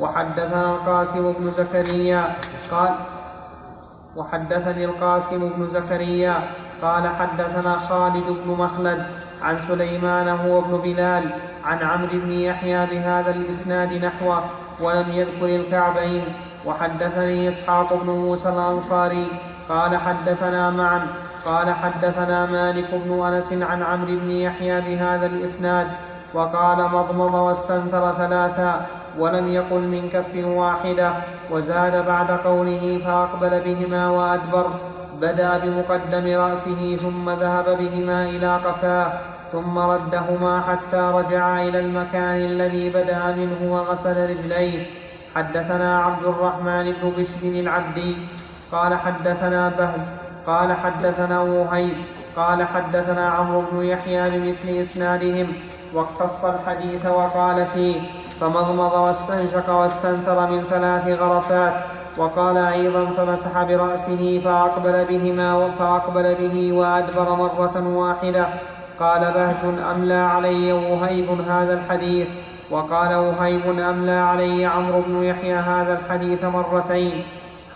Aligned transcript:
وحدثنا 0.00 0.74
القاسم 0.74 1.32
بن 1.32 1.50
زكريا 1.50 2.36
قال 2.70 2.94
وحدثني 4.16 4.84
القاسم 4.84 5.38
بن 5.38 5.68
زكريا 5.68 6.34
قال 6.82 7.08
حدثنا 7.08 7.78
خالد 7.78 8.24
بن 8.24 8.50
مخلد 8.50 9.06
عن 9.42 9.58
سليمان 9.58 10.28
هو 10.28 10.60
بن 10.60 10.76
بلال 10.76 11.30
عن 11.64 11.78
عمرو 11.78 12.08
بن 12.12 12.32
يحيى 12.32 12.86
بهذا 12.86 13.30
الإسناد 13.30 14.04
نحوه 14.04 14.44
ولم 14.80 15.10
يذكر 15.10 15.46
الكعبين. 15.46 16.24
وحدثني 16.66 17.48
إسحاق 17.48 17.94
بن 18.02 18.10
موسى 18.10 18.48
الأنصاري 18.48 19.26
قال 19.68 19.96
حدثنا 19.96 20.70
معا 20.70 21.06
قال 21.46 21.74
حدثنا 21.74 22.46
مالك 22.46 22.94
بن 22.94 23.22
أنس 23.22 23.52
عن 23.52 23.82
عمرو 23.82 24.06
بن 24.06 24.30
يحيى 24.30 24.80
بهذا 24.80 25.26
الإسناد 25.26 25.86
وقال 26.34 26.78
مضمض 26.92 27.34
واستنثر 27.34 28.12
ثلاثا. 28.12 28.86
ولم 29.18 29.48
يقل 29.48 29.80
من 29.80 30.10
كف 30.10 30.44
واحدة. 30.44 31.12
وزاد 31.50 32.06
بعد 32.06 32.30
قوله 32.30 33.00
فأقبل 33.04 33.60
بهما 33.60 34.10
وأدبر. 34.10 34.70
بدا 35.20 35.58
بمقدم 35.58 36.38
رأسه 36.40 36.96
ثم 36.96 37.30
ذهب 37.30 37.64
بهما 37.64 38.24
إلى 38.24 38.56
قفاه. 38.56 39.12
ثم 39.52 39.78
ردهما 39.78 40.60
حتى 40.60 41.12
رجع 41.14 41.62
إلى 41.62 41.78
المكان 41.78 42.36
الذي 42.36 42.88
بدأ 42.88 43.34
منه 43.36 43.72
وغسل 43.72 44.30
رجليه. 44.30 44.86
حدثنا 45.34 45.98
عبد 45.98 46.24
الرحمن 46.24 46.92
بن 47.02 47.12
بشر 47.18 47.42
العبدي. 47.42 48.16
قال 48.72 48.94
حدثنا 48.94 49.68
بهز. 49.68 50.12
قال 50.46 50.72
حدثنا 50.72 51.40
وهيب. 51.40 51.96
قال 52.36 52.62
حدثنا 52.62 53.28
عمرو 53.28 53.62
بن 53.72 53.84
يحيى 53.84 54.30
بمثل 54.30 54.68
إسنادهم. 54.68 55.52
واقتص 55.94 56.44
الحديث 56.44 57.06
وقال 57.06 57.66
فيه 57.66 57.96
فمضمض 58.40 58.92
واستنشق 58.92 59.70
واستنثر 59.70 60.50
من 60.50 60.62
ثلاث 60.62 61.20
غرفات. 61.20 61.72
وقال 62.18 62.56
أيضا 62.56 63.06
فمسح 63.06 63.62
برأسه 63.62 64.40
فأقبل 64.44 65.04
بهما 65.04 65.70
فأقبل 65.78 66.34
به 66.34 66.72
وأدبر 66.72 67.36
مرة 67.36 67.88
واحدة. 67.88 68.46
قال 69.00 69.20
بهز 69.20 69.64
أملى 69.64 70.14
علي؟ 70.14 70.72
وهيب 70.72 71.40
هذا 71.40 71.74
الحديث. 71.74 72.28
وقال 72.70 73.14
وهيب 73.14 73.78
أملى 73.78 74.12
علي؟ 74.12 74.66
عمرو 74.66 75.00
بن 75.00 75.22
يحيى 75.22 75.54
هذا 75.54 75.98
الحديث 75.98 76.44
مرتين. 76.44 77.22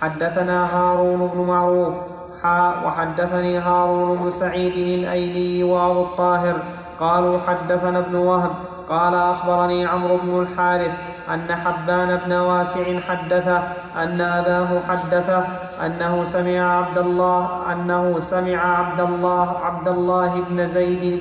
حدثنا 0.01 0.77
هارون 0.77 1.31
بن 1.35 1.41
معروف. 1.41 1.95
حاء 2.43 2.75
وحدثني 2.87 3.59
هارون 3.59 4.19
بن 4.19 4.31
سعيد 4.31 4.99
الأيلي 4.99 5.65
وأبو 5.65 6.03
الطاهر. 6.03 6.55
قالوا 7.01 7.39
حدثنا 7.47 7.99
ابن 7.99 8.15
وهب. 8.15 8.51
قال 8.93 9.15
أخبرني 9.15 9.87
عمرو 9.87 10.17
بن 10.17 10.43
الحارث 10.43 10.93
أن 11.35 11.55
حبان 11.55 12.17
بن 12.27 12.33
واسع 12.33 13.01
حدثه 13.01 13.63
أن 13.97 14.21
أباه 14.21 14.81
حدثه 14.89 15.45
أنه 15.87 16.25
سمع 16.25 16.79
عبد 16.79 16.99
الله 16.99 17.73
أنه 17.73 18.21
سمع 18.21 18.79
عبد 18.79 19.01
الله 19.01 19.59
عبد 19.59 19.89
الله 19.89 20.41
بن 20.49 20.67
زيد 20.67 21.21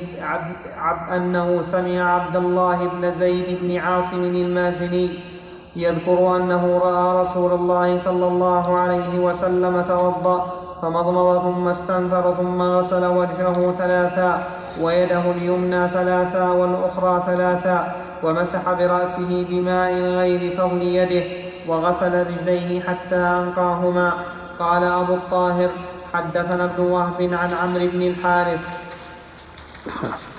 أنه 1.16 1.62
سمع 1.62 2.14
عبد 2.14 2.36
الله 2.36 2.88
بن 2.88 3.12
زيد 3.12 3.60
بن 3.62 3.78
عاصم 3.78 4.24
المازني 4.24 5.10
يذكر 5.76 6.36
أنه 6.36 6.82
رأى 6.84 7.22
رسول 7.22 7.52
الله 7.52 7.98
صلى 7.98 8.28
الله 8.28 8.78
عليه 8.78 9.20
وسلم 9.20 9.82
توضأ 9.82 10.46
فمضمض 10.82 11.42
ثم 11.42 11.68
استنثر 11.68 12.34
ثم 12.34 12.62
غسل 12.62 13.06
وجهه 13.06 13.76
ثلاثا. 13.78 14.61
ويده 14.82 15.32
اليمنى 15.32 15.90
ثلاثا 15.90 16.50
والأخرى 16.50 17.24
ثلاثا 17.28 17.96
ومسح 18.24 18.72
برأسه 18.72 19.46
بماء 19.50 19.94
غير 19.94 20.58
فضل 20.58 20.82
يده 20.82 21.24
وغسل 21.68 22.28
رجليه 22.28 22.82
حتى 22.82 23.16
أنقاهما. 23.16 24.14
قال 24.60 24.84
أبو 24.84 25.14
الطاهر 25.14 25.70
حدثنا 26.14 26.64
ابن 26.64 26.84
وهب 26.84 27.34
عن 27.34 27.50
عمرو 27.54 27.88
بن 27.94 28.02
الحارث. 28.02 28.60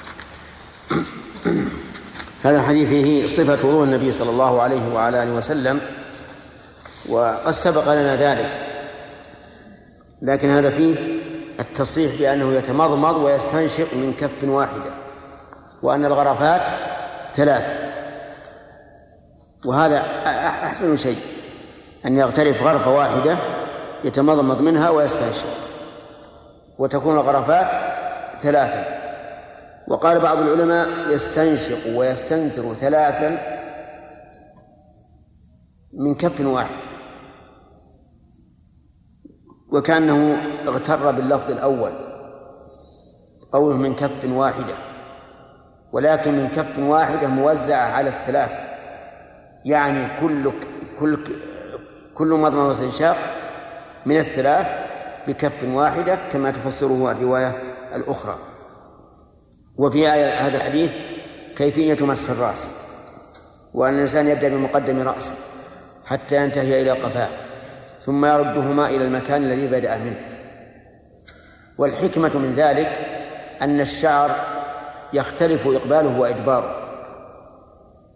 هذا 2.44 2.60
الحديث 2.60 2.88
فيه 2.88 3.26
صفة 3.26 3.68
وضوء 3.68 3.84
النبي 3.84 4.12
صلى 4.12 4.30
الله 4.30 4.62
عليه 4.62 4.94
وعلى 4.94 5.22
آله 5.22 5.32
وسلم 5.32 5.80
وقد 7.08 7.50
سبق 7.50 7.92
لنا 7.92 8.16
ذلك 8.16 8.50
لكن 10.22 10.48
هذا 10.48 10.70
فيه 10.70 10.96
التصريح 11.62 12.18
بأنه 12.18 12.52
يتمضمض 12.52 13.16
ويستنشق 13.16 13.94
من 13.94 14.14
كف 14.20 14.48
واحدة 14.48 14.92
وأن 15.82 16.04
الغرفات 16.04 16.70
ثلاث. 17.32 17.74
وهذا 19.66 19.98
أحسن 20.66 20.96
شيء 20.96 21.18
أن 22.06 22.18
يغترف 22.18 22.62
غرفة 22.62 22.96
واحدة 22.96 23.38
يتمضمض 24.04 24.62
منها 24.62 24.90
ويستنشق 24.90 25.48
وتكون 26.78 27.14
الغرفات 27.14 27.68
ثلاثا 28.40 28.84
وقال 29.88 30.20
بعض 30.20 30.38
العلماء 30.38 30.88
يستنشق 31.08 31.96
ويستنثر 31.96 32.74
ثلاثا 32.74 33.38
من 35.92 36.14
كف 36.14 36.40
واحد 36.40 36.91
وكأنه 39.72 40.36
اغتر 40.68 41.10
باللفظ 41.10 41.50
الأول. 41.50 41.92
قوله 43.52 43.76
من 43.76 43.94
كف 43.94 44.24
واحدة. 44.24 44.74
ولكن 45.92 46.32
من 46.32 46.48
كف 46.48 46.78
واحدة 46.78 47.28
موزعة 47.28 47.92
على 47.92 48.08
الثلاث. 48.08 48.58
يعني 49.64 50.20
كل 50.20 50.52
كل 51.00 51.18
كل 52.14 52.28
مضمضة 52.28 52.68
واستنشاق 52.68 53.16
من 54.06 54.16
الثلاث 54.16 54.66
بكف 55.28 55.64
واحدة 55.64 56.18
كما 56.32 56.50
تفسره 56.50 57.10
الرواية 57.10 57.62
الأخرى. 57.94 58.38
وفي 59.76 60.08
هذا 60.08 60.56
الحديث 60.56 60.90
كيفية 61.56 62.06
مسح 62.06 62.30
الرأس. 62.30 62.70
وأن 63.74 63.94
الإنسان 63.94 64.28
يبدأ 64.28 64.48
بمقدم 64.48 65.02
رأسه 65.02 65.32
حتى 66.06 66.36
ينتهي 66.36 66.82
إلى 66.82 66.90
قفاه 66.90 67.28
ثم 68.06 68.24
يردهما 68.24 68.88
إلى 68.88 69.04
المكان 69.04 69.42
الذي 69.42 69.66
بدأ 69.66 69.98
منه. 69.98 70.20
والحكمة 71.78 72.38
من 72.38 72.54
ذلك 72.56 72.88
أن 73.62 73.80
الشعر 73.80 74.30
يختلف 75.12 75.66
إقباله 75.66 76.20
وإدباره. 76.20 76.76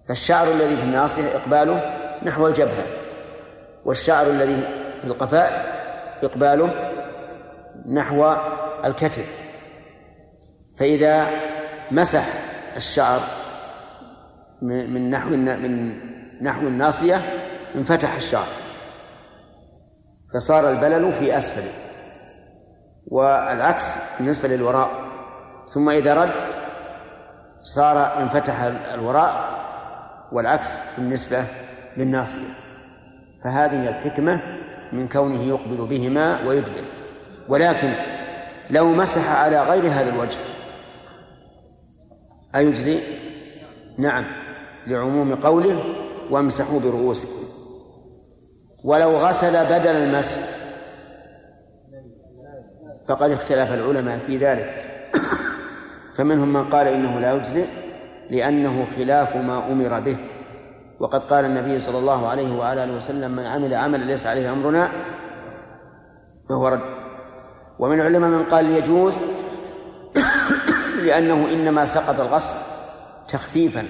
فالشعر 0.08 0.52
الذي 0.52 0.76
في 0.76 0.82
الناصية 0.82 1.36
إقباله 1.36 1.94
نحو 2.22 2.46
الجبهة 2.46 2.86
والشعر 3.84 4.26
الذي 4.26 4.60
في 5.00 5.06
القفاء 5.06 5.76
إقباله 6.22 6.92
نحو 7.88 8.34
الكتف. 8.84 9.26
فإذا 10.78 11.26
مسح 11.90 12.24
الشعر 12.76 13.20
من 14.62 15.10
نحو 15.10 15.30
من 15.30 15.94
نحو 16.42 16.66
الناصية 16.66 17.20
انفتح 17.74 18.16
الشعر. 18.16 18.46
فصار 20.34 20.70
البلل 20.70 21.12
في 21.12 21.38
أسفله 21.38 21.72
والعكس 23.06 23.94
بالنسبة 24.18 24.48
للوراء. 24.48 24.90
ثم 25.68 25.90
إذا 25.90 26.14
رد 26.14 26.30
صار 27.60 28.22
انفتح 28.22 28.60
الوراء 28.94 29.56
والعكس 30.32 30.76
بالنسبة 30.98 31.44
للناصية. 31.96 32.48
فهذه 33.44 33.88
الحكمة 33.88 34.40
من 34.92 35.08
كونه 35.08 35.42
يقبل 35.42 35.86
بهما 35.86 36.48
ويدبر. 36.48 36.84
ولكن 37.48 37.92
لو 38.70 38.92
مسح 38.92 39.30
على 39.30 39.62
غير 39.62 39.86
هذا 39.88 40.08
الوجه 40.08 40.38
أيجزي؟ 42.56 42.98
نعم 43.98 44.24
لعموم 44.86 45.34
قوله 45.34 45.84
وامسحوا 46.30 46.80
برؤوسكم. 46.80 47.35
ولو 48.84 49.16
غسل 49.16 49.64
بدل 49.64 49.90
المسح. 49.90 50.38
فقد 53.08 53.30
اختلف 53.30 53.72
العلماء 53.74 54.18
في 54.26 54.36
ذلك. 54.36 54.84
فمنهم 56.16 56.52
من 56.52 56.64
قال 56.64 56.86
إنه 56.86 57.20
لا 57.20 57.32
يجزئ 57.32 57.66
لأنه 58.30 58.86
خلاف 58.96 59.36
ما 59.36 59.72
أمر 59.72 60.00
به. 60.00 60.16
وقد 61.00 61.24
قال 61.24 61.44
النبي 61.44 61.80
صلى 61.80 61.98
الله 61.98 62.28
عليه 62.28 62.58
وعلى 62.58 62.84
آله 62.84 62.96
وسلم 62.96 63.30
من 63.30 63.46
عمل 63.46 63.74
عملا 63.74 64.04
ليس 64.04 64.26
عليه 64.26 64.52
أمرنا 64.52 64.88
فهو 66.48 66.68
رد. 66.68 66.80
ومن 67.78 68.00
العلماء 68.00 68.30
من 68.30 68.42
قال 68.42 68.70
يجوز 68.70 69.16
لأنه 71.06 71.46
إنما 71.52 71.84
سقط 71.84 72.20
الغسل 72.20 72.56
تخفيفا. 73.28 73.86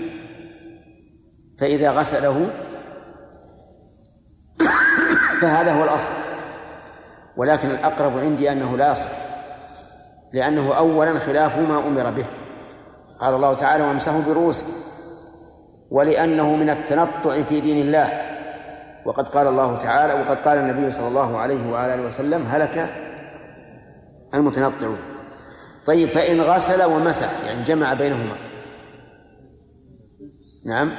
فإذا 1.58 1.90
غسله 1.90 2.50
فهذا 5.40 5.72
هو 5.72 5.84
الأصل. 5.84 6.08
ولكن 7.36 7.70
الأقرب 7.70 8.18
عندي 8.18 8.52
أنه 8.52 8.76
لا 8.76 8.92
يصح 8.92 9.08
لأنه 10.32 10.74
أولا 10.74 11.18
خلاف 11.18 11.58
ما 11.58 11.88
أمر 11.88 12.10
به. 12.10 12.24
قال 13.18 13.34
الله 13.34 13.54
تعالى 13.54 13.84
وامسحوا 13.84 14.20
برؤوسكم 14.20 14.72
ولأنه 15.90 16.56
من 16.56 16.70
التنطع 16.70 17.42
في 17.42 17.60
دين 17.60 17.86
الله. 17.86 18.22
وقد 19.06 19.28
قال 19.28 19.46
الله 19.46 19.78
تعالى 19.78 20.12
وقد 20.12 20.38
قال 20.38 20.58
النبي 20.58 20.92
صلى 20.92 21.08
الله 21.08 21.38
عليه 21.38 21.72
وعلى 21.72 21.94
آله 21.94 22.06
وسلم 22.06 22.46
هلك 22.46 22.90
المتنطعون. 24.34 24.98
طيب 25.86 26.08
فإن 26.08 26.40
غسل 26.40 26.84
ومسح 26.84 27.30
يعني 27.46 27.62
جمع 27.62 27.94
بينهما. 27.94 28.36
نعم 30.66 30.92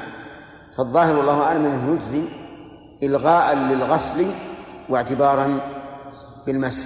فالظاهر 0.77 1.15
والله 1.17 1.43
أعلم 1.43 1.65
أنه 1.65 1.93
يجزي 1.93 2.21
إلغاء 3.03 3.55
للغسل 3.55 4.25
واعتبارا 4.89 5.59
بالمسح. 6.45 6.85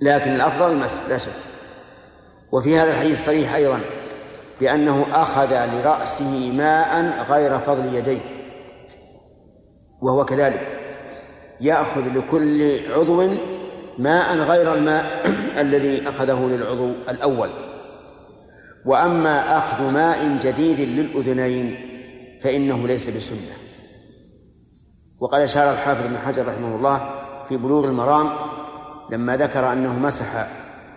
لكن 0.00 0.34
الأفضل 0.34 0.72
المسح 0.72 1.08
لا 1.08 1.18
شك. 1.18 1.32
وفي 2.52 2.78
هذا 2.78 2.90
الحديث 2.90 3.26
صريح 3.26 3.54
أيضا 3.54 3.80
بأنه 4.60 5.06
أخذ 5.12 5.66
لرأسه 5.66 6.52
ماء 6.52 7.24
غير 7.30 7.58
فضل 7.58 7.94
يديه. 7.94 8.20
وهو 10.02 10.24
كذلك 10.24 10.66
يأخذ 11.60 12.18
لكل 12.18 12.80
عضو 12.92 13.28
ماء 13.98 14.36
غير 14.36 14.74
الماء 14.74 15.22
الذي 15.62 16.08
أخذه 16.08 16.46
للعضو 16.46 16.92
الأول. 17.08 17.50
وأما 18.84 19.58
أخذ 19.58 19.92
ماء 19.92 20.38
جديد 20.42 20.80
للأذنين 20.80 21.76
فإنه 22.42 22.86
ليس 22.86 23.08
بسنة. 23.08 23.67
وقد 25.20 25.40
أشار 25.40 25.72
الحافظ 25.72 26.04
ابن 26.04 26.18
حجر 26.18 26.48
رحمه 26.48 26.76
الله 26.76 27.10
في 27.48 27.56
بلوغ 27.56 27.84
المرام 27.84 28.30
لما 29.10 29.36
ذكر 29.36 29.72
أنه 29.72 29.98
مسح 29.98 30.46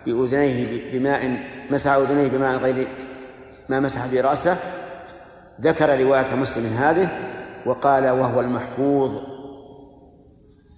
بأذنيه 0.06 0.92
بماء 0.92 1.40
مسح 1.70 1.92
أذنيه 1.92 2.28
بماء 2.28 2.58
غير 2.58 2.88
ما 3.68 3.80
مسح 3.80 4.06
به 4.06 4.20
رأسه 4.20 4.56
ذكر 5.60 6.00
رواية 6.00 6.34
مسلم 6.34 6.66
هذه 6.66 7.08
وقال 7.66 8.10
وهو 8.10 8.40
المحفوظ. 8.40 9.32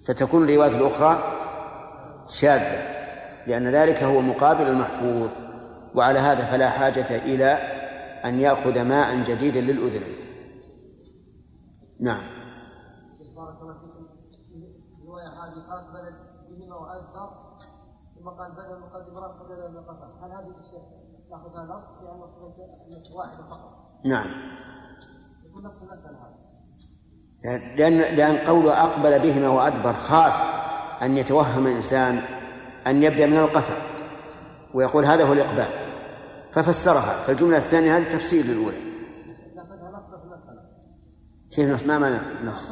فتكون 0.07 0.49
الرواية 0.49 0.77
الأخرى 0.77 1.23
شاذة 2.27 2.95
لأن 3.47 3.67
ذلك 3.67 4.03
هو 4.03 4.21
مقابل 4.21 4.67
المحفوظ 4.67 5.29
وعلى 5.95 6.19
هذا 6.19 6.45
فلا 6.45 6.69
حاجة 6.69 7.15
إلى 7.15 7.51
أن 8.25 8.39
يأخذ 8.39 8.81
ماء 8.81 9.23
جديدا 9.23 9.61
للأذنين 9.61 10.15
نعم 11.99 12.23
بارك 13.35 13.61
الله 13.61 13.73
فيكم 13.73 14.05
الرواية 15.01 15.27
هذه 15.27 15.59
قال 15.69 15.83
بلد 15.93 16.15
بهما 16.49 16.75
وأكثر 16.75 17.29
ثم 18.25 18.31
قال 18.31 18.51
بدل 18.51 18.79
مقدم 18.79 19.13
بدل 19.45 19.71
من 19.71 19.83
هل 20.23 20.31
هذه 20.31 20.53
الشيء 20.59 20.81
ناخذها 21.31 21.75
نص؟ 21.75 21.83
لأن 22.03 22.97
نص 22.97 23.11
واحدة 23.11 23.43
فقط. 23.49 24.01
نعم. 24.05 24.27
يكون 25.45 25.65
نص 25.65 25.81
المسألة 25.81 26.17
هذا 27.45 27.75
لأن 27.75 27.97
لأن 28.15 28.37
قوله 28.37 28.83
أقبل 28.83 29.19
بهما 29.19 29.49
وأدبر 29.49 29.93
خاف 29.93 30.33
أن 31.01 31.17
يتوهم 31.17 31.67
الإنسان 31.67 32.19
أن 32.87 33.03
يبدأ 33.03 33.25
من 33.25 33.37
القفا. 33.37 33.75
ويقول 34.73 35.05
هذا 35.05 35.27
هو 35.27 35.33
الإقبال. 35.33 35.67
ففسرها. 36.51 37.13
فالجملة 37.13 37.57
الثانية 37.57 37.97
هذه 37.97 38.03
تفسير 38.03 38.45
للأولى 38.45 38.77
كيف 41.51 41.69
نص؟ 41.69 41.85
ما 41.85 41.99
معنى 41.99 42.17
نص؟ 42.45 42.71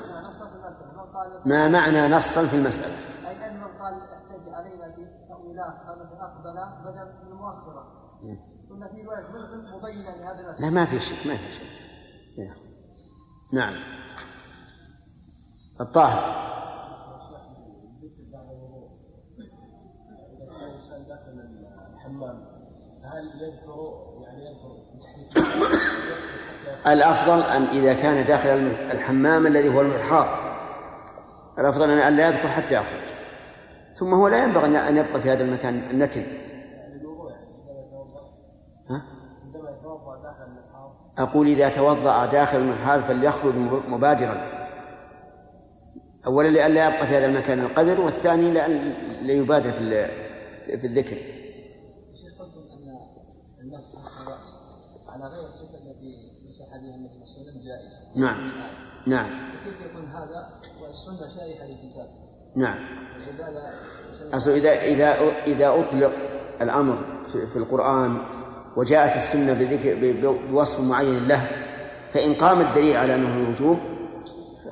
ما 1.45 1.67
معنى 1.67 2.07
نصا 2.07 2.45
في 2.45 2.55
المسألة 2.55 2.95
أي 3.27 3.49
أن 3.49 3.57
من 3.57 3.63
قال 3.63 3.93
احتج 3.93 4.53
علينا 4.53 4.91
في 4.91 5.05
تأويلات 5.29 5.75
أقبل 5.87 6.53
بدل 6.83 7.05
من 7.25 7.31
المؤخرة 7.31 7.83
كنا 8.69 8.87
في 8.87 9.01
رواية 9.01 9.02
مسلم 9.02 9.02
مبينا 9.02 9.02
لهذا 9.02 9.02
لا 10.59 10.69
ما 10.69 10.85
في 10.85 10.99
شيء 10.99 11.17
ما 11.27 11.37
في 11.37 11.51
شيء 11.53 11.83
نعم. 13.53 13.73
الطاهر. 15.81 16.43
الأفضل 26.87 27.41
أن 27.41 27.63
إذا 27.63 27.93
كان 27.93 28.25
داخل 28.25 28.49
الحمام 28.91 29.47
الذي 29.47 29.75
هو 29.75 29.81
المرحاض 29.81 30.27
الأفضل 31.59 31.89
أن 31.89 32.15
لا 32.15 32.27
يذكر 32.27 32.47
حتى 32.47 32.73
يخرج. 32.73 33.13
ثم 33.95 34.13
هو 34.13 34.27
لا 34.27 34.43
ينبغي 34.43 34.89
أن 34.89 34.97
يبقى 34.97 35.21
في 35.21 35.29
هذا 35.29 35.43
المكان 35.43 35.87
النتن. 35.91 36.42
أقول 41.17 41.47
إذا 41.47 41.69
توضأ 41.69 42.25
داخل 42.25 42.57
المرحاض 42.57 42.99
فليخرج 42.99 43.53
مبادرا. 43.87 44.63
أولا 46.27 46.47
لئلا 46.47 46.85
يبقى 46.85 47.07
في 47.07 47.13
هذا 47.15 47.25
المكان 47.25 47.59
القدر 47.59 48.01
والثاني 48.01 48.51
لأن 48.51 48.93
ليبادر 49.21 49.71
في 49.71 50.07
في 50.65 50.87
الذكر. 50.87 51.17
على 55.07 55.25
غير 55.25 55.47
الصفة 55.47 55.77
التي 55.77 56.31
نصح 56.49 56.77
بها 56.77 56.95
النبي 56.95 57.09
صلى 57.09 57.23
الله 57.23 57.33
عليه 57.33 57.41
وسلم 57.41 57.61
جائزة. 57.63 58.21
نعم. 58.25 58.51
نعم. 59.07 59.29
كيف 59.63 59.91
يكون 59.91 60.05
هذا؟ 60.05 60.49
والسنة 60.81 61.27
شائعة 61.27 61.65
للكتاب. 61.65 62.09
نعم. 62.55 62.79
أصل 64.33 64.51
إذا 64.51 64.71
إذا 64.71 65.15
إذا 65.47 65.69
أطلق 65.69 66.11
الأمر 66.61 67.23
في 67.27 67.55
القرآن 67.55 68.17
وجاءت 68.75 69.15
السنة 69.15 69.53
بذكر 69.53 70.13
بوصف 70.51 70.79
معين 70.79 71.27
له 71.27 71.47
فإن 72.13 72.33
قام 72.33 72.61
الدليل 72.61 72.97
على 72.97 73.15
أنه 73.15 73.37
الوجوب 73.37 73.79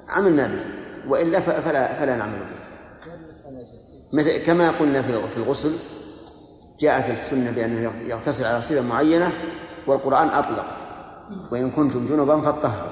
عملنا 0.09 0.47
به 0.47 0.61
وإلا 1.07 1.39
فلا 1.39 1.93
فلا 1.93 2.15
نعمل 2.15 2.39
به. 2.39 2.61
مثل 4.13 4.37
كما 4.37 4.71
قلنا 4.71 5.01
في 5.01 5.37
الغسل 5.37 5.73
جاءت 6.79 7.09
السنة 7.09 7.51
بأنه 7.51 7.91
يغتسل 8.07 8.45
على 8.45 8.61
صفة 8.61 8.81
معينة 8.81 9.31
والقرآن 9.87 10.27
أطلق 10.27 10.65
وإن 11.51 11.71
كنتم 11.71 12.05
جنبا 12.05 12.41
فاطهروا. 12.41 12.91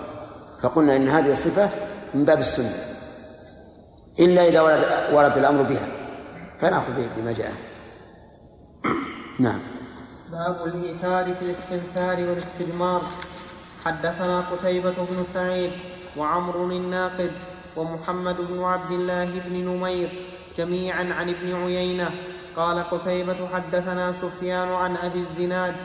فقلنا 0.62 0.96
إن 0.96 1.08
هذه 1.08 1.32
الصفة 1.32 1.70
من 2.14 2.26
باب 2.26 2.40
السنة. 2.40 2.76
إلا 4.20 4.48
إذا 4.48 4.62
ورد, 4.62 4.88
ورد 5.14 5.38
الأمر 5.38 5.62
بها 5.62 5.88
فنأخذ 6.60 6.94
بما 7.18 7.32
جاء. 7.32 7.54
نعم. 9.40 9.79
باب 10.32 10.66
الإيثار 10.66 11.36
في 11.36 11.42
الاستنثار 11.42 12.30
والاستجمار. 12.30 13.02
حدثنا 13.86 14.40
قتيبة 14.40 14.92
بن 14.92 15.24
سعيد 15.24 15.72
وعمر 16.18 16.66
الناقد 16.66 17.32
ومحمد 17.78 18.42
بن 18.42 18.64
عبد 18.64 18.92
الله 18.92 19.26
بن 19.26 19.54
نمير 19.54 20.26
جميعا 20.58 21.14
عن 21.14 21.30
ابن 21.30 21.56
عيينة. 21.56 22.12
قال 22.56 22.84
قتيبة 22.84 23.48
حدثنا 23.54 24.12
سفيان 24.12 24.68
عن 24.68 24.98
أبي 24.98 25.20
الزناد 25.20 25.76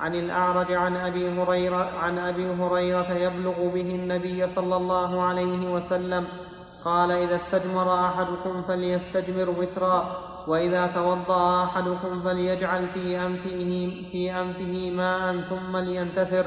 عن 0.00 0.14
الأعرج 0.14 0.72
عن 0.72 0.96
أبي 0.96 1.30
هريرة 1.30 1.90
عن 1.98 2.18
أبي 2.18 2.46
هريرة 2.46 3.12
يبلغ 3.12 3.68
به 3.74 3.80
النبي 3.80 4.48
صلى 4.48 4.76
الله 4.76 5.22
عليه 5.22 5.74
وسلم. 5.74 6.26
قال 6.84 7.10
إذا 7.10 7.36
استجمر 7.36 8.00
أحدكم 8.00 8.62
فليستجمر 8.62 9.50
وترا. 9.50 10.31
وإذا 10.46 10.86
توضأ 10.86 11.64
أحدكم 11.64 12.22
فليجعل 12.24 12.88
في 12.94 13.20
أنفه 13.26 13.70
في 14.12 14.40
أنفه 14.40 14.90
ماء 14.90 15.40
ثم 15.50 15.76
لينتثر. 15.76 16.46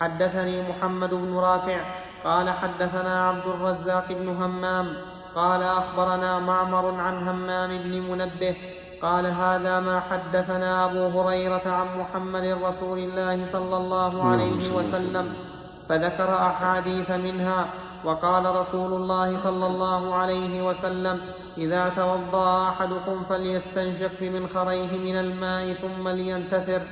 حدثني 0.00 0.68
محمد 0.68 1.10
بن 1.10 1.36
رافع 1.36 1.80
قال 2.24 2.50
حدثنا 2.50 3.28
عبد 3.28 3.46
الرزاق 3.46 4.12
بن 4.12 4.28
همام 4.28 4.96
قال 5.34 5.62
أخبرنا 5.62 6.38
معمر 6.38 7.00
عن 7.00 7.28
همام 7.28 7.78
بن 7.78 8.00
منبه 8.00 8.56
قال 9.02 9.26
هذا 9.26 9.80
ما 9.80 10.00
حدثنا 10.00 10.84
أبو 10.84 11.20
هريرة 11.20 11.62
عن 11.66 11.98
محمد 11.98 12.44
رسول 12.62 12.98
الله 12.98 13.46
صلى 13.46 13.76
الله 13.76 14.28
عليه 14.28 14.72
وسلم. 14.76 15.34
فذكر 15.88 16.34
أحاديث 16.34 17.10
منها 17.10 17.66
وقال 18.04 18.56
رسول 18.56 18.92
الله 18.92 19.38
صلى 19.38 19.66
الله 19.66 20.14
عليه 20.14 20.66
وسلم 20.66 21.20
إذا 21.58 21.88
توضأ 21.88 22.68
أحدكم 22.68 23.24
فليستنشق 23.28 24.10
بمنخريه 24.20 24.98
من 24.98 25.16
الماء 25.16 25.72
ثم 25.72 26.08
لينتثر. 26.08 26.82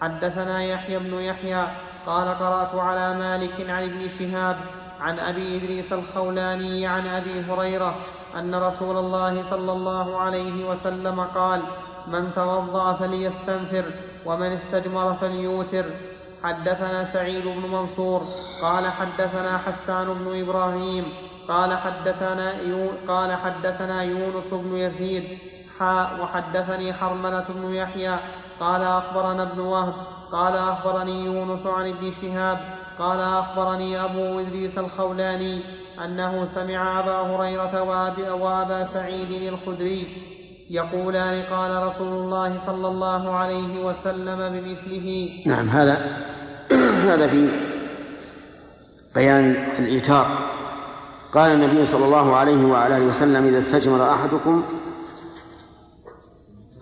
حدثنا 0.00 0.64
يحيى 0.64 0.98
بن 0.98 1.14
يحيى 1.14 1.66
قال 2.06 2.28
قرأت 2.28 2.74
على 2.74 3.18
مالك 3.18 3.70
عن 3.70 3.82
ابن 3.82 4.08
شهاب 4.08 4.56
عن 5.00 5.18
أبي 5.18 5.56
إدريس 5.56 5.92
الخولاني 5.92 6.86
عن 6.86 7.06
أبي 7.06 7.40
هريرة 7.40 7.94
أن 8.34 8.54
رسول 8.54 8.96
الله 8.96 9.42
صلى 9.42 9.72
الله 9.72 10.16
عليه 10.16 10.70
وسلم 10.70 11.20
قال 11.20 11.60
من 12.06 12.32
توضأ 12.32 12.92
فليستنثر 12.92 13.84
ومن 14.26 14.52
استجمر 14.52 15.14
فليوتر. 15.14 15.84
حدثنا 16.42 17.04
سعيد 17.04 17.44
بن 17.44 17.70
منصور 17.70 18.22
قال 18.62 18.86
حدثنا 18.86 19.58
حسان 19.58 20.14
بن 20.14 20.40
إبراهيم 20.40 21.12
قال 21.48 21.78
حدثنا 21.78 22.52
قال 23.08 23.32
حدثنا 23.32 24.02
يونس 24.02 24.54
بن 24.54 24.76
يزيد 24.76 25.38
حاء 25.78 26.20
وحدثني 26.22 26.92
حرملة 26.92 27.44
بن 27.48 27.74
يحيى 27.74 28.18
قال 28.60 28.82
أخبرنا 28.82 29.42
ابن 29.42 29.60
وهب 29.60 29.94
قال 30.32 30.56
أخبرني 30.56 31.24
يونس 31.24 31.66
عن 31.66 31.88
ابن 31.88 32.10
شهاب 32.10 32.58
قال 32.98 33.20
أخبرني 33.20 34.04
أبو 34.04 34.40
إدريس 34.40 34.78
الخولاني 34.78 35.60
أنه 36.04 36.44
سمع 36.44 36.98
أبا 36.98 37.20
هريرة 37.20 37.82
وأبا 38.32 38.84
سعيد 38.84 39.52
الخدري 39.52 40.32
يقولان 40.72 41.42
قال 41.42 41.82
رسول 41.82 42.08
الله 42.08 42.58
صلى 42.58 42.88
الله 42.88 43.30
عليه 43.30 43.84
وسلم 43.84 44.36
بمثله. 44.36 45.28
نعم 45.46 45.68
هذا 45.68 45.94
هذا 47.08 47.26
في 47.26 47.48
بيان 49.14 49.50
الإيتار 49.78 50.26
قال 51.32 51.50
النبي 51.52 51.86
صلى 51.86 52.04
الله 52.04 52.36
عليه 52.36 52.64
وعلى 52.64 52.96
آله 52.96 53.04
وسلم 53.04 53.46
إذا 53.46 53.58
استجمر 53.58 54.10
أحدكم 54.10 54.62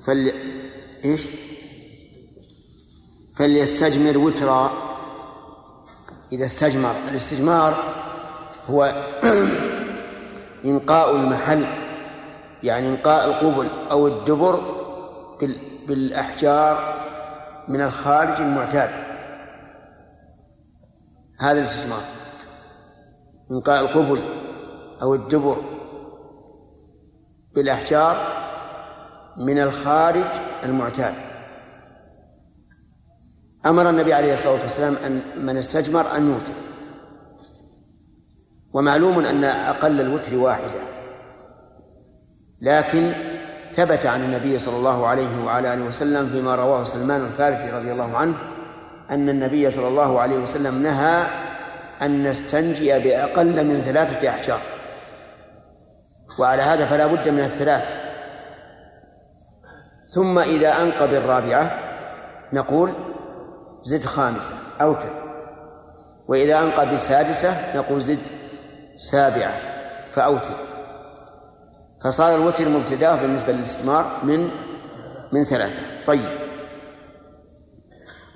فل 0.06 0.32
إيش؟ 1.04 1.26
فليستجمر 3.36 4.18
وترا. 4.18 4.70
إذا 6.32 6.44
استجمر 6.44 6.94
الاستجمار 7.08 7.84
هو 8.70 9.04
إنقاء 10.64 11.16
المحل. 11.16 11.89
يعني 12.62 12.88
انقاء 12.88 13.24
القبل 13.24 13.68
أو 13.90 14.06
الدبر 14.06 14.60
بالأحجار 15.88 16.94
من 17.68 17.80
الخارج 17.80 18.40
المعتاد. 18.40 18.90
هذا 21.40 21.58
الاستجمار 21.58 22.02
إنقاء 23.50 23.80
القبل 23.80 24.22
أو 25.02 25.14
الدبر 25.14 25.56
بالأحجار 27.54 28.16
من 29.36 29.58
الخارج 29.58 30.26
المعتاد. 30.64 31.14
أمر 33.66 33.90
النبي 33.90 34.12
عليه 34.12 34.34
الصلاة 34.34 34.62
والسلام 34.62 34.96
أن 35.06 35.22
من 35.36 35.56
استجمر 35.56 36.16
أن 36.16 36.28
يوتر. 36.28 36.52
ومعلوم 38.72 39.24
أن 39.24 39.44
أقل 39.44 40.00
الوتر 40.00 40.36
واحدة. 40.36 40.89
لكن 42.60 43.12
ثبت 43.72 44.06
عن 44.06 44.24
النبي 44.24 44.58
صلى 44.58 44.76
الله 44.76 45.06
عليه 45.06 45.44
وعلى 45.44 45.74
آله 45.74 45.84
وسلم 45.84 46.28
فيما 46.28 46.54
رواه 46.54 46.84
سلمان 46.84 47.20
الفارسي 47.24 47.70
رضي 47.70 47.92
الله 47.92 48.16
عنه 48.16 48.34
أن 49.10 49.28
النبي 49.28 49.70
صلى 49.70 49.88
الله 49.88 50.20
عليه 50.20 50.36
وسلم 50.36 50.82
نهى 50.82 51.26
أن 52.02 52.24
نستنجي 52.24 52.98
بأقل 52.98 53.64
من 53.64 53.82
ثلاثة 53.86 54.28
أحجار. 54.28 54.60
وعلى 56.38 56.62
هذا 56.62 56.86
فلا 56.86 57.06
بد 57.06 57.28
من 57.28 57.40
الثلاث. 57.40 57.94
ثم 60.08 60.38
إذا 60.38 60.82
أنقى 60.82 61.08
بالرابعة 61.08 61.78
نقول 62.52 62.92
زد 63.82 64.04
خامسة 64.04 64.54
أوتر 64.80 65.10
وإذا 66.28 66.58
أنقى 66.58 66.86
بالسادسة 66.90 67.76
نقول 67.76 68.00
زد 68.00 68.18
سابعة 68.96 69.52
فأوتر. 70.12 70.69
فصار 72.04 72.34
الوتر 72.34 72.68
مبتداه 72.68 73.16
بالنسبة 73.16 73.52
للاستثمار 73.52 74.18
من 74.22 74.50
من 75.32 75.44
ثلاثة. 75.44 75.80
طيب. 76.06 76.28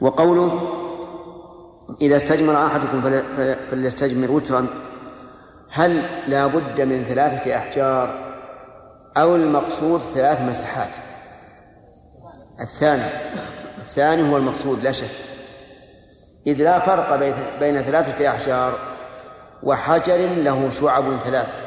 وقوله 0.00 0.61
إذا 2.02 2.16
استجمر 2.16 2.66
أحدكم 2.66 3.23
فليستجمر 3.71 4.30
وترا 4.30 4.66
هل 5.71 6.02
لا 6.26 6.47
بد 6.47 6.80
من 6.80 7.04
ثلاثة 7.04 7.56
أحجار 7.56 8.35
أو 9.16 9.37
المقصود 9.37 10.00
ثلاث 10.00 10.42
مسحات 10.42 10.90
الثاني. 12.61 13.06
الثاني 13.78 14.33
هو 14.33 14.37
المقصود 14.37 14.83
لا 14.83 14.92
شك. 14.92 15.11
إذ 16.47 16.62
لا 16.62 16.78
فرق 16.80 17.16
بين 17.61 17.78
ثلاثة 17.78 18.28
أحجار 18.28 18.78
وحجر 19.62 20.16
له 20.16 20.71
شعب 20.71 21.16
ثلاث. 21.16 21.63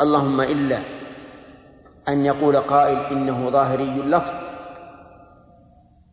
اللهم 0.00 0.40
إلا 0.40 0.78
أن 2.08 2.24
يقول 2.24 2.56
قائل 2.56 2.98
إنه 2.98 3.50
ظاهري 3.50 3.88
اللفظ 3.88 4.34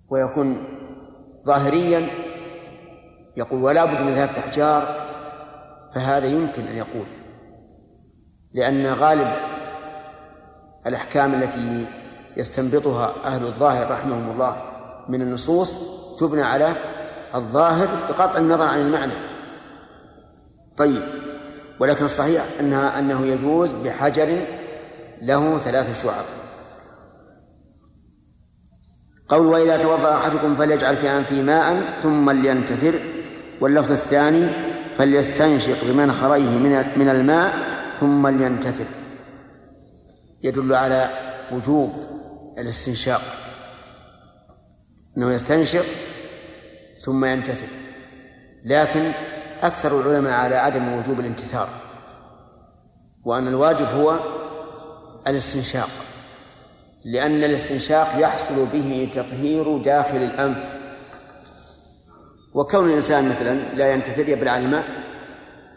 ويكون 0.10 0.64
ظاهريا 1.46 2.08
يقول 3.38 3.64
ولا 3.64 3.86
بد 3.86 4.02
من 4.02 4.14
ثلاثة 4.14 4.40
أحجار 4.40 5.06
فهذا 5.96 6.26
يمكن 6.26 6.68
أن 6.68 6.78
يقول. 6.78 7.06
لأن 8.54 8.86
غالب 8.86 9.28
الأحكام 10.88 11.34
التي 11.34 11.86
يستنبطها 12.38 13.14
أهل 13.26 13.46
الظاهر 13.46 13.92
رحمهم 13.92 14.32
الله 14.32 14.56
من 15.10 15.22
النصوص 15.22 15.78
تبنى 16.20 16.44
على 16.44 16.74
الظاهر 17.36 17.88
بقطع 18.10 18.40
النظر 18.40 18.68
عن 18.68 18.80
المعنى. 18.80 19.14
طيب. 20.78 21.25
ولكن 21.80 22.06
الصحيح 22.06 22.46
أنها 22.60 23.00
أنه 23.00 23.26
يجوز 23.26 23.74
بحجر 23.74 24.38
له 25.22 25.58
ثلاث 25.58 26.04
شعب 26.04 26.26
قول 29.28 29.46
وإذا 29.46 29.78
توضأ 29.78 30.16
أحدكم 30.16 30.56
فليجعل 30.56 30.98
في 30.98 31.10
أنفه 31.10 31.42
ماء 31.42 32.00
ثم 32.02 32.30
لينتثر 32.30 33.00
واللفظ 33.62 33.92
الثاني 33.92 34.50
فليستنشق 34.98 35.84
بمنخريه 35.86 36.50
من 36.50 36.84
من 36.96 37.10
الماء 37.10 37.54
ثم 38.00 38.28
لينتثر. 38.28 38.86
يدل 40.44 40.74
على 40.74 41.10
وجوب 41.52 41.92
الاستنشاق. 42.58 43.22
إنه 45.18 45.34
يستنشق 45.34 45.86
ثم 47.00 47.26
ينتثر. 47.26 47.68
لكن 48.66 49.12
أكثر 49.66 50.02
العلماء 50.02 50.34
على 50.34 50.56
عدم 50.56 50.94
وجوب 50.94 51.20
الانتثار 51.20 51.70
وأن 53.24 53.48
الواجب 53.48 53.86
هو 53.86 54.20
الاستنشاق 55.28 55.90
لأن 57.06 57.44
الاستنشاق 57.44 58.08
يحصل 58.18 58.66
به 58.74 59.10
تطهير 59.14 59.78
داخل 59.78 60.18
الأنف. 60.18 60.76
وكون 62.54 62.90
الإنسان 62.90 63.30
مثلا 63.30 63.54
لا 63.76 63.94
ينتثر 63.94 64.30
يبلع 64.30 64.58
الماء 64.58 64.84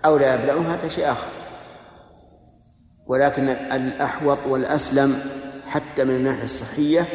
أو 0.05 0.17
لا 0.17 0.35
يبلعه 0.35 0.75
هذا 0.75 0.89
شيء 0.89 1.13
آخر. 1.13 1.29
ولكن 3.07 3.49
الأحوط 3.49 4.39
والأسلم 4.47 5.23
حتى 5.67 6.05
من 6.05 6.17
الناحية 6.17 6.45
الصحية 6.45 7.07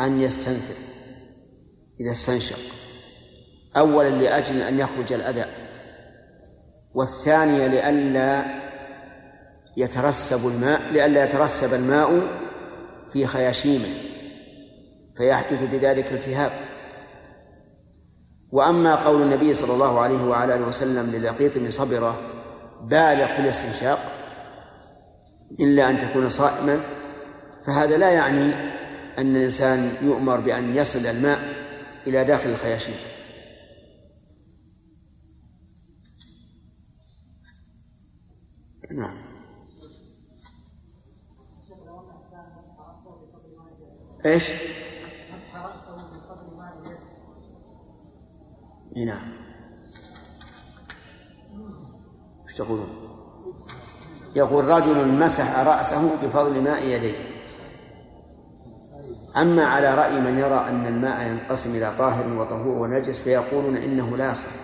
أن 0.00 0.22
يستنثر 0.22 0.74
إذا 2.00 2.12
استنشق. 2.12 2.58
أولا 3.76 4.08
لأجل 4.08 4.62
أن 4.62 4.78
يخرج 4.78 5.12
الأذى. 5.12 5.63
والثانية 6.94 7.66
لئلا 7.66 8.44
يترسب 9.76 10.48
الماء 10.48 10.82
لئلا 10.92 11.24
يترسب 11.24 11.74
الماء 11.74 12.22
في 13.12 13.26
خياشيمه 13.26 13.88
فيحدث 15.16 15.62
بذلك 15.62 16.12
التهاب. 16.12 16.52
وأما 18.52 18.94
قول 18.94 19.22
النبي 19.22 19.54
صلى 19.54 19.72
الله 19.72 20.00
عليه 20.00 20.24
وعلى 20.24 20.54
آله 20.54 20.66
وسلم 20.68 21.10
للقيط 21.10 21.58
بن 21.58 21.70
صبرة 21.70 22.20
بالغ 22.82 23.26
في 23.26 23.38
الاستنشاق 23.38 23.98
إلا 25.60 25.90
أن 25.90 25.98
تكون 25.98 26.28
صائما 26.28 26.80
فهذا 27.66 27.96
لا 27.96 28.10
يعني 28.10 28.52
أن 29.18 29.36
الإنسان 29.36 29.92
يؤمر 30.02 30.40
بأن 30.40 30.76
يصل 30.76 31.06
الماء 31.06 31.38
إلى 32.06 32.24
داخل 32.24 32.50
الخياشيم. 32.50 32.94
نعم 38.94 39.16
إيش؟ 44.26 44.50
إي 48.96 49.04
نعم 49.04 49.32
إيش 52.42 52.52
تقولون؟ 52.56 52.88
يقول 54.36 54.64
رجل 54.64 55.08
مسح 55.18 55.58
رأسه 55.58 56.16
بفضل 56.22 56.62
ماء 56.62 56.86
يديه 56.86 57.34
أما 59.36 59.64
على 59.64 59.94
رأي 59.94 60.20
من 60.20 60.38
يرى 60.38 60.68
أن 60.68 60.86
الماء 60.86 61.26
ينقسم 61.26 61.70
إلى 61.76 61.92
طاهر 61.98 62.38
وطهور 62.38 62.82
ونجس 62.82 63.22
فيقولون 63.22 63.76
إنه 63.76 64.16
لا 64.16 64.32
يصح 64.32 64.63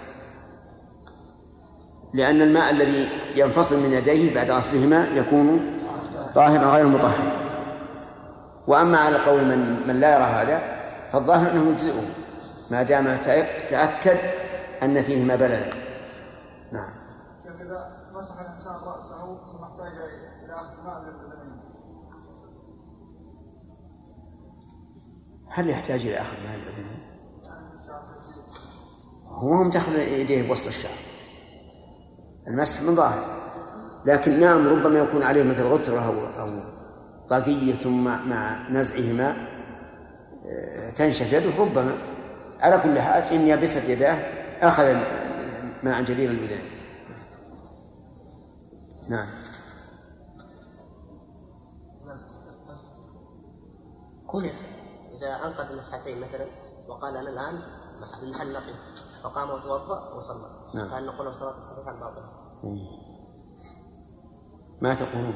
لأن 2.13 2.43
الماء 2.43 2.71
الذي 2.71 3.09
ينفصل 3.35 3.79
من 3.79 3.93
يديه 3.93 4.35
بعد 4.35 4.51
غسلهما 4.51 5.07
يكون 5.15 5.79
طاهرا 6.35 6.75
غير 6.75 6.87
مطهر. 6.87 7.33
وأما 8.67 8.99
على 8.99 9.17
قول 9.17 9.45
من, 9.45 9.89
من 9.89 10.01
لا 10.01 10.15
يرى 10.15 10.25
هذا 10.25 10.81
فالظاهر 11.13 11.53
أنه 11.53 11.71
يجزئه 11.71 12.03
ما 12.71 12.83
دام 12.83 13.17
تأكد 13.71 14.19
أن 14.83 15.03
فيهما 15.03 15.37
بللا 15.37 15.75
نعم. 16.73 16.91
إذا 17.61 17.97
مسح 18.15 18.41
الإنسان 18.41 18.75
رأسه 18.87 19.37
فنحتاج 19.37 19.93
إلى 20.45 20.53
أخذ 20.53 20.85
ماء 20.85 21.21
هل 25.53 25.71
يحتاج 25.71 26.07
إلى 26.07 26.21
أخذ 26.21 26.37
ماء 26.45 26.57
للبدنين؟ 26.57 27.01
يعني 27.43 27.67
هو 29.29 29.53
هم 29.53 29.71
دخل 29.71 29.97
يديه 29.97 30.49
بوسط 30.49 30.67
الشعر. 30.67 31.10
المسح 32.49 32.83
من 32.83 32.95
ظاهر. 32.95 33.25
لكن 34.07 34.41
نعم 34.41 34.69
ربما 34.69 34.99
يكون 34.99 35.23
عليه 35.23 35.43
مثل 35.43 35.63
غترة 35.63 36.01
أو 36.01 36.43
أو 36.43 36.51
طاقية 37.29 37.75
ثم 37.75 38.05
مع 38.05 38.69
نزعه 38.71 39.13
ماء 39.13 39.37
آه، 40.47 40.91
تنشف 40.91 41.33
يده 41.33 41.51
ربما. 41.59 41.93
على 42.61 42.79
كل 42.79 42.99
حال 42.99 43.23
إن 43.23 43.49
يبست 43.49 43.89
يداه 43.89 44.15
أخذ 44.63 44.97
ماء 45.83 46.03
جليل 46.03 46.31
البدنين 46.31 46.71
نعم. 49.11 49.29
قل 54.29 54.51
إذا 55.19 55.47
أنقذ 55.47 55.71
المسحتين 55.71 56.21
مثلا 56.21 56.47
وقال 56.89 57.17
أنا 57.17 57.31
الآن 57.31 57.63
المحل 58.23 58.53
نقي 58.53 58.75
فقام 59.23 59.51
وتوضأ 59.51 60.15
وصلى. 60.15 60.51
نعم. 60.75 60.91
فهل 60.91 61.07
نقول 61.07 61.35
صلاة 61.35 61.63
صحيحة 61.63 61.93
باطلة؟ 61.93 62.29
ما 64.81 64.95
تقولون؟ 64.95 65.35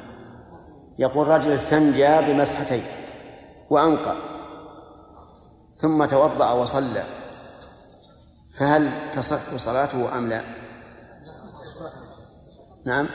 يقول 0.99 1.29
رجل 1.29 1.53
استنجى 1.53 2.33
بمسحتين 2.33 2.83
وأنقى 3.71 4.17
ثم 5.75 6.05
توضأ 6.05 6.53
وصلى. 6.53 7.05
فهل 8.50 9.11
تصح 9.12 9.57
صلاته 9.57 10.19
أم 10.19 10.29
لا؟ 10.29 10.41
نعم. 12.87 13.09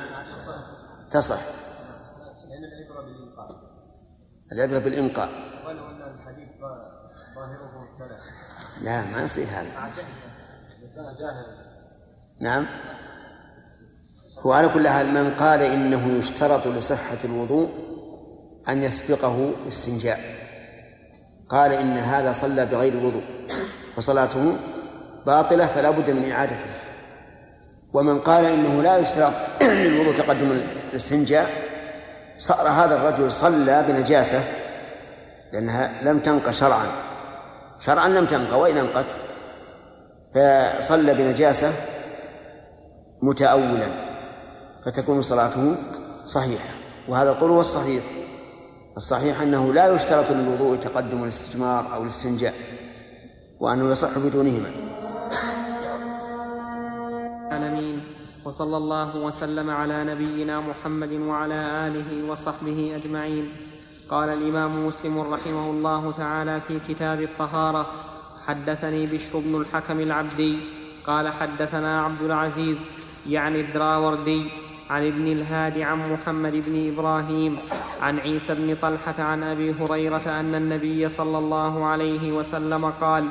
تصح. 1.11 1.39
العبرة 4.51 4.79
بالإنقاء 4.79 5.29
لا 8.81 9.01
ما 9.01 9.21
يصير 9.21 9.47
هذا. 9.47 9.91
نعم. 12.39 12.65
هو 14.39 14.51
على 14.51 14.69
كل 14.69 14.87
حال 14.87 15.07
من 15.07 15.33
قال 15.39 15.61
إنه 15.61 16.17
يشترط 16.17 16.67
لصحة 16.67 17.17
الوضوء 17.23 17.69
أن 18.69 18.83
يسبقه 18.83 19.51
استنجاء. 19.67 20.19
قال 21.49 21.73
إن 21.73 21.97
هذا 21.97 22.33
صلى 22.33 22.65
بغير 22.65 22.95
وضوء 22.95 23.23
فصلاته 23.95 24.57
باطلة 25.25 25.65
فلا 25.65 25.89
بد 25.89 26.09
من 26.09 26.31
إعادته. 26.31 26.65
ومن 27.93 28.19
قال 28.19 28.45
إنه 28.45 28.81
لا 28.81 28.97
يشترط 28.97 29.33
للوضوء 29.61 30.15
تقدم 30.15 30.61
الاستنجاء 30.91 31.49
صار 32.37 32.67
هذا 32.67 32.95
الرجل 32.95 33.31
صلى 33.31 33.85
بنجاسة 33.87 34.43
لأنها 35.53 36.03
لم 36.03 36.19
تنق 36.19 36.51
شرعا. 36.51 36.87
شرعا 37.79 38.07
لم 38.07 38.25
تنقى 38.25 38.59
وإذا 38.59 38.81
انقت 38.81 39.17
فصلى 40.35 41.13
بنجاسة 41.13 41.73
متأولا 43.21 43.87
فتكون 44.85 45.21
صلاته 45.21 45.75
صحيحة. 46.25 46.69
وهذا 47.07 47.29
القول 47.29 47.51
هو 47.51 47.61
الصحيح. 47.61 48.03
الصحيح 48.97 49.41
أنه 49.41 49.73
لا 49.73 49.93
يشترط 49.93 50.31
للوضوء 50.31 50.75
تقدم 50.77 51.23
الاستجمار 51.23 51.93
أو 51.93 52.03
الاستنجاء 52.03 52.53
وأنه 53.59 53.91
يصح 53.91 54.17
بدونهما 54.17 54.69
العالمين 57.51 58.03
وصلى 58.45 58.77
الله 58.77 59.17
وسلم 59.17 59.69
على 59.69 60.03
نبينا 60.03 60.59
محمد 60.59 61.11
وعلى 61.11 61.87
آله 61.87 62.31
وصحبه 62.31 62.95
أجمعين. 62.95 63.55
قال 64.09 64.29
الإمام 64.29 64.87
مسلم 64.87 65.19
رحمه 65.19 65.69
الله 65.69 66.11
تعالى 66.11 66.61
في 66.67 66.79
كتاب 66.79 67.21
الطهارة 67.21 67.85
حدثني 68.49 69.05
بشر 69.05 69.39
بن 69.39 69.61
الحكم 69.61 69.99
العبدي 69.99 70.57
قال 71.07 71.27
حدثنا 71.27 72.01
عبد 72.05 72.21
العزيز 72.21 72.77
يعني 73.27 73.61
الدراوردي 73.61 74.43
عن 74.89 75.07
ابن 75.07 75.27
الهاد 75.27 75.77
عن 75.77 76.13
محمد 76.13 76.63
بن 76.67 76.91
إبراهيم 76.93 77.57
عن 78.01 78.19
عيسى 78.19 78.55
بن 78.55 78.75
طلحة 78.81 79.23
عن 79.23 79.43
أبي 79.43 79.73
هريرة 79.73 80.39
أن 80.39 80.55
النبي 80.55 81.09
صلى 81.09 81.37
الله 81.37 81.85
عليه 81.85 82.31
وسلم 82.31 82.85
قال 82.85 83.29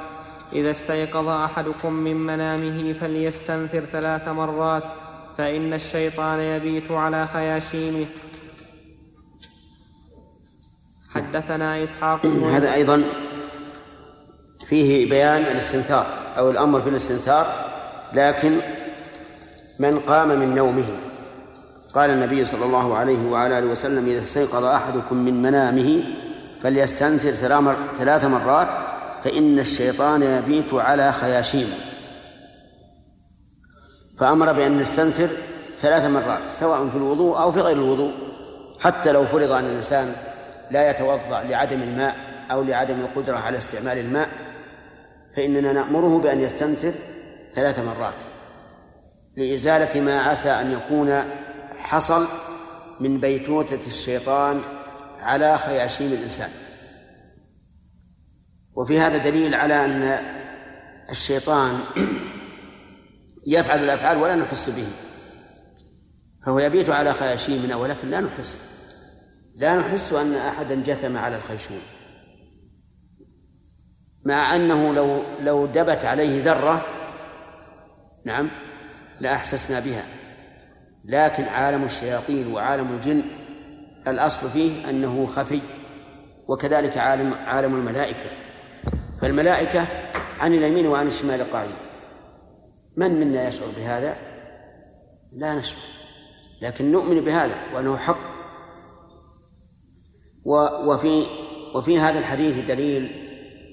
إذا 0.52 0.70
استيقظ 0.70 1.28
أحدكم 1.28 1.92
من 1.92 2.16
منامه 2.16 2.92
فليستنثر 2.92 3.80
ثلاث 3.80 4.28
مرات 4.28 4.84
فإن 5.38 5.72
الشيطان 5.72 6.40
يبيت 6.40 6.90
على 6.90 7.26
خياشيمه. 7.26 8.06
حدثنا 11.14 11.84
إسحاق 11.84 12.26
هذا 12.26 12.74
أيضا 12.74 13.27
فيه 14.66 15.10
بيان 15.10 15.42
الاستنثار 15.42 16.06
أو 16.38 16.50
الأمر 16.50 16.78
بالاستنثار 16.78 17.46
لكن 18.12 18.58
من 19.78 20.00
قام 20.00 20.28
من 20.28 20.54
نومه. 20.54 20.88
قال 21.94 22.10
النبي 22.10 22.44
صلى 22.44 22.64
الله 22.64 22.96
عليه 22.96 23.30
وعلى 23.30 23.58
آله 23.58 23.66
وسلم 23.66 24.06
إذا 24.06 24.22
استيقظ 24.22 24.64
أحدكم 24.64 25.16
من 25.16 25.42
منامه 25.42 26.02
فليستنثر 26.62 27.32
ثلاث 27.98 28.24
مرات 28.24 28.68
فإن 29.24 29.58
الشيطان 29.58 30.22
يبيت 30.22 30.74
على 30.74 31.12
خياشيمه 31.12 31.76
فأمر 34.18 34.52
بأن 34.52 34.78
نستنثر 34.78 35.28
ثلاث 35.78 36.04
مرات 36.04 36.40
سواء 36.54 36.88
في 36.88 36.96
الوضوء 36.96 37.38
أو 37.40 37.52
في 37.52 37.60
غير 37.60 37.76
الوضوء 37.76 38.12
حتى 38.80 39.12
لو 39.12 39.26
فرض 39.26 39.50
أن 39.50 39.64
الإنسان 39.64 40.12
لا 40.70 40.90
يتوضأ 40.90 41.42
لعدم 41.42 41.82
الماء 41.82 42.16
أو 42.50 42.62
لعدم 42.62 43.00
القدرة 43.00 43.36
على 43.36 43.58
استعمال 43.58 43.98
الماء. 43.98 44.28
فإننا 45.38 45.72
نأمره 45.72 46.18
بأن 46.18 46.40
يستنثر 46.40 46.94
ثلاث 47.52 47.78
مرات 47.78 48.14
لإزالة 49.36 50.00
ما 50.00 50.20
عسى 50.20 50.50
أن 50.50 50.72
يكون 50.72 51.22
حصل 51.78 52.26
من 53.00 53.20
بيتوتة 53.20 53.86
الشيطان 53.86 54.60
على 55.20 55.58
خياشيم 55.58 56.12
الإنسان. 56.12 56.48
وفي 58.74 59.00
هذا 59.00 59.16
دليل 59.16 59.54
على 59.54 59.84
أن 59.84 60.18
الشيطان 61.10 61.80
يفعل 63.46 63.84
الأفعال 63.84 64.18
ولا 64.18 64.34
نحس 64.34 64.70
به. 64.70 64.88
فهو 66.46 66.58
يبيت 66.58 66.90
على 66.90 67.14
خياشيمنا 67.14 67.76
ولكن 67.76 68.10
لا 68.10 68.20
نحس. 68.20 68.60
لا 69.54 69.74
نحس 69.74 70.12
أن 70.12 70.34
أحدا 70.34 70.82
جثم 70.82 71.16
على 71.16 71.36
الخيشوم. 71.36 71.80
مع 74.28 74.54
أنه 74.54 74.94
لو 74.94 75.22
لو 75.40 75.66
دبت 75.66 76.04
عليه 76.04 76.44
ذرة 76.44 76.84
نعم 78.24 78.48
لأحسسنا 79.20 79.80
بها. 79.80 80.02
لكن 81.04 81.44
عالم 81.44 81.84
الشياطين 81.84 82.52
وعالم 82.52 82.92
الجن 82.92 83.22
الأصل 84.08 84.50
فيه 84.50 84.90
أنه 84.90 85.26
خفي 85.26 85.60
وكذلك 86.48 86.98
عالم 86.98 87.34
عالم 87.46 87.74
الملائكة. 87.74 88.30
فالملائكة 89.20 89.86
عن 90.40 90.54
اليمين 90.54 90.86
وعن 90.86 91.06
الشمال 91.06 91.52
قاعدين 91.52 91.76
من 92.96 93.20
منا 93.20 93.48
يشعر 93.48 93.68
بهذا؟ 93.76 94.16
لا 95.32 95.54
نشعر. 95.54 95.80
لكن 96.62 96.92
نؤمن 96.92 97.20
بهذا 97.20 97.56
وأنه 97.74 97.96
حق. 97.96 98.38
وفي 100.86 101.26
وفي 101.74 101.98
هذا 101.98 102.18
الحديث 102.18 102.66
دليل 102.66 103.27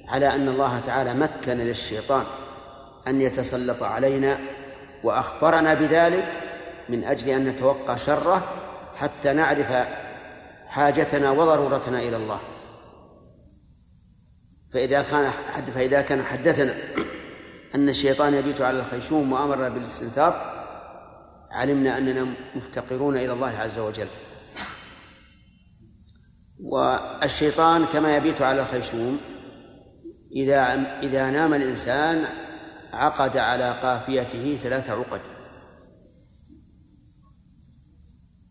على 0.07 0.27
أن 0.27 0.47
الله 0.47 0.79
تعالى 0.79 1.13
مكن 1.13 1.57
للشيطان 1.57 2.25
أن 3.07 3.21
يتسلط 3.21 3.83
علينا 3.83 4.39
وأخبرنا 5.03 5.73
بذلك 5.73 6.25
من 6.89 7.03
أجل 7.03 7.29
أن 7.29 7.45
نتوقع 7.45 7.95
شره 7.95 8.43
حتى 8.95 9.33
نعرف 9.33 9.87
حاجتنا 10.67 11.31
وضرورتنا 11.31 11.99
إلى 11.99 12.15
الله. 12.15 12.39
فإذا 14.73 15.01
كان 15.01 15.31
حد 15.53 15.69
فإذا 15.69 16.01
كان 16.01 16.23
حدثنا 16.23 16.73
أن 17.75 17.89
الشيطان 17.89 18.33
يبيت 18.33 18.61
على 18.61 18.79
الخيشوم 18.79 19.33
وأمرنا 19.33 19.69
بالاستنثار 19.69 20.55
علمنا 21.51 21.97
أننا 21.97 22.27
مفتقرون 22.55 23.17
إلى 23.17 23.33
الله 23.33 23.57
عز 23.57 23.79
وجل. 23.79 24.07
والشيطان 26.59 27.85
كما 27.85 28.17
يبيت 28.17 28.41
على 28.41 28.61
الخيشوم 28.61 29.19
إذا 30.35 30.73
إذا 31.03 31.29
نام 31.29 31.53
الإنسان 31.53 32.25
عقد 32.93 33.37
على 33.37 33.71
قافيته 33.71 34.57
ثلاث 34.63 34.89
عقد. 34.89 35.21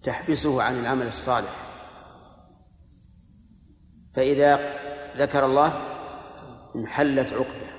تحبسه 0.02 0.62
عن 0.62 0.80
العمل 0.80 1.06
الصالح. 1.06 1.56
فإذا 4.14 4.60
ذكر 5.16 5.44
الله 5.44 5.72
انحلت 6.76 7.32
عقدة. 7.32 7.74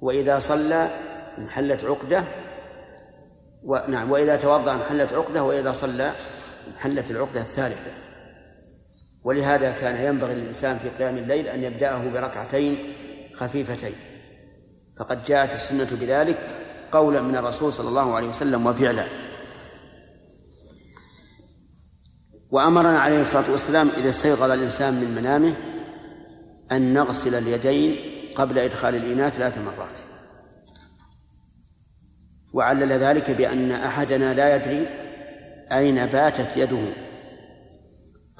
وإذا 0.00 0.38
صلى 0.38 0.90
انحلت 1.38 1.84
عقدة. 1.84 2.24
ونعم 3.62 4.10
وإذا 4.10 4.36
توضأ 4.36 4.74
انحلت 4.74 5.12
عقدة. 5.12 5.42
وإذا 5.42 5.72
صلى 5.72 6.12
انحلت 6.68 7.10
العقدة 7.10 7.40
الثالثة. 7.40 7.90
ولهذا 9.24 9.72
كان 9.72 10.06
ينبغي 10.06 10.34
للإنسان 10.34 10.78
في 10.78 10.88
قيام 10.88 11.16
الليل 11.16 11.46
أن 11.46 11.62
يبدأه 11.62 12.10
بركعتين 12.10 13.01
خفيفتين. 13.34 13.94
فقد 14.98 15.24
جاءت 15.24 15.54
السنة 15.54 15.88
بذلك 16.00 16.38
قولا 16.92 17.20
من 17.22 17.36
الرسول 17.36 17.72
صلى 17.72 17.88
الله 17.88 18.14
عليه 18.14 18.28
وسلم 18.28 18.66
وفعلا. 18.66 19.04
وأمرنا 22.50 23.00
عليه 23.00 23.20
الصلاة 23.20 23.50
والسلام 23.50 23.88
إذا 23.88 24.10
استيقظ 24.10 24.50
الإنسان 24.50 24.94
من 24.94 25.14
منامه 25.14 25.54
أن 26.72 26.94
نغسل 26.94 27.34
اليدين 27.34 27.96
قبل 28.34 28.58
إدخال 28.58 28.94
الإناء 28.94 29.28
ثلاث 29.28 29.58
مرات. 29.58 29.98
وعلل 32.52 32.92
ذلك 32.92 33.30
بأن 33.30 33.70
أحدنا 33.70 34.34
لا 34.34 34.56
يدري 34.56 34.86
أين 35.72 36.06
باتت 36.06 36.56
يده. 36.56 36.92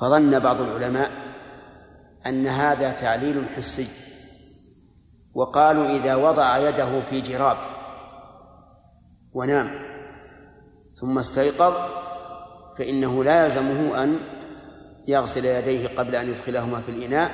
فظن 0.01 0.39
بعض 0.39 0.61
العلماء 0.61 1.11
أن 2.27 2.47
هذا 2.47 2.93
تعليل 2.93 3.49
حسي. 3.57 4.02
وقالوا 5.35 5.87
إذا 5.87 6.15
وضع 6.15 6.59
يده 6.59 7.01
في 7.11 7.21
جراب 7.21 7.57
ونام 9.33 9.71
ثم 11.01 11.19
استيقظ 11.19 11.75
فإنه 12.79 13.25
لا 13.25 13.45
يلزمه 13.45 14.03
أن 14.05 14.19
يغسل 15.09 15.45
يديه 15.45 15.89
قبل 15.89 16.17
أن 16.17 16.29
يدخلهما 16.29 16.81
في 16.81 16.89
الإناء 16.89 17.33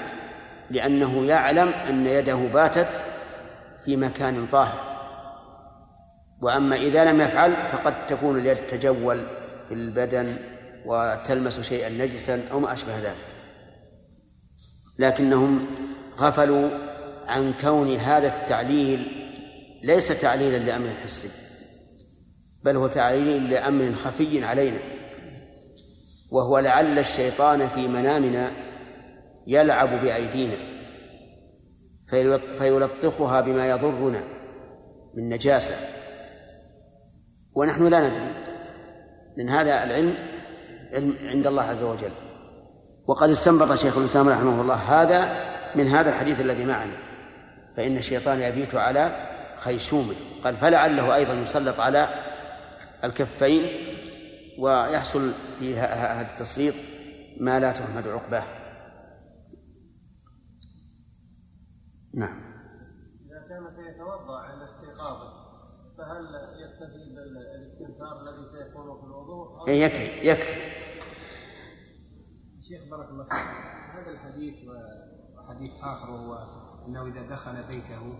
لأنه 0.71 1.25
يعلم 1.25 1.69
أن 1.69 2.07
يده 2.07 2.37
باتت 2.55 2.89
في 3.85 3.97
مكان 3.97 4.47
طاهر. 4.47 4.89
وأما 6.43 6.77
إذا 6.77 7.13
لم 7.13 7.21
يفعل 7.21 7.53
فقد 7.53 8.07
تكون 8.07 8.39
اليد 8.39 8.57
تجول 8.57 9.27
في 9.69 9.75
البدن 9.75 10.37
وتلمس 10.87 11.61
شيئا 11.61 11.89
نجسا 11.89 12.43
أو 12.53 12.61
ما 12.61 12.73
أشبه 12.73 12.99
ذلك. 12.99 13.27
لكنهم 14.99 15.67
غفلوا 16.19 16.69
عن 17.29 17.53
كون 17.61 17.95
هذا 17.95 18.29
التعليل 18.29 19.07
ليس 19.83 20.21
تعليلا 20.21 20.57
لأمر 20.57 20.88
حسي 21.03 21.29
بل 22.62 22.77
هو 22.77 22.87
تعليل 22.87 23.51
لأمر 23.51 23.93
خفي 23.95 24.45
علينا. 24.45 24.79
وهو 26.31 26.59
لعل 26.59 26.99
الشيطان 26.99 27.69
في 27.69 27.88
منامنا 27.88 28.51
يلعب 29.47 30.01
بأيدينا 30.03 30.57
فيلطخها 32.59 33.41
بما 33.41 33.69
يضرنا 33.69 34.21
من 35.14 35.29
نجاسة. 35.29 35.75
ونحن 37.55 37.87
لا 37.87 38.09
ندري 38.09 38.33
لأن 39.37 39.49
هذا 39.49 39.85
العلم 39.85 40.14
علم 40.93 41.17
عند 41.29 41.47
الله 41.47 41.62
عز 41.62 41.83
وجل. 41.83 42.12
وقد 43.07 43.31
استنبط 43.31 43.75
شيخ 43.75 43.99
الإسلام 43.99 44.29
رحمه 44.29 44.61
الله 44.61 44.75
هذا 44.75 45.49
من 45.75 45.87
هذا 45.87 46.11
الحديث 46.11 46.41
الذي 46.41 46.64
معنا. 46.64 47.08
فإن 47.79 47.97
الشيطان 47.97 48.41
يبيت 48.41 48.75
على 48.75 49.11
خيشومه 49.57 50.14
قال 50.45 50.57
فلعله 50.57 51.14
أيضا 51.14 51.35
يسلط 51.35 51.81
على 51.81 52.09
الكفين 53.05 53.62
ويحصل 54.59 55.33
في 55.59 55.77
هذا 55.77 56.31
التسليط 56.31 56.75
ما 57.41 57.61
لا 57.61 57.73
تحمد 57.73 58.09
عقباه. 58.09 58.45
نعم. 62.14 62.38
إذا 63.27 63.49
كان 63.49 63.71
سيتوضأ 63.71 64.38
عند 64.38 64.62
استيقاظه 64.62 65.33
فهل 65.99 66.25
يكتفي 66.61 67.14
بالاستنثار 67.14 68.21
الذي 68.23 68.47
سيكون 68.47 69.01
في 69.01 69.07
الوضوء؟ 69.07 69.69
إيه، 69.69 69.85
يكفي 69.85 70.29
يكفي. 70.29 70.61
شيخ 72.61 72.91
بارك 72.91 73.09
الله 73.09 73.25
فيك. 73.25 73.33
هذا 73.95 74.11
الحديث 74.11 74.55
وحديث 75.38 75.73
آخر 75.83 76.11
وهو 76.11 76.67
أنه 76.88 77.07
إذا 77.07 77.22
دخل 77.22 77.53
بيته 77.70 78.14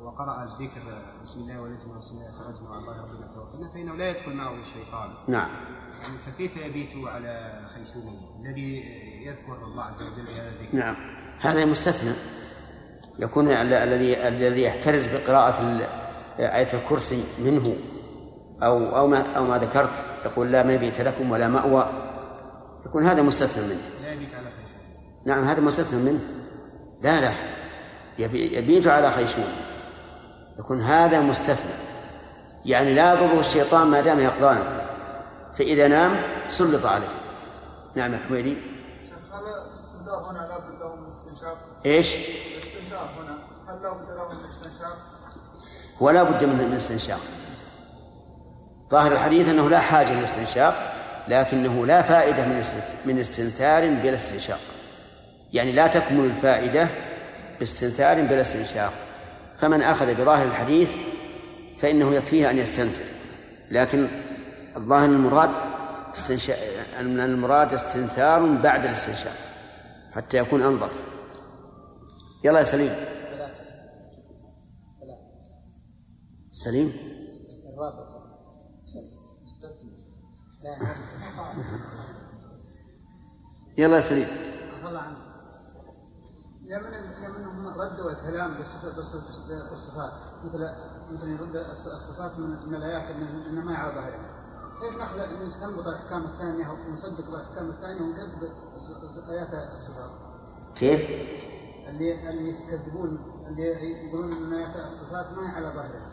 وقرأ 0.00 0.44
الذكر 0.44 1.02
بسم 1.22 1.40
الله 1.40 1.62
ولدنا 1.62 1.96
وبسم 1.96 2.16
الله 2.16 2.30
خرجنا 2.30 2.70
وعلى 2.70 2.80
الله 2.80 3.02
ربنا 3.02 3.26
توكلنا 3.34 3.72
فإنه 3.72 3.94
لا 3.96 4.10
يدخل 4.10 4.32
معه 4.32 4.54
الشيطان. 4.60 5.14
نعم. 5.28 5.50
يعني 6.02 6.18
فكيف 6.26 6.56
يبيت 6.56 7.06
على 7.06 7.60
خيشومه 7.74 8.12
الذي 8.40 8.82
يذكر 9.26 9.64
الله 9.64 9.82
عز 9.82 10.02
وجل 10.02 10.26
بهذا 10.26 10.48
الذكر. 10.48 10.76
نعم. 10.76 10.96
هذا 11.40 11.64
مستثنى. 11.64 12.12
يكون 13.18 13.48
الذي 13.48 14.28
الذي 14.28 14.62
يحترز 14.62 15.06
بقراءة 15.06 15.80
آية 16.38 16.74
الكرسي 16.74 17.24
منه. 17.44 17.76
أو 18.62 18.96
أو 18.96 19.06
ما 19.06 19.36
أو 19.36 19.44
ما 19.44 19.58
ذكرت. 19.58 20.04
يقول 20.24 20.52
لا 20.52 20.62
مبيت 20.62 21.00
لكم 21.00 21.30
ولا 21.30 21.48
مأوى. 21.48 21.86
يكون 22.86 23.04
هذا 23.04 23.22
مستثنى 23.22 23.64
منه. 23.66 23.82
لا 24.02 24.12
يبيت 24.12 24.34
على 24.34 24.50
خيشوم. 24.50 24.80
نعم 25.26 25.44
هذا 25.44 25.60
مستثنى 25.60 26.02
منه. 26.02 26.20
لا 27.02 27.20
لا. 27.20 27.32
يبيت 28.18 28.86
على 28.86 29.10
خيشوم 29.10 29.48
يكون 30.58 30.80
هذا 30.80 31.20
مستثنى 31.20 31.70
يعني 32.64 32.94
لا 32.94 33.12
يضره 33.12 33.40
الشيطان 33.40 33.86
ما 33.86 34.00
دام 34.00 34.20
يقظانا 34.20 34.84
فإذا 35.58 35.88
نام 35.88 36.16
سلط 36.48 36.86
عليه 36.86 37.08
نعم 37.94 38.12
يا 38.12 38.20
حميدي 38.28 38.56
هل 39.32 39.42
الاستنشاق 39.72 40.28
هنا 40.30 40.38
لابد 40.38 40.80
له 40.80 40.96
من 40.96 41.02
الاستنشاق؟ 41.02 41.56
إيش؟ 41.86 42.14
الاستنشاق 42.14 43.10
هنا 43.18 43.38
هل 43.68 43.82
لابد 43.82 44.10
له 44.10 44.28
من 44.28 44.40
الاستنشاق؟ 44.40 44.96
ولا 46.00 46.22
بد 46.22 46.44
من 46.44 46.60
الاستنشاق 46.60 47.20
ظاهر 48.90 49.12
الحديث 49.12 49.48
أنه 49.48 49.70
لا 49.70 49.80
حاجة 49.80 50.12
للاستنشاق 50.12 50.94
لكنه 51.28 51.86
لا 51.86 52.02
فائدة 52.02 52.44
من 52.44 52.64
من 53.04 53.18
استنثار 53.18 53.88
بلا 53.88 54.14
استنشاق 54.14 54.60
يعني 55.52 55.72
لا 55.72 55.86
تكمل 55.86 56.24
الفائدة 56.24 56.88
باستنثار 57.64 58.22
بلا 58.22 58.40
استنشاق. 58.40 58.92
فمن 59.56 59.82
أخذ 59.82 60.14
بظاهر 60.14 60.46
الحديث 60.46 60.96
فإنه 61.78 62.14
يكفيه 62.14 62.50
أن 62.50 62.58
يستنثر. 62.58 63.04
لكن 63.70 64.08
الظاهر 64.76 65.04
المراد 65.04 65.50
استنشاق 66.14 66.56
المراد 66.98 67.74
استنثار 67.74 68.46
بعد 68.62 68.84
الاستنشاق 68.84 69.36
حتى 70.12 70.36
يكون 70.38 70.62
أنظف. 70.62 71.02
يلا 72.44 72.58
يا 72.58 72.64
سليم. 72.64 72.94
سليم. 76.50 76.92
يلا 83.78 83.96
يا 83.96 84.00
سليم. 84.00 84.28
يا 86.66 86.78
من 86.78 86.92
يا 87.22 87.28
من 87.28 87.66
ردوا 87.76 88.10
الكلام 88.10 88.54
بالصفات 88.54 90.12
مثل 90.44 90.68
مثل 91.14 91.28
يرد 91.28 91.56
الصفات 91.56 92.38
من 92.38 92.74
الآيات 92.74 93.10
انما 93.50 93.72
هي 93.72 93.76
على 93.76 93.94
ظاهرها 93.94 94.30
كيف 94.80 94.96
ناخذ 94.98 95.44
نستنبط 95.46 95.86
الأحكام 95.86 96.24
الثانية 96.24 96.68
ونصدق 96.88 97.28
الأحكام 97.28 97.70
الثانية 97.70 98.02
ونكذب 98.02 98.50
آيات 99.30 99.72
الصفات؟ 99.72 100.10
كيف؟ 100.74 101.00
اللي 101.88 102.28
اللي 102.30 102.48
يكذبون 102.48 103.18
اللي 103.46 104.06
يقولون 104.06 104.32
إن 104.32 104.52
آيات 104.52 104.86
الصفات 104.86 105.26
ما 105.36 105.50
هي 105.50 105.56
على 105.56 105.66
ظاهرها 105.68 106.12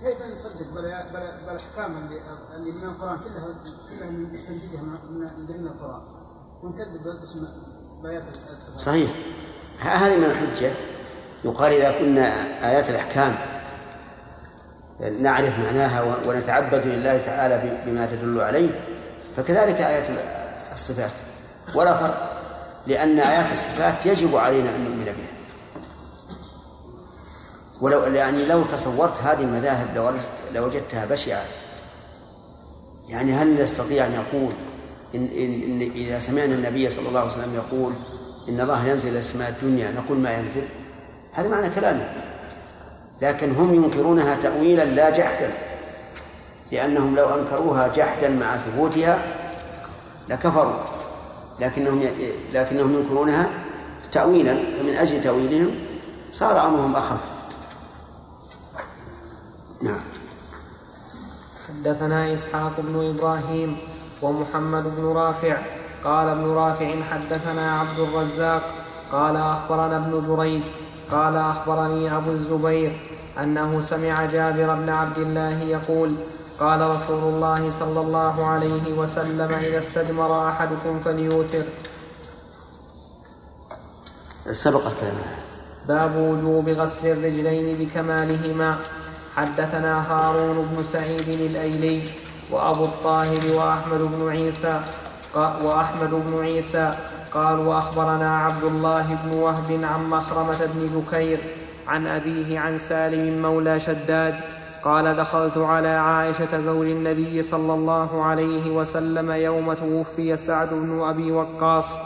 كيف 0.00 0.32
نصدق؟ 0.32 0.74
بالاحكام 0.74 1.96
اللي 1.96 2.20
اللي 2.56 2.72
من 2.72 2.84
القرآن 2.84 3.18
كلها 3.18 3.54
كلها 3.90 4.10
نستنتجها 4.10 4.82
من 4.82 5.46
ضمن 5.46 5.66
القرآن. 5.66 6.02
ونكذب 6.62 7.02
باسم 7.02 7.46
صحيح. 8.76 9.10
هذه 9.80 10.16
من 10.16 10.24
الحجة. 10.24 10.72
يقال 11.44 11.72
إذا 11.72 11.98
كنا 11.98 12.32
آيات 12.70 12.90
الأحكام 12.90 13.34
نعرف 15.20 15.58
معناها 15.58 16.16
ونتعبد 16.26 16.86
لله 16.86 17.18
تعالى 17.18 17.80
بما 17.86 18.06
تدل 18.06 18.40
عليه 18.40 18.70
فكذلك 19.36 19.80
آيات 19.80 20.04
الصفات. 20.72 21.10
ولا 21.74 21.96
فرق 21.96 22.30
لأن 22.86 23.18
آيات 23.18 23.52
الصفات 23.52 24.06
يجب 24.06 24.36
علينا 24.36 24.70
أن 24.76 24.84
نؤمن 24.84 25.04
بها. 25.04 25.40
ولو 27.80 28.02
يعني 28.02 28.46
لو 28.46 28.62
تصورت 28.62 29.22
هذه 29.22 29.40
المذاهب 29.40 30.14
لوجدتها 30.54 31.04
بشعة. 31.04 31.44
يعني 33.08 33.32
هل 33.32 33.62
نستطيع 33.62 34.06
أن 34.06 34.12
يقول 34.12 34.52
إن, 35.14 35.24
إن, 35.24 35.90
إذا 35.94 36.18
سمعنا 36.18 36.54
النبي 36.54 36.90
صلى 36.90 37.08
الله 37.08 37.20
عليه 37.20 37.30
وسلم 37.30 37.54
يقول 37.54 37.92
إن 38.48 38.60
الله 38.60 38.86
ينزل 38.86 39.08
إلى 39.08 39.18
السماء 39.18 39.48
الدنيا 39.48 39.90
نقول 39.90 40.18
ما 40.18 40.32
ينزل؟ 40.32 40.62
هذا 41.32 41.48
معنى 41.48 41.70
كلامه. 41.70 42.10
لكن 43.22 43.52
هم 43.52 43.74
ينكرونها 43.74 44.36
تأويلا 44.36 44.84
لا 44.84 45.10
جحدا 45.10 45.52
لأنهم 46.72 47.16
لو 47.16 47.28
أنكروها 47.34 47.88
جحدا 47.88 48.28
مع 48.30 48.56
ثبوتها 48.56 49.18
لكفروا. 50.28 50.78
لكنهم 51.60 52.02
لكنهم 52.52 52.94
ينكرونها 52.94 53.48
تأويلا 54.12 54.54
فمن 54.54 54.94
أجل 54.94 55.20
تأويلهم 55.20 55.70
صار 56.30 56.66
أمرهم 56.66 56.96
أخف. 56.96 57.20
نعم. 59.82 60.00
حدثنا 61.68 62.34
إسحاق 62.34 62.72
بن 62.78 63.14
إبراهيم 63.14 63.76
ومحمد 64.22 64.96
بن 64.96 65.04
رافع. 65.04 65.56
قال 66.04 66.28
ابن 66.28 66.44
رافع 66.44 67.02
حدثنا 67.10 67.80
عبد 67.80 67.98
الرزاق. 67.98 68.62
قال 69.12 69.36
أخبرنا 69.36 69.96
ابن 69.96 70.12
جريج. 70.28 70.62
قال 71.10 71.36
أخبرني 71.36 72.16
أبو 72.16 72.30
الزبير 72.30 73.00
أنه 73.38 73.80
سمع 73.80 74.26
جابر 74.26 74.74
بن 74.74 74.88
عبد 74.88 75.18
الله 75.18 75.60
يقول 75.60 76.14
قال 76.60 76.80
رسول 76.80 77.34
الله 77.34 77.70
صلى 77.70 78.00
الله 78.00 78.46
عليه 78.46 78.92
وسلم 78.92 79.52
إذا 79.52 79.78
استجمر 79.78 80.48
أحدكم 80.48 81.00
فليوتر. 81.04 81.62
سبق 84.52 84.86
الكلام 84.86 85.14
باب 85.88 86.16
وجوب 86.16 86.68
غسل 86.68 87.06
الرجلين 87.06 87.78
بكمالهما. 87.78 88.76
حدثنا 89.36 90.12
هارون 90.12 90.68
بن 90.70 90.82
سعيد 90.82 91.28
الأيلي 91.28 92.02
وأبو 92.50 92.84
الطاهر 92.84 93.40
وأحمد 93.54 94.00
بن 94.00 94.28
عيسى 94.30 94.80
وأحمد 95.34 96.10
بن 96.10 96.40
عيسى 96.42 96.94
قال 97.34 97.58
وأخبرنا 97.58 98.36
عبد 98.38 98.64
الله 98.64 99.18
بن 99.24 99.38
وهب 99.38 99.80
عن 99.82 100.10
مخرمة 100.10 100.58
بن 100.74 101.00
بكير 101.00 101.38
عن 101.88 102.06
أبيه 102.06 102.58
عن 102.58 102.78
سالم 102.78 103.42
مولى 103.42 103.78
شداد 103.78 104.34
قال 104.84 105.16
دخلت 105.16 105.58
على 105.58 105.88
عائشة 105.88 106.60
زوج 106.60 106.86
النبي 106.86 107.42
صلى 107.42 107.74
الله 107.74 108.24
عليه 108.24 108.70
وسلم 108.70 109.30
يوم 109.30 109.72
توفي 109.72 110.36
سعد 110.36 110.68
بن 110.70 111.02
أبي 111.02 111.32
وقاص 111.32 111.98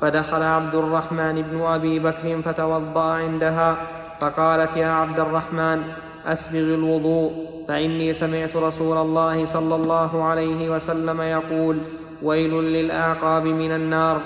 فدخل 0.00 0.42
عبد 0.42 0.74
الرحمن 0.74 1.42
بن 1.42 1.62
أبي 1.62 1.98
بكر 1.98 2.42
فتوضأ 2.42 3.12
عندها 3.12 3.76
فقالت 4.20 4.76
يا 4.76 4.86
عبد 4.86 5.20
الرحمن 5.20 5.82
أسبغ 6.26 6.58
الوضوء 6.58 7.32
فإني 7.68 8.12
سمعت 8.12 8.56
رسول 8.56 8.96
الله 8.96 9.44
صلى 9.44 9.74
الله 9.74 10.24
عليه 10.24 10.70
وسلم 10.70 11.20
يقول 11.20 11.78
ويل 12.22 12.54
للأعقاب 12.54 13.42
من 13.42 13.72
النار 13.72 14.22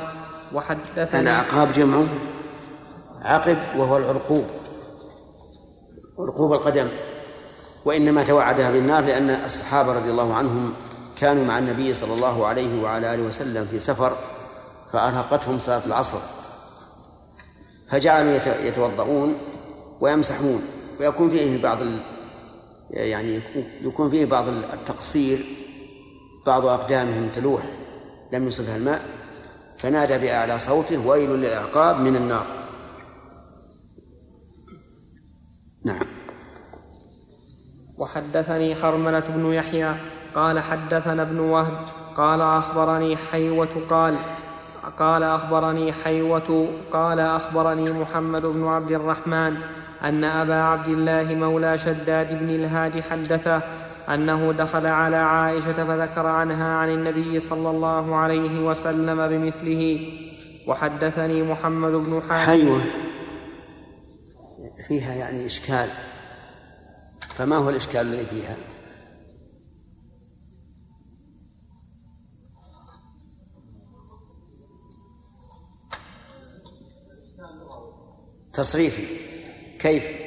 وحدثني 0.54 1.20
الأعقاب 1.20 1.72
جمع 1.72 2.02
عقب 3.22 3.56
وهو 3.76 3.96
العرقوب 3.96 4.44
عرقوب 6.18 6.52
القدم 6.52 6.88
وإنما 7.84 8.22
توعدها 8.22 8.70
بالنار 8.70 9.04
لأن 9.04 9.30
الصحابة 9.30 9.92
رضي 9.92 10.10
الله 10.10 10.34
عنهم 10.34 10.72
كانوا 11.16 11.44
مع 11.44 11.58
النبي 11.58 11.94
صلى 11.94 12.14
الله 12.14 12.46
عليه 12.46 12.82
وعلى 12.82 13.14
آله 13.14 13.22
وسلم 13.22 13.66
في 13.70 13.78
سفر 13.78 14.16
فأرهقتهم 14.92 15.58
صلاة 15.58 15.82
العصر 15.86 16.18
فجعلوا 17.90 18.38
يتوضؤون 18.62 19.38
ويمسحون. 20.00 20.62
ويكون 21.00 21.30
فيه 21.30 21.62
بعض 21.62 21.82
ال... 21.82 22.00
يعني 22.90 23.40
يكون 23.80 24.10
فيه 24.10 24.24
بعض 24.24 24.48
التقصير 24.48 25.38
بعض 26.46 26.66
أقدامهم 26.66 27.28
تلوح 27.28 27.62
لم 28.32 28.46
يصبها 28.46 28.76
الماء 28.76 29.04
فنادى 29.78 30.18
بأعلى 30.18 30.58
صوته 30.58 31.06
ويل 31.06 31.30
للأعقاب 31.30 32.00
من 32.00 32.16
النار. 32.16 32.46
نعم. 35.84 36.06
وحدثني 37.98 38.74
حرملة 38.74 39.20
بن 39.20 39.52
يحيى 39.52 39.94
قال 40.34 40.60
حدثنا 40.60 41.22
ابن 41.22 41.38
وهب 41.38 41.78
قال 42.16 42.40
أخبرني 42.40 43.16
حيوة 43.16 43.68
قال 43.90 44.16
قال 44.98 45.22
أخبرني 45.22 45.92
حيوة 45.92 46.68
قال 46.92 47.20
أخبرني 47.20 47.92
محمد 47.92 48.42
بن 48.42 48.66
عبد 48.66 48.90
الرحمن 48.90 49.56
أن 50.02 50.24
أبا 50.24 50.54
عبد 50.54 50.88
الله 50.88 51.34
مولى 51.34 51.78
شداد 51.78 52.38
بن 52.38 52.50
الهاد 52.50 53.00
حدثه 53.00 53.62
أنه 54.08 54.52
دخل 54.52 54.86
على 54.86 55.16
عائشة 55.16 55.72
فذكر 55.72 56.26
عنها 56.26 56.74
عن 56.74 56.88
النبي 56.88 57.40
صلى 57.40 57.70
الله 57.70 58.16
عليه 58.16 58.60
وسلم 58.60 59.28
بمثله. 59.28 60.12
وحدثني 60.68 61.42
محمد 61.42 61.92
بن 61.92 62.22
حاتم. 62.28 62.50
حيوة. 62.50 62.80
فيها 64.88 65.14
يعني 65.14 65.46
إشكال. 65.46 65.88
فما 67.20 67.56
هو 67.56 67.70
الإشكال 67.70 68.00
الذي 68.00 68.26
فيها؟ 68.26 68.56
تصريفي. 78.52 79.25
كيف؟ 79.78 80.26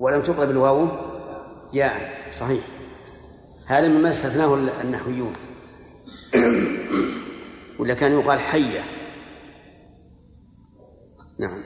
ولم 0.00 0.22
تقلب 0.22 0.50
الواو 0.50 0.88
ياء 1.72 2.30
صحيح. 2.30 2.64
هذا 3.66 3.88
مما 3.88 4.10
استثناه 4.10 4.54
النحويون. 4.84 5.32
ولا 7.78 7.94
كان 7.94 8.12
يقال 8.12 8.38
حية. 8.38 8.80
نعم. 11.38 11.62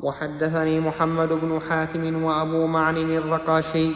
وحدثني 0.00 0.80
محمد 0.80 1.28
بن 1.28 1.60
حاتم 1.60 2.22
وأبو 2.22 2.66
معن 2.66 2.96
الرقاشي. 2.96 3.90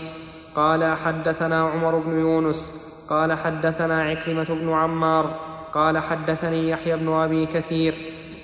قال 0.57 0.97
حدثنا 0.97 1.61
عمر 1.61 1.99
بن 1.99 2.19
يونس. 2.19 2.73
قال 3.09 3.33
حدثنا 3.33 4.03
عكرمة 4.03 4.45
بن 4.45 4.73
عمار. 4.73 5.52
قال 5.73 5.99
حدثني 5.99 6.69
يحيى 6.69 6.97
بن 6.97 7.13
أبي 7.13 7.47
كثير 7.47 7.95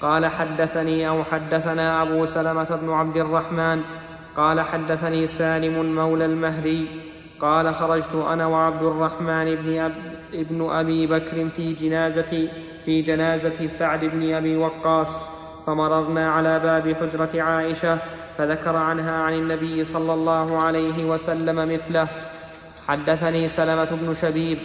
قال 0.03 0.27
حدثني 0.27 1.09
أو 1.09 1.25
حدثنا 1.25 2.03
أبو 2.03 2.25
سلمة 2.25 2.79
بن 2.83 2.91
عبد 2.91 3.17
الرحمن 3.17 3.83
قال 4.37 4.61
حدثني 4.61 5.27
سالم 5.27 5.95
مولى 5.95 6.25
المهري 6.25 6.89
قال 7.41 7.75
خرجت 7.75 8.15
أنا 8.15 8.47
وعبد 8.47 8.83
الرحمن 8.83 9.55
بن, 9.55 9.79
أب 9.79 9.95
ابن 10.35 10.71
أبي 10.71 11.07
بكر 11.07 11.49
في 11.57 11.73
جنازة 11.73 12.49
في 12.85 13.03
جنازة 13.03 13.69
سعد 13.69 14.05
بن 14.05 14.35
أبي 14.35 14.57
وقاص 14.57 15.25
فمررنا 15.67 16.31
على 16.31 16.59
باب 16.59 16.97
حجرة 16.97 17.43
عائشة 17.43 17.99
فذكر 18.39 18.77
عنها 18.77 19.13
عن 19.23 19.35
النبي 19.35 19.85
صلى 19.85 20.15
الله 20.15 20.63
عليه 20.63 21.05
وسلم 21.05 21.75
مثله. 21.75 22.09
حدثني 22.89 23.49
سلمة 23.49 23.89
بن 24.03 24.15
شبيب 24.15 24.59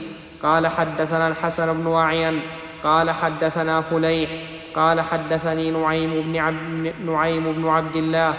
قال 0.43 0.67
حدثنا 0.67 1.27
الحسن 1.27 1.83
بن 1.83 1.93
أعين 1.93 2.41
قال 2.83 3.11
حدثنا 3.11 3.81
فليح 3.81 4.29
قال 4.75 5.01
حدثني 5.01 5.71
نعيم 5.71 6.21
بن 6.21 6.37
عبد, 6.37 6.93
نعيم 7.05 7.53
بن 7.53 7.67
عبد 7.67 7.95
الله 7.95 8.33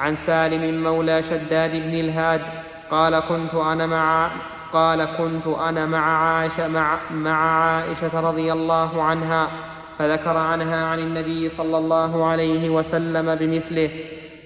عن 0.00 0.14
سالم 0.14 0.82
مولى 0.82 1.22
شداد 1.22 1.70
بن 1.70 1.94
الهاد 2.00 2.40
قال 2.90 3.20
كنت 3.20 3.54
أنا 3.54 3.86
مع 3.86 4.30
قال 4.72 5.08
كنت 5.18 5.46
أنا 5.46 5.86
مع 5.86 5.98
عائشة 5.98 6.68
مع, 6.68 6.96
مع 7.10 7.64
عائشة 7.64 8.20
رضي 8.20 8.52
الله 8.52 9.02
عنها 9.02 9.48
فذكر 9.98 10.36
عنها 10.36 10.86
عن 10.86 10.98
النبي 10.98 11.48
صلى 11.48 11.78
الله 11.78 12.26
عليه 12.26 12.70
وسلم 12.70 13.34
بمثله. 13.34 13.90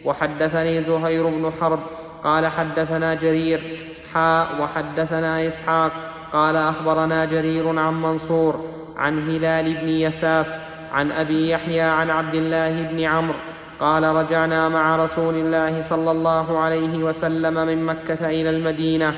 وحدثني 0.05 0.83
زهير 0.83 1.27
بن 1.27 1.53
حرب 1.61 1.79
قال 2.25 2.47
حدثنا 2.47 3.15
جرير 3.15 3.61
حاء 4.15 4.61
وحدثنا 4.61 5.47
إسحاق 5.47 5.93
قال 6.35 6.57
أخبرنا 6.57 7.25
جرير 7.25 7.79
عن 7.79 8.03
منصور 8.03 8.65
عن 8.97 9.31
هلال 9.31 9.75
بن 9.75 9.89
يساف 9.89 10.47
عن 10.93 11.13
أبي 11.13 11.51
يحيى 11.51 11.81
عن 11.81 12.11
عبد 12.11 12.35
الله 12.35 12.83
بن 12.83 13.05
عمرو 13.05 13.39
قال 13.81 14.03
رجعنا 14.03 14.69
مع 14.69 14.97
رسول 14.97 15.35
الله 15.35 15.83
صلى 15.83 16.11
الله 16.11 16.59
عليه 16.59 17.05
وسلم 17.05 17.55
من 17.55 17.87
مكة 17.87 18.29
إلى 18.31 18.51
المدينة 18.51 19.15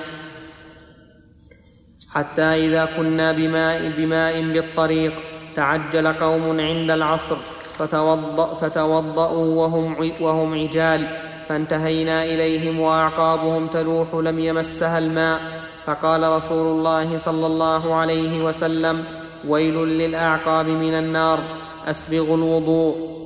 حتى 2.10 2.42
إذا 2.42 2.88
كنا 2.96 3.32
بماء, 3.32 3.88
بماء 3.96 4.52
بالطريق 4.52 5.12
تعجل 5.56 6.12
قوم 6.12 6.60
عند 6.60 6.90
العصر 6.90 7.36
فتوضأ 7.78 8.54
فتوضأوا 8.54 9.54
وهم, 9.54 10.12
وهم 10.20 10.54
عجال 10.54 11.06
فانتهينا 11.48 12.24
إليهم 12.24 12.80
وأعقابهم 12.80 13.66
تلوح 13.66 14.14
لم 14.14 14.38
يمسها 14.38 14.98
الماء 14.98 15.65
فقال 15.86 16.22
رسول 16.22 16.66
الله 16.78 17.18
صلى 17.18 17.46
الله 17.46 17.94
عليه 17.94 18.44
وسلم 18.44 19.04
ويل 19.48 19.74
للأعقاب 19.74 20.66
من 20.66 20.94
النار 20.94 21.38
أسبغوا 21.86 22.36
الوضوء. 22.36 23.16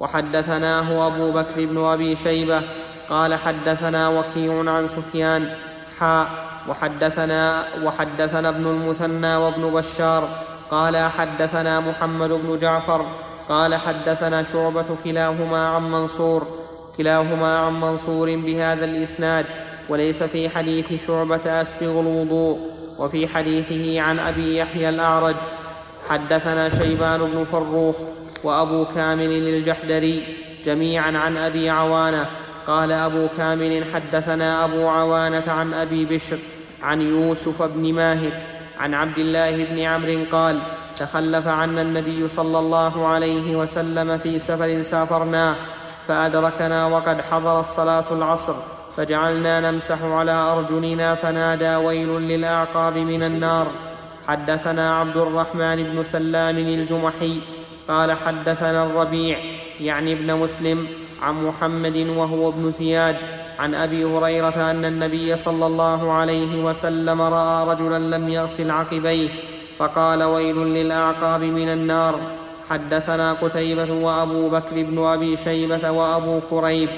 وحدثناه 0.00 1.06
أبو 1.06 1.30
بكر 1.30 1.64
بن 1.64 1.84
أبي 1.84 2.16
شيبة 2.16 2.62
قال 3.10 3.34
حدثنا 3.34 4.08
وكيع 4.08 4.70
عن 4.70 4.86
سفيان 4.86 5.50
حاء 5.98 6.26
وحدثنا 6.68 7.64
وحدثنا 7.84 8.48
ابن 8.48 8.66
المثنى 8.66 9.36
وابن 9.36 9.70
بشار 9.70 10.28
قال 10.70 10.96
حدثنا 10.96 11.80
محمد 11.80 12.28
بن 12.30 12.58
جعفر 12.58 13.06
قال 13.48 13.76
حدثنا 13.76 14.42
شعبة 14.42 14.84
كلاهما 15.04 15.68
عن 15.68 15.90
منصور 15.90 16.46
كلاهما 16.96 17.58
عن 17.58 17.80
منصور 17.80 18.36
بهذا 18.36 18.84
الإسناد 18.84 19.46
وليس 19.88 20.22
في 20.22 20.48
حديث 20.48 21.06
شعبة 21.06 21.60
أسبغ 21.62 22.00
الوضوء 22.00 22.58
وفي 22.98 23.26
حديثه 23.26 24.00
عن 24.00 24.18
أبي 24.18 24.56
يحيى 24.56 24.88
الأعرج 24.88 25.36
حدثنا 26.08 26.68
شيبان 26.68 27.20
بن 27.20 27.46
فروخ 27.52 27.96
وأبو 28.44 28.84
كامل 28.84 29.30
الجحدري 29.30 30.22
جميعا 30.64 31.18
عن 31.18 31.36
أبي 31.36 31.70
عوانة 31.70 32.26
قال 32.66 32.92
أبو 32.92 33.28
كامل 33.36 33.84
حدثنا 33.94 34.64
أبو 34.64 34.88
عوانة 34.88 35.44
عن 35.48 35.74
أبي 35.74 36.04
بشر 36.04 36.38
عن 36.82 37.00
يوسف 37.00 37.62
بن 37.62 37.92
ماهك 37.92 38.42
عن 38.78 38.94
عبد 38.94 39.18
الله 39.18 39.64
بن 39.64 39.78
عمرو 39.78 40.24
قال 40.32 40.60
تخلف 40.96 41.46
عنا 41.46 41.82
النبي 41.82 42.28
صلى 42.28 42.58
الله 42.58 43.06
عليه 43.06 43.56
وسلم 43.56 44.18
في 44.18 44.38
سفر 44.38 44.82
سافرناه 44.82 45.54
فأدركنا 46.08 46.86
وقد 46.86 47.20
حضرت 47.20 47.66
صلاة 47.66 48.04
العصر. 48.10 48.54
فجعلنا 48.98 49.70
نمسح 49.70 50.02
على 50.02 50.32
أرجلنا 50.32 51.14
فنادى 51.14 51.76
ويل 51.76 52.08
للأعقاب 52.08 52.96
من 52.96 53.22
النار. 53.22 53.66
حدثنا 54.28 54.98
عبد 54.98 55.16
الرحمن 55.16 55.82
بن 55.82 56.02
سلام 56.02 56.58
الجمحي 56.58 57.40
قال 57.88 58.12
حدثنا 58.12 58.86
الربيع 58.86 59.38
يعني 59.80 60.12
ابن 60.12 60.34
مسلم 60.34 60.86
عن 61.22 61.44
محمد 61.44 61.96
وهو 61.96 62.48
ابن 62.48 62.70
زياد 62.70 63.16
عن 63.58 63.74
أبي 63.74 64.04
هريرة 64.04 64.70
أن 64.70 64.84
النبي 64.84 65.36
صلى 65.36 65.66
الله 65.66 66.12
عليه 66.12 66.64
وسلم 66.64 67.22
رأى 67.22 67.68
رجلا 67.68 68.16
لم 68.16 68.28
يغسل 68.28 68.70
عقبيه 68.70 69.28
فقال 69.78 70.22
ويل 70.22 70.56
للأعقاب 70.56 71.42
من 71.42 71.68
النار. 71.68 72.20
حدثنا 72.70 73.32
قتيبة 73.32 73.92
وأبو 73.92 74.48
بكر 74.48 74.82
بن 74.82 75.04
أبي 75.04 75.36
شيبة 75.36 75.90
وأبو 75.90 76.40
كريب 76.50 76.88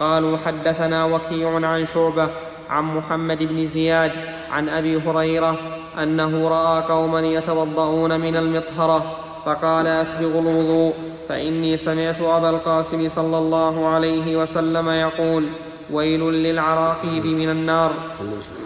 قالوا 0.00 0.36
حدثنا 0.36 1.04
وكيع 1.04 1.66
عن 1.68 1.86
شعبة 1.86 2.30
عن 2.70 2.84
محمد 2.84 3.42
بن 3.42 3.66
زياد 3.66 4.12
عن 4.50 4.68
أبي 4.68 4.96
هريرة 4.96 5.58
أنه 6.02 6.48
رأى 6.48 6.82
قوما 6.82 7.20
يتوضؤون 7.20 8.20
من 8.20 8.36
المطهرة 8.36 9.16
فقال 9.46 9.86
أسبغ 9.86 10.38
الوضوء 10.38 10.94
فإني 11.28 11.76
سمعت 11.76 12.20
أبا 12.20 12.50
القاسم 12.50 13.08
صلى 13.08 13.38
الله 13.38 13.86
عليه 13.88 14.36
وسلم 14.36 14.88
يقول 14.88 15.46
ويل 15.92 16.20
للعراقيب 16.20 17.26
من 17.26 17.50
النار. 17.50 17.92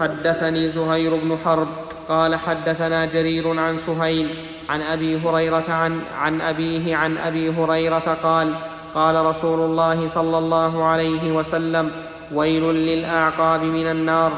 حدثني 0.01 0.69
زهير 0.69 1.15
بن 1.15 1.39
حرب 1.45 1.69
قال 2.09 2.37
حدثنا 2.37 3.07
جرير 3.07 3.61
عن 3.61 3.79
سهيل 3.79 4.29
عن 4.69 4.83
أبي 4.83 5.19
هريرة 5.19 5.65
عن, 5.69 6.01
عن 6.19 6.41
أبيه 6.41 6.97
عن 6.97 7.19
أبي 7.19 7.51
هريرة 7.51 8.19
قال 8.23 8.55
قال 8.95 9.27
رسول 9.27 9.61
الله 9.61 10.09
صلى 10.09 10.39
الله 10.39 10.85
عليه 10.85 11.33
وسلم 11.33 11.91
ويل 12.33 12.63
للأعقاب 12.63 13.63
من 13.63 13.87
النار. 13.87 14.33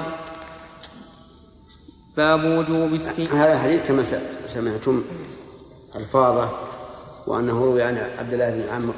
باب 2.16 2.44
وجوب 2.44 2.94
هذا 3.32 3.52
الحديث 3.52 3.82
كما 3.82 4.02
سمعتم 4.46 5.04
ألفاظه 5.96 6.48
وأنه 7.26 7.64
روي 7.64 7.82
عن 7.82 7.98
عبد 8.18 8.32
الله 8.32 8.50
بن 8.50 8.68
عمرو 8.68 8.94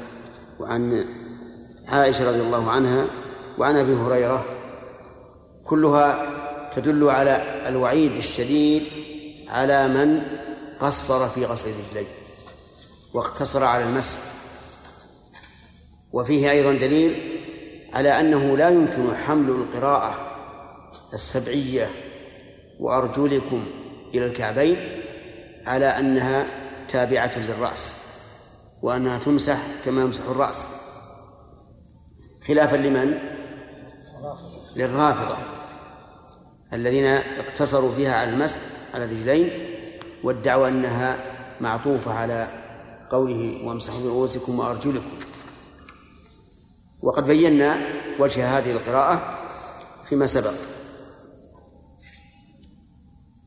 وعن 0.59 1.05
عائشة 1.87 2.29
رضي 2.29 2.41
الله 2.41 2.71
عنها 2.71 3.05
وعن 3.57 3.77
أبي 3.77 3.93
هريرة. 3.93 4.45
كلها 5.65 6.25
تدل 6.75 7.09
على 7.09 7.43
الوعيد 7.67 8.15
الشديد 8.15 8.83
على 9.49 9.87
من 9.87 10.21
قصر 10.79 11.27
في 11.29 11.45
غسل 11.45 11.69
الرجلين 11.69 12.07
واقتصر 13.13 13.63
على 13.63 13.83
المسح. 13.83 14.17
وفيه 16.13 16.51
أيضا 16.51 16.73
دليل 16.73 17.15
على 17.93 18.19
أنه 18.19 18.57
لا 18.57 18.69
يمكن 18.69 19.15
حمل 19.15 19.49
القراءة 19.49 20.15
السبعية 21.13 21.89
وأرجلكم 22.79 23.65
إلى 24.15 24.25
الكعبين 24.25 24.77
على 25.65 25.85
أنها 25.85 26.45
تابعة 26.89 27.31
للرأس 27.47 27.91
وأنها 28.81 29.19
تمسح 29.19 29.57
كما 29.85 30.01
يمسح 30.01 30.23
الرأس 30.29 30.67
خلافا 32.47 32.75
لمن؟ 32.75 33.19
للرافضة 34.75 35.37
الذين 36.73 37.05
اقتصروا 37.05 37.91
فيها 37.91 38.15
على 38.15 38.29
المسح 38.29 38.61
على 38.93 39.05
الرجلين 39.05 39.49
وادعوا 40.23 40.67
أنها 40.67 41.17
معطوفة 41.61 42.13
على 42.13 42.47
قوله 43.09 43.65
وامسحوا 43.65 43.99
برؤوسكم 43.99 44.59
وأرجلكم 44.59 45.11
وقد 47.01 47.27
بينا 47.27 47.79
وجه 48.19 48.57
هذه 48.57 48.71
القراءة 48.71 49.39
فيما 50.09 50.27
سبق. 50.27 50.53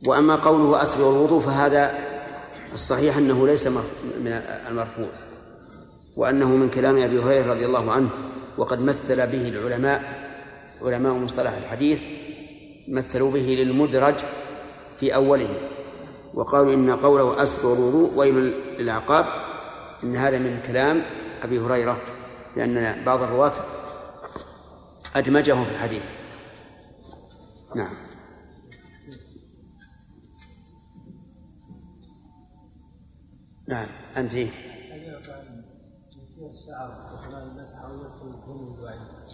وأما 0.07 0.37
قوله 0.37 0.83
أسبغ 0.83 1.11
الوضوء 1.11 1.41
فهذا 1.41 1.99
الصحيح 2.73 3.17
أنه 3.17 3.47
ليس 3.47 3.67
من 4.21 4.43
المرفوع 4.69 5.09
وأنه 6.17 6.49
من 6.49 6.69
كلام 6.69 6.99
أبي 6.99 7.19
هريرة 7.19 7.53
رضي 7.53 7.67
الله 7.67 7.93
عنه 7.93 8.11
وقد 8.59 8.83
مثل 8.83 9.27
به 9.27 9.49
العلماء 9.49 10.23
علماء 10.83 11.13
مصطلح 11.13 11.53
الحديث 11.53 12.03
مثلوا 12.89 13.31
به 13.31 13.57
للمدرج 13.59 14.15
في 15.01 15.15
أوله 15.15 15.49
وقالوا 16.35 16.75
إن 16.75 16.91
قوله 16.91 17.43
أسبغ 17.43 17.73
الوضوء 17.73 18.13
ويل 18.17 18.53
للعقاب 18.79 19.27
إن 20.05 20.17
هذا 20.17 20.39
من 20.39 20.63
كلام 20.67 21.03
أبي 21.43 21.59
هريرة. 21.59 21.97
لأن 22.57 23.05
بعض 23.05 23.23
الرواة 23.23 23.53
أدمجه 25.17 25.65
في 25.65 25.71
الحديث 25.71 26.15
نعم 27.77 27.95
نعم 33.69 33.89
أنت 34.17 34.33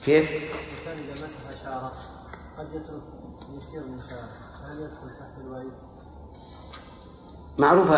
كيف؟ 0.04 0.30
الإنسان 0.30 0.98
إذا 1.04 1.24
مسح 1.24 1.62
شعره 1.64 1.92
قد 2.58 2.74
يترك 2.74 3.02
يسير 3.56 3.80
من 3.80 4.00
شعره 4.10 4.72
هل 4.72 4.80
يدخل 4.80 5.18
تحت 5.20 5.38
الوعيد؟ 5.38 5.72
معروف 7.58 7.88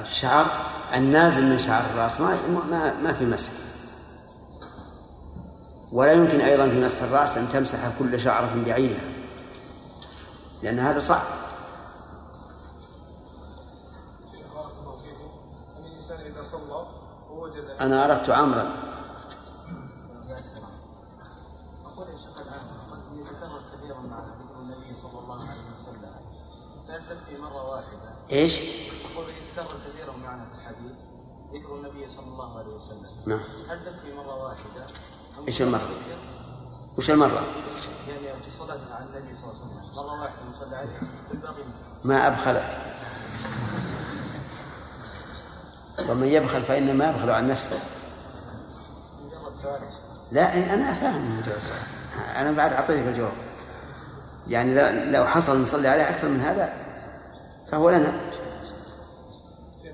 الشعر 0.00 0.46
النازل 0.94 1.46
من 1.46 1.58
شعر 1.58 1.84
الرأس 1.90 2.20
ما 2.20 3.00
ما 3.02 3.12
في 3.12 3.24
مسح 3.24 3.52
ولا 5.96 6.12
يمكن 6.12 6.40
أيضا 6.40 6.68
في 6.68 6.80
مسح 6.80 7.02
الرأس 7.02 7.36
أن 7.36 7.48
تمسح 7.48 7.98
كل 7.98 8.20
شعرة 8.20 8.64
بعينها 8.66 9.04
لأن 10.62 10.78
هذا 10.78 11.00
صعب. 11.00 11.26
أنا 17.80 18.04
أردت 18.04 18.30
عمرا. 18.30 18.62
أقول 21.84 22.08
يا 22.08 22.16
شيخ 22.16 22.40
الآن 22.40 22.60
قد 22.92 23.16
يتكرر 23.16 23.60
كثيرا 23.72 24.00
مع 24.00 24.18
ذكر 24.18 24.60
النبي 24.60 24.94
صلى 24.94 25.18
الله 25.18 25.40
عليه 25.40 25.60
وسلم. 25.74 26.12
تكفي 26.86 27.36
مرة 27.40 27.70
واحدة. 27.70 28.14
إيش؟ 28.32 28.60
يقول 28.60 29.24
يتكرر 29.24 29.78
كثيرا 29.88 30.12
معنا 30.16 30.44
في 30.44 30.58
الحديث 30.60 30.92
ذكر 31.54 31.74
النبي 31.74 32.06
صلى 32.06 32.26
الله 32.26 32.58
عليه 32.58 32.74
وسلم. 32.74 33.10
نعم. 33.26 33.40
هل 33.68 33.84
تكفي 33.84 34.12
مرة 34.12 34.44
واحدة؟ 34.44 34.86
إيش 35.48 35.62
المرة؟ 35.62 35.90
وش 36.98 37.10
المرة؟ 37.10 37.44
يعني 38.08 38.42
في 38.42 38.50
صلاة 38.50 38.78
على 38.92 39.04
النبي 39.04 39.36
صلى 39.36 39.50
الله 39.50 39.62
عليه 39.62 39.92
وسلم 39.92 40.06
مرة 40.06 40.22
واحدة 40.22 40.44
نصلي 40.50 40.76
عليه 40.76 41.00
ما 42.04 42.26
أبخلك 42.26 42.78
ومن 46.08 46.26
يبخل 46.26 46.62
فإنما 46.62 47.08
يبخل 47.08 47.30
عن 47.30 47.48
نفسه. 47.48 47.78
لا 50.32 50.74
أنا 50.74 50.94
فاهم 50.94 51.38
مجرد 51.38 51.58
سؤال. 51.58 51.96
أنا 52.36 52.50
بعد 52.50 52.72
أعطيك 52.72 53.08
الجواب 53.08 53.32
يعني 54.48 54.74
لو 55.12 55.26
حصل 55.26 55.62
نصلي 55.62 55.88
عليه 55.88 56.10
أكثر 56.10 56.28
من 56.28 56.40
هذا 56.40 56.72
فهو 57.70 57.90
لنا 57.90 58.12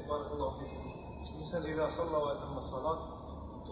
بارك 0.09 0.33
الله 0.33 0.51
فيك 0.51 0.69
الانسان 1.31 1.63
إذا 1.63 1.89
صلى 1.89 2.17
وأتم 2.17 2.59
الصلاة 2.59 3.12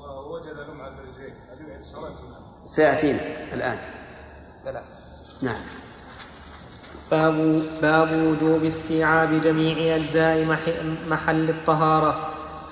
ووجد 0.08 0.56
برجليه 0.56 1.34
هل 1.52 1.68
يعيد؟ 1.68 1.82
سيأتينا 2.64 3.20
الآن. 3.52 3.78
ثلاث. 4.64 4.84
نعم. 5.42 5.60
باب, 7.10 7.62
باب 7.82 8.08
وجوب 8.12 8.64
استيعاب 8.64 9.40
جميع 9.44 9.96
أجزاء 9.96 10.44
مح- 10.44 11.08
محل 11.10 11.48
الطهارة. 11.48 12.26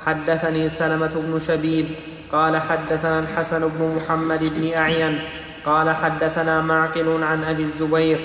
حدثني 0.06 0.68
سلمة 0.68 1.10
بن 1.14 1.38
شبيب 1.38 1.86
قال 2.32 2.56
حدثنا 2.56 3.18
الحسن 3.18 3.60
بن 3.68 3.94
محمد 3.96 4.44
بن 4.54 4.72
أعين 4.72 5.20
قال 5.66 5.90
حدثنا 5.94 6.60
معقل 6.60 7.22
عن 7.22 7.44
أبي 7.44 7.62
الزبير 7.62 8.18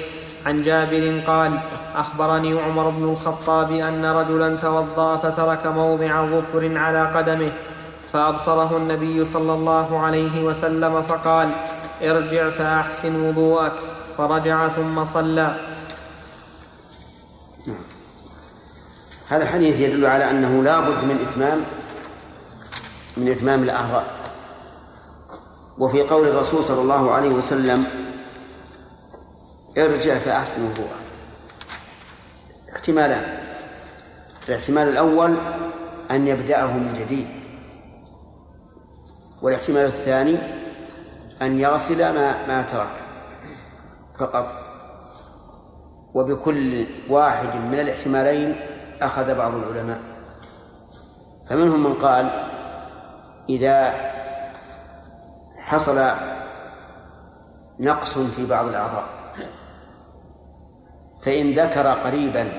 عن 0.45 0.61
جابر 0.61 1.21
قال 1.27 1.59
أخبرني 1.95 2.61
عمر 2.61 2.89
بن 2.89 3.03
الخطاب 3.03 3.71
أن 3.71 4.05
رجلا 4.05 4.55
توضأ 4.55 5.17
فترك 5.17 5.65
موضع 5.67 6.25
ظفر 6.25 6.77
على 6.77 7.11
قدمه 7.15 7.51
فأبصره 8.13 8.77
النبي 8.77 9.25
صلى 9.25 9.53
الله 9.53 9.99
عليه 9.99 10.43
وسلم 10.43 11.01
فقال 11.01 11.49
ارجع 12.01 12.49
فأحسن 12.49 13.15
وضوءك. 13.27 13.73
فرجع 14.17 14.67
ثم 14.67 15.05
صلى. 15.05 15.55
هذا 19.27 19.43
الحديث 19.43 19.81
يدل 19.81 20.05
على 20.05 20.31
أنه 20.31 20.63
لا 20.63 20.79
بد 20.79 21.03
من 21.03 21.27
إتمام 21.29 21.63
من 23.17 23.31
إتمام 23.31 23.63
الأعضاء 23.63 24.05
وفي 25.77 26.01
قول 26.01 26.27
الرسول 26.27 26.63
صلى 26.63 26.81
الله 26.81 27.11
عليه 27.11 27.29
وسلم 27.29 27.85
ارجع 29.77 30.17
فأحسن 30.19 30.63
وضوءك. 30.63 30.89
احتمالان 32.75 33.37
الاحتمال 34.49 34.87
الأول 34.89 35.35
أن 36.11 36.27
يبدأه 36.27 36.67
من 36.67 36.93
جديد. 36.99 37.42
والاحتمال 39.43 39.85
الثاني 39.85 40.37
أن 41.41 41.59
يغسل 41.59 41.97
ما 41.97 42.47
ما 42.47 42.61
ترك 42.61 43.03
فقط. 44.19 44.55
وبكل 46.13 46.87
واحد 47.09 47.55
من 47.55 47.79
الاحتمالين 47.79 48.55
أخذ 49.01 49.35
بعض 49.35 49.55
العلماء. 49.55 49.99
فمنهم 51.49 51.83
من 51.83 51.93
قال 51.93 52.29
إذا 53.49 53.93
حصل 55.57 56.11
نقص 57.79 58.17
في 58.17 58.45
بعض 58.45 58.67
الأعضاء 58.67 59.05
فإن 61.21 61.53
ذكر 61.53 61.87
قريبا 61.87 62.51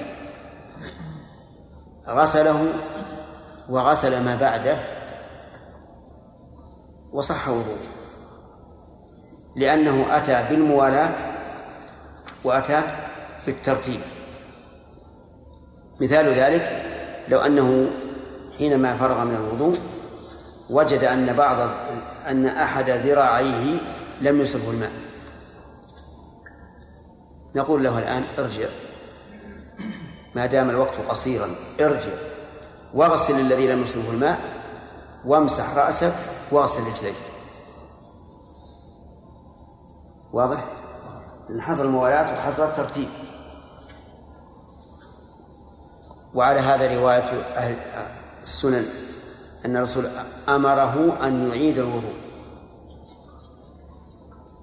غسله 2.09 2.67
وغسل 3.69 4.25
ما 4.25 4.37
بعده 4.37 4.94
وصح 7.15 7.49
وضوءه 7.49 7.79
لأنه 9.57 10.07
أتى 10.11 10.45
بالموالاة 10.51 11.15
وأتى 12.45 12.83
بالترتيب. 13.47 14.01
مثال 16.01 16.29
ذلك 16.29 16.83
لو 17.29 17.39
أنه 17.39 17.91
حينما 18.59 18.97
فرغ 18.97 19.25
من 19.25 19.35
الوضوء 19.35 19.79
وجد 20.71 21.05
أن 21.05 21.33
بعض 21.33 21.71
أن 22.29 22.47
أحد 22.47 22.91
ذراعيه 22.91 23.79
لم 24.21 24.41
يصبه 24.41 24.71
الماء. 24.71 24.93
نقول 27.55 27.85
له 27.85 27.99
الآن 27.99 28.25
ارجع. 28.39 28.69
ما 30.35 30.47
دام 30.47 30.71
الوقت 30.71 30.97
قصيرا 31.09 31.55
ارجع 31.81 32.13
واغسل 32.95 33.41
الذي 33.41 33.67
لم 33.67 33.83
يصبه 33.83 34.11
الماء 34.11 34.39
وامسح 35.25 35.75
رأسك 35.77 36.13
واغسل 36.51 36.83
رجليك 36.83 37.15
واضح؟ 40.33 40.65
لأن 41.49 41.63
حصل 41.63 41.89
موالاة 41.89 42.33
وحصل 42.33 42.63
الترتيب. 42.63 43.09
وعلى 46.35 46.61
هذا 46.61 46.99
رواية 46.99 47.43
أهل 47.55 47.77
السنن 48.43 48.85
أن 49.65 49.77
الرسول 49.77 50.07
أمره 50.49 51.27
أن 51.27 51.49
يعيد 51.49 51.79
الوضوء. 51.79 52.15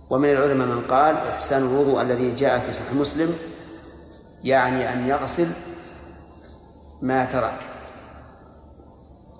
ومن 0.09 0.29
العلماء 0.29 0.67
من 0.67 0.82
قال 0.82 1.17
إحسان 1.17 1.61
الوضوء 1.61 2.01
الذي 2.01 2.36
جاء 2.36 2.59
في 2.59 2.73
صحيح 2.73 2.93
مسلم 2.93 3.36
يعني 4.43 4.93
أن 4.93 5.07
يغسل 5.07 5.47
ما 7.01 7.25
ترك. 7.25 7.59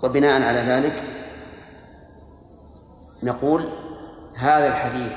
وبناء 0.02 0.42
على 0.42 0.58
ذلك 0.58 1.21
نقول 3.22 3.68
هذا 4.34 4.68
الحديث 4.68 5.12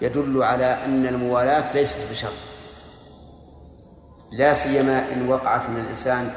يدل 0.00 0.42
على 0.42 0.64
أن 0.64 1.06
الموالاة 1.06 1.72
ليست 1.72 1.98
بشرط 2.10 2.32
لا 4.32 4.52
سيما 4.52 5.12
إن 5.12 5.28
وقعت 5.28 5.70
من 5.70 5.76
الإنسان 5.76 6.32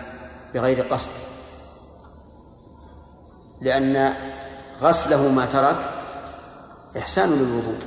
بغير 0.54 0.82
قصد 0.82 1.10
لأن 3.62 4.14
غسله 4.82 5.32
ما 5.32 5.46
ترك 5.46 5.78
إحسان 6.98 7.30
للوضوء 7.30 7.80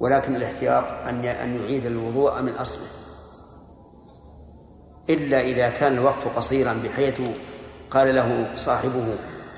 ولكن 0.00 0.36
الاحتياط 0.36 0.84
أن 1.08 1.24
أن 1.24 1.62
يعيد 1.62 1.86
الوضوء 1.86 2.42
من 2.42 2.52
أصله. 2.52 2.86
إلا 5.10 5.40
إذا 5.40 5.68
كان 5.68 5.92
الوقت 5.92 6.24
قصيرا 6.36 6.72
بحيث 6.84 7.20
قال 7.90 8.14
له 8.14 8.50
صاحبه 8.56 9.06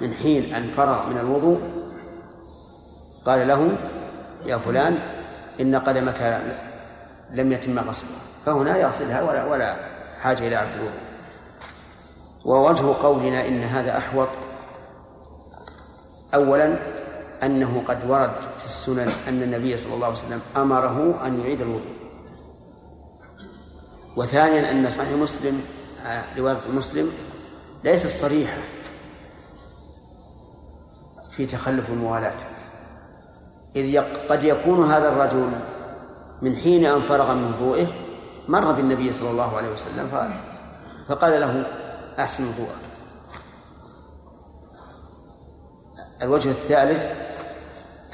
من 0.00 0.12
حين 0.12 0.54
أن 0.54 0.68
فرغ 0.68 1.06
من 1.10 1.18
الوضوء 1.18 1.75
قال 3.26 3.48
له 3.48 3.76
يا 4.46 4.58
فلان 4.58 4.98
إن 5.60 5.76
قدمك 5.76 6.42
لم 7.30 7.52
يتم 7.52 7.78
غسلها 7.78 8.20
فهنا 8.46 8.76
يغسلها 8.76 9.22
ولا 9.22 9.44
ولا 9.44 9.76
حاجة 10.20 10.48
إلى 10.48 10.56
عبد 10.56 10.74
الوضوء 10.74 11.00
ووجه 12.44 13.02
قولنا 13.02 13.48
إن 13.48 13.60
هذا 13.60 13.98
أحوط 13.98 14.28
أولا 16.34 16.76
أنه 17.42 17.82
قد 17.88 18.10
ورد 18.10 18.30
في 18.58 18.64
السنن 18.64 19.08
أن 19.28 19.42
النبي 19.42 19.76
صلى 19.76 19.94
الله 19.94 20.06
عليه 20.06 20.16
وسلم 20.16 20.40
أمره 20.56 21.26
أن 21.26 21.40
يعيد 21.40 21.60
الوضوء. 21.60 21.96
وثانيا 24.16 24.70
أن 24.70 24.90
صحيح 24.90 25.12
مسلم 25.12 25.60
آه، 26.06 26.24
رواية 26.38 26.56
مسلم 26.68 27.12
ليست 27.84 28.20
صريحة 28.20 28.58
في 31.30 31.46
تخلف 31.46 31.90
الموالاة. 31.90 32.55
إذ 33.76 34.00
قد 34.28 34.44
يكون 34.44 34.90
هذا 34.90 35.08
الرجل 35.08 35.50
من 36.42 36.56
حين 36.56 36.86
أن 36.86 37.00
فرغ 37.00 37.34
من 37.34 37.54
وضوئه 37.54 37.86
مر 38.48 38.72
بالنبي 38.72 39.12
صلى 39.12 39.30
الله 39.30 39.56
عليه 39.56 39.68
وسلم 39.68 40.30
فقال 41.08 41.40
له 41.40 41.66
أحسن 42.18 42.44
وضوءك 42.44 42.86
الوجه 46.22 46.50
الثالث 46.50 47.08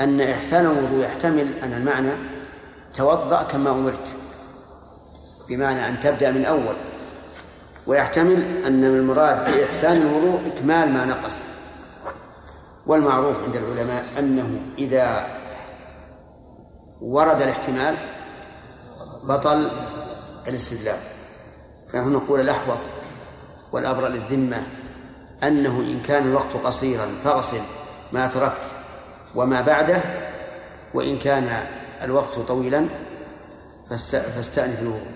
أن 0.01 0.21
إحسان 0.21 0.65
الوضوء 0.65 1.05
يحتمل 1.05 1.59
أن 1.63 1.73
المعنى 1.73 2.13
توضأ 2.95 3.43
كما 3.43 3.71
أمرت 3.73 4.15
بمعنى 5.49 5.89
أن 5.89 6.01
تبدأ 6.01 6.31
من 6.31 6.45
أول. 6.45 6.75
ويحتمل 7.87 8.65
أن 8.67 8.85
المراد 8.85 9.45
بإحسان 9.45 9.97
الوضوء 9.97 10.41
إكمال 10.47 10.93
ما 10.93 11.05
نقص. 11.05 11.43
والمعروف 12.87 13.37
عند 13.45 13.57
العلماء 13.57 14.05
أنه 14.19 14.61
إذا 14.79 15.27
ورد 17.03 17.43
الاحتمال 17.43 17.97
بطل 19.23 19.71
الاستدلال. 20.49 20.99
فنحن 21.93 22.13
نقول 22.13 22.41
الأحوط 22.41 22.79
والأبرأ 23.73 24.09
للذمة 24.09 24.67
أنه 25.43 25.81
إن 25.81 26.03
كان 26.03 26.23
الوقت 26.23 26.57
قصيرا 26.65 27.07
فاغسل 27.25 27.61
ما 28.13 28.27
تركت 28.27 28.61
وما 29.35 29.61
بعده 29.61 30.01
وإن 30.95 31.19
كان 31.19 31.67
الوقت 32.03 32.39
طويلا 32.39 32.87
فاستأنف 33.91 34.81
الوضوء. 34.81 35.07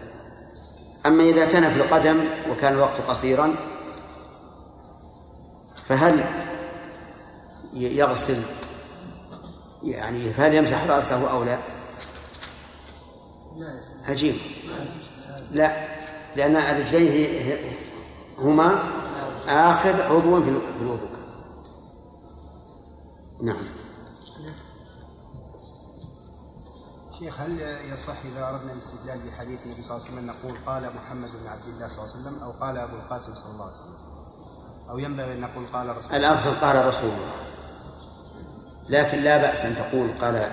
أما 1.07 1.23
إذا 1.23 1.45
كان 1.45 1.71
في 1.71 1.77
القدم 1.81 2.17
وكان 2.51 2.73
الوقت 2.73 3.01
قصيرا 3.09 3.55
فهل 5.89 6.25
يغسل 7.73 8.43
يعني 9.83 10.23
فهل 10.23 10.55
يمسح 10.55 10.87
رأسه 10.89 11.31
أو 11.31 11.45
لا؟ 11.45 11.59
عجيب 14.09 14.37
لا 15.51 15.87
لأن 16.37 16.57
رجليه 16.81 17.59
هما 18.39 18.83
آخر 19.49 20.03
عضو 20.03 20.43
في 20.43 20.51
الوضوء. 20.81 21.09
نعم. 23.43 23.57
شيخ 27.19 27.41
هل 27.41 27.61
يصح 27.93 28.15
إذا 28.25 28.49
أردنا 28.49 28.73
الاستدلال 28.73 29.19
بحديث 29.19 29.59
النبي 29.65 29.83
صلى 29.83 29.97
الله 29.97 30.07
عليه 30.07 30.17
وسلم 30.17 30.27
نقول 30.27 30.59
قال 30.67 30.91
محمد 30.97 31.29
بن 31.29 31.47
عبد 31.49 31.69
الله 31.75 31.89
صلى 31.89 32.05
الله 32.05 32.15
عليه 32.15 32.21
وسلم 32.21 32.43
أو 32.43 32.51
قال 32.51 32.77
أبو 32.77 32.97
القاسم 32.97 33.35
صلى 33.35 33.53
الله 33.53 33.65
عليه 33.65 33.75
وسلم؟ 33.75 33.97
أو 34.91 34.99
ينبغي 34.99 35.33
أن 35.33 35.41
نقول 35.41 35.67
قال 35.73 35.97
رسول 35.97 36.15
الله؟ 36.15 36.17
الافضل 36.17 36.67
قال 36.67 36.87
رسول 36.87 37.11
الله. 37.11 37.33
لكن 38.89 39.19
لا 39.19 39.37
بأس 39.37 39.65
أن 39.65 39.75
تقول 39.77 40.09
قال 40.21 40.51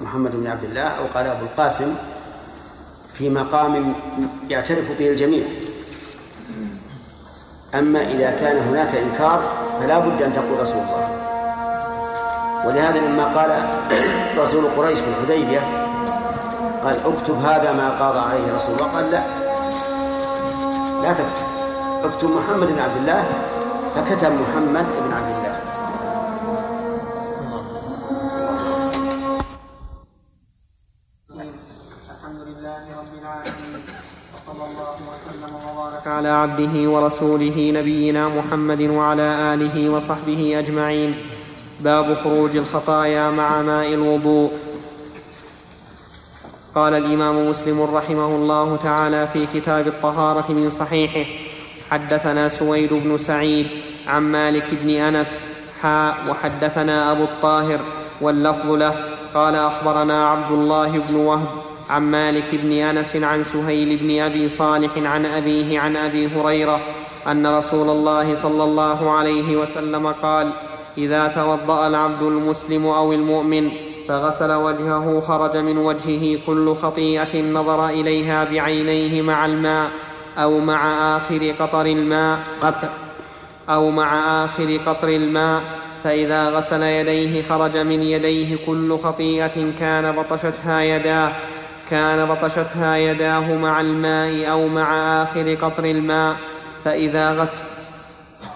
محمد 0.00 0.36
بن 0.36 0.46
عبد 0.46 0.64
الله 0.64 0.88
أو 0.88 1.06
قال 1.06 1.26
أبو 1.26 1.44
القاسم 1.44 1.94
في 3.14 3.30
مقام 3.30 3.94
يعترف 4.50 4.98
به 4.98 5.08
الجميع. 5.08 5.44
أما 7.74 8.00
إذا 8.00 8.30
كان 8.30 8.56
هناك 8.56 8.94
إنكار 8.96 9.42
فلا 9.80 9.98
بد 9.98 10.22
أن 10.22 10.32
تقول 10.32 10.60
رسول 10.60 10.76
الله. 10.76 11.08
ولهذا 12.66 13.00
مما 13.00 13.24
قال 13.24 13.50
رسول 14.38 14.64
قريش 14.76 14.98
في 14.98 15.06
الحديبية 15.08 15.60
قال 16.84 16.96
اكتب 17.04 17.38
هذا 17.38 17.72
ما 17.72 17.90
قاضى 17.90 18.18
عليه 18.18 18.56
رسول 18.56 18.74
الله 18.74 18.86
قال 18.86 19.10
لا. 19.10 19.22
لا 21.02 21.12
تكتب. 21.12 21.46
اكتب 22.04 22.30
محمد 22.30 22.66
بن 22.66 22.78
عبد 22.78 22.96
الله 22.96 23.24
فكتب 23.94 24.32
محمد 24.32 24.86
بن 25.04 25.12
عبد 25.12 25.30
الله. 25.36 25.41
على 36.22 36.30
عبده 36.30 36.90
ورسوله 36.90 37.72
نبينا 37.74 38.28
محمد 38.28 38.80
وعلى 38.80 39.54
آله 39.54 39.90
وصحبه 39.90 40.58
أجمعين. 40.58 41.14
باب 41.80 42.14
خروج 42.14 42.56
الخطايا 42.56 43.30
مع 43.30 43.62
ماء 43.62 43.94
الوضوء. 43.94 44.50
قال 46.74 46.94
الإمام 46.94 47.48
مسلم 47.48 47.82
رحمه 47.82 48.26
الله 48.26 48.76
تعالى 48.76 49.28
في 49.32 49.46
كتاب 49.54 49.86
الطهارة 49.86 50.52
من 50.52 50.70
صحيحه 50.70 51.30
حدثنا 51.90 52.48
سويد 52.48 52.92
بن 52.92 53.18
سعيد 53.18 53.66
عن 54.06 54.22
مالك 54.22 54.68
بن 54.82 54.90
أنس 54.90 55.46
حاء 55.82 56.16
وحدثنا 56.30 57.12
أبو 57.12 57.24
الطاهر 57.24 57.80
واللفظ 58.20 58.70
له. 58.70 58.94
قال 59.34 59.54
أخبرنا 59.54 60.28
عبد 60.28 60.52
الله 60.52 60.98
بن 60.98 61.16
وهب 61.16 61.48
عن 61.92 62.02
مالك 62.02 62.44
بن 62.52 62.72
أنس 62.72 63.16
عن 63.16 63.42
سهيل 63.42 63.96
بن 63.96 64.20
أبي 64.20 64.48
صالح 64.48 64.90
عن 64.96 65.26
أبيه 65.26 65.80
عن 65.80 65.96
أبي 65.96 66.26
هريرة 66.26 66.80
أن 67.26 67.46
رسول 67.46 67.90
الله 67.90 68.34
صلى 68.34 68.64
الله 68.64 69.10
عليه 69.10 69.56
وسلم 69.56 70.06
قال 70.06 70.50
إذا 70.98 71.26
توضأ 71.26 71.86
العبد 71.86 72.22
المسلم 72.22 72.86
أو 72.86 73.12
المؤمن 73.12 73.70
فغسل 74.08 74.52
وجهه 74.52 75.20
خرج 75.20 75.56
من 75.56 75.78
وجهه 75.78 76.38
كل 76.46 76.74
خطيئة 76.74 77.42
نظر 77.42 77.88
إليها 77.88 78.44
بعينيه 78.44 79.22
مع 79.22 79.46
الماء 79.46 79.90
أو 80.38 80.60
مع 80.60 81.16
آخر 81.16 81.54
قطر 81.60 81.86
الماء 81.86 82.38
قطر. 82.62 82.88
أو 83.68 83.90
مع 83.90 84.44
آخر 84.44 84.78
قطر 84.86 85.08
الماء 85.08 85.62
فإذا 86.04 86.50
غسل 86.50 86.82
يديه 86.82 87.42
خرج 87.42 87.76
من 87.76 88.02
يديه 88.02 88.56
كل 88.66 88.98
خطيئة 88.98 89.72
كان 89.80 90.12
بطشتها 90.12 90.80
يداه 90.80 91.32
كان 91.90 92.28
بطشتها 92.28 92.96
يداه 92.96 93.54
مع 93.54 93.80
الماء 93.80 94.50
أو 94.50 94.68
مع 94.68 95.22
آخر 95.22 95.54
قطر 95.54 95.84
الماء 95.84 96.36
فإذا 96.84 97.32
غسل 97.32 97.62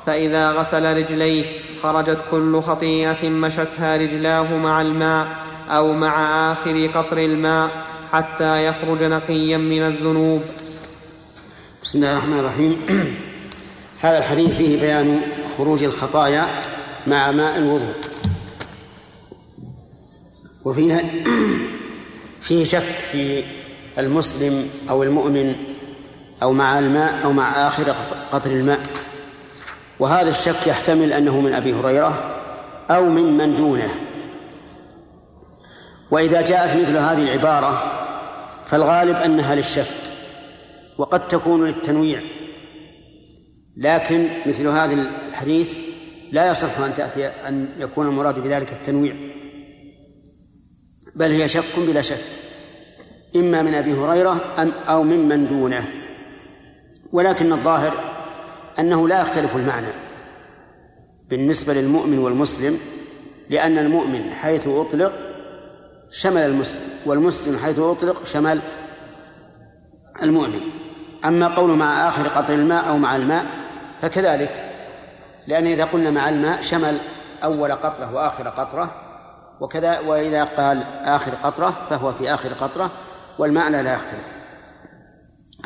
فإذا 0.07 0.51
غسل 0.51 0.97
رجليه 0.97 1.45
خرجت 1.83 2.19
كل 2.31 2.61
خطيئة 2.61 3.29
مشتها 3.29 3.97
رجلاه 3.97 4.57
مع 4.57 4.81
الماء 4.81 5.29
أو 5.71 5.93
مع 5.93 6.53
آخر 6.53 6.87
قطر 6.87 7.19
الماء 7.19 7.71
حتى 8.13 8.67
يخرج 8.67 9.03
نقيا 9.03 9.57
من 9.57 9.83
الذنوب. 9.83 10.43
بسم 11.83 11.99
الله 11.99 12.13
الرحمن 12.13 12.39
الرحيم. 12.39 12.77
هذا 14.05 14.19
الحديث 14.19 14.57
فيه 14.57 14.81
بيان 14.81 15.21
خروج 15.59 15.83
الخطايا 15.83 16.47
مع 17.07 17.31
ماء 17.31 17.59
الوضوء. 17.59 17.95
وفيها 20.65 21.01
فيه 22.47 22.65
شك 22.65 22.83
في 23.13 23.45
المسلم 23.99 24.71
أو 24.91 25.03
المؤمن 25.03 25.55
أو 26.43 26.53
مع 26.53 26.79
الماء 26.79 27.25
أو 27.25 27.33
مع 27.33 27.69
آخر 27.69 27.95
قطر 28.33 28.51
الماء. 28.51 28.81
وهذا 29.99 30.31
الشك 30.31 30.67
يحتمل 30.67 31.13
أنه 31.13 31.41
من 31.41 31.53
أبي 31.53 31.75
هريرة 31.75 32.43
أو 32.91 33.09
من 33.09 33.37
من 33.37 33.57
دونه. 33.57 33.91
وإذا 36.11 36.41
جاءت 36.41 36.81
مثل 36.81 36.97
هذه 36.97 37.23
العبارة 37.23 37.93
فالغالب 38.67 39.17
أنها 39.17 39.55
للشك 39.55 39.87
وقد 40.99 41.29
تكون 41.29 41.67
للتنويع. 41.67 42.21
لكن 43.77 44.29
مثل 44.47 44.67
هذا 44.67 44.93
الحديث 45.29 45.77
لا 46.33 46.51
يصح 46.51 46.79
أن 46.79 46.95
تأتي 46.95 47.27
أن 47.27 47.69
يكون 47.79 48.07
المراد 48.07 48.39
بذلك 48.39 48.73
التنويع. 48.73 49.15
بل 51.17 51.31
هي 51.31 51.49
شك 51.49 51.79
بلا 51.79 52.03
شك. 52.03 52.23
إما 53.37 53.63
من 53.63 53.75
أبي 53.75 53.93
هريرة 53.93 54.41
أم 54.59 54.73
أو 54.89 55.03
ممن 55.03 55.49
دونه. 55.49 55.85
ولكن 57.13 57.53
الظاهر 57.53 57.95
أنه 58.79 59.09
لا 59.09 59.21
يختلف 59.21 59.57
المعنى 59.57 59.87
بالنسبة 61.31 61.75
للمؤمن 61.75 62.19
والمسلم 62.19 62.79
لأن 63.51 63.79
المؤمن 63.79 64.31
حيث 64.31 64.69
أطلق 64.69 65.13
شمل 66.11 66.41
المسلم 66.41 66.83
والمسلم 67.07 67.59
حيث 67.59 67.79
أطلق 67.79 68.25
شمل 68.25 68.61
المؤمن. 70.23 70.61
أما 71.25 71.49
قول 71.49 71.71
مع 71.71 72.09
آخر 72.09 72.29
قطر 72.29 72.55
الماء 72.55 72.89
أو 72.89 72.99
مع 72.99 73.17
الماء 73.17 73.47
فكذلك 74.03 74.73
لأن 75.47 75.67
إذا 75.67 75.85
قلنا 75.85 76.11
مع 76.11 76.29
الماء 76.29 76.63
شمل 76.63 76.99
أول 77.45 77.73
قطرة 77.73 78.15
وآخر 78.15 78.49
قطرة 78.49 79.06
وكذا 79.61 80.01
وإذا 80.01 80.45
قال 80.45 80.83
آخر 81.03 81.35
قطرة 81.35 81.87
فهو 81.91 82.13
في 82.13 82.35
آخر 82.35 82.53
قطرة 82.53 82.91
والمعنى 83.39 83.83
لا 83.83 83.95
يختلف. 83.95 84.37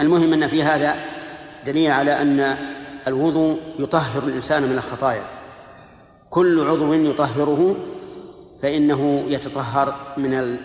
المهم 0.01 0.33
أن 0.33 0.49
في 0.49 0.63
هذا 0.63 0.97
دليل 1.67 1.91
على 1.91 2.23
أن 2.23 2.57
الوضوء 3.07 3.61
يطهر 3.79 4.23
الإنسان 4.23 4.63
من 4.63 4.73
الخطايا. 4.73 5.23
كل 6.31 6.69
عضو 6.69 6.93
يطهره 6.93 7.77
فإنه 8.63 9.25
يتطهر 9.29 10.15
من 10.17 10.59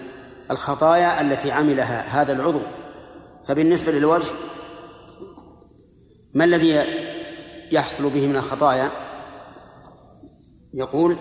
الخطايا 0.52 1.22
التي 1.22 1.52
عملها 1.52 2.22
هذا 2.22 2.34
العضو. 2.34 2.62
فبالنسبة 3.48 3.92
للوجه 3.92 4.32
ما 6.34 6.44
الذي 6.44 6.84
يحصل 7.72 8.10
به 8.10 8.28
من 8.28 8.36
الخطايا؟ 8.36 8.92
يقول 10.74 11.18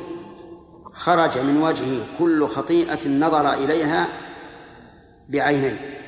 خرج 0.94 1.38
من 1.38 1.62
وجهه 1.62 2.06
كل 2.18 2.46
خطيئة 2.46 3.08
نظر 3.08 3.52
إليها 3.52 4.08
بعينيه. 5.28 6.00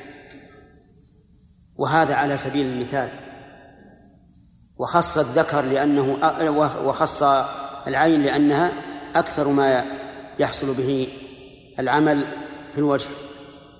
وهذا 1.75 2.15
على 2.15 2.37
سبيل 2.37 2.65
المثال. 2.65 3.09
وخص 4.77 5.17
الذكر 5.17 5.61
لأنه 5.61 6.17
وخص 6.83 7.23
العين 7.87 8.23
لأنها 8.23 8.71
أكثر 9.15 9.47
ما 9.47 9.85
يحصل 10.39 10.73
به 10.73 11.07
العمل 11.79 12.27
في 12.71 12.77
الوجه. 12.77 13.09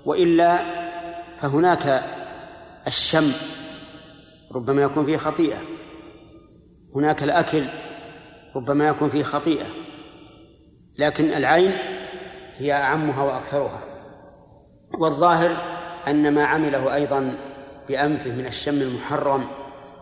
وإلا 0.05 0.57
فهناك 1.37 2.03
الشم 2.87 3.31
ربما 4.51 4.81
يكون 4.81 5.05
فيه 5.05 5.17
خطيئة. 5.17 5.57
هناك 6.95 7.23
الأكل 7.23 7.65
ربما 8.55 8.87
يكون 8.87 9.09
فيه 9.09 9.23
خطيئة. 9.23 9.86
لكن 10.97 11.25
العين 11.33 11.71
هي 12.57 12.73
أعمها 12.73 13.23
وأكثرها. 13.23 13.79
والظاهر 14.99 15.57
أن 16.07 16.33
ما 16.33 16.45
عمله 16.45 16.95
أيضا 16.95 17.37
بأنفه 17.87 18.31
من 18.31 18.45
الشم 18.45 18.81
المحرم 18.81 19.47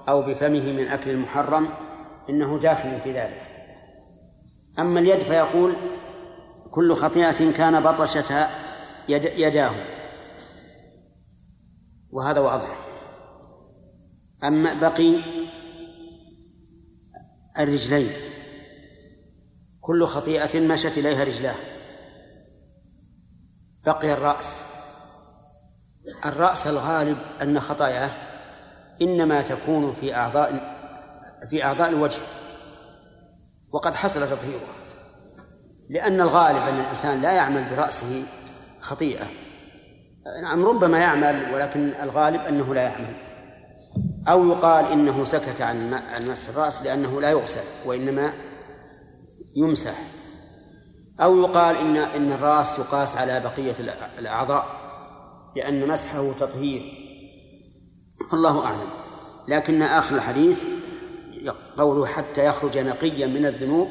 أو 0.10 0.22
بفمه 0.22 0.72
من 0.72 0.88
أكل 0.88 1.10
المحرم 1.10 1.70
إنه 2.30 2.60
داخل 2.60 3.02
في 3.02 3.12
ذلك. 3.12 3.42
أما 4.80 5.00
اليد 5.00 5.20
فيقول 5.20 5.76
كل 6.72 6.94
خطيئة 6.94 7.52
كان 7.52 7.84
بطشتها 7.84 8.50
يد 9.10 9.24
يداه. 9.24 9.76
وهذا 12.12 12.40
واضح. 12.40 12.78
أما 14.44 14.74
بقي 14.74 15.16
الرجلين. 17.60 18.10
كل 19.86 20.06
خطيئة 20.06 20.60
مشت 20.60 20.98
إليها 20.98 21.24
رجلاه. 21.24 21.56
بقي 23.86 24.14
الرأس. 24.14 24.60
الرأس 26.26 26.68
الغالب 26.68 27.18
أن 27.42 27.60
خطاياه 27.60 28.10
إنما 29.02 29.42
تكون 29.42 29.94
في 29.94 30.16
أعضاء 30.16 30.76
في 31.50 31.64
أعضاء 31.64 31.90
الوجه. 31.90 32.22
وقد 33.72 33.96
حصل 33.96 34.30
تطهيرها. 34.30 34.76
لأن 35.90 36.22
الغالب 36.22 36.62
أن 36.62 36.80
الإنسان 36.80 37.22
لا 37.22 37.32
يعمل 37.32 37.64
برأسه 37.72 38.24
خطيئة. 38.82 39.28
نعم 40.42 40.66
ربما 40.66 40.98
يعمل 40.98 41.54
ولكن 41.54 41.90
الغالب 41.90 42.42
أنه 42.42 42.74
لا 42.74 42.82
يعمل. 42.82 43.16
أو 44.28 44.48
يقال 44.48 44.92
إنه 44.92 45.24
سكت 45.24 45.62
عن 45.62 45.94
عن 45.94 46.28
مس 46.28 46.50
الرأس 46.50 46.82
لأنه 46.82 47.22
لا 47.22 47.30
يغسل 47.30 47.64
وإنما 47.86 48.34
يمسح. 49.56 49.96
أو 51.20 51.40
يقال 51.40 51.76
إن 51.76 51.96
إن 51.98 52.32
الرأس 52.32 52.80
يقاس 52.80 53.18
على 53.18 53.40
بقية 53.40 53.76
الأعضاء 54.20 54.66
لأن 55.56 55.88
مسحه 55.88 56.32
تطهير. 56.32 56.82
الله 58.34 58.66
أعلم. 58.66 58.90
لكن 59.48 59.82
آخر 59.82 60.16
الحديث 60.16 60.64
قوله 61.78 62.06
حتى 62.06 62.46
يخرج 62.46 62.78
نقيا 62.78 63.28
من 63.28 63.46
الذنوب 63.46 63.88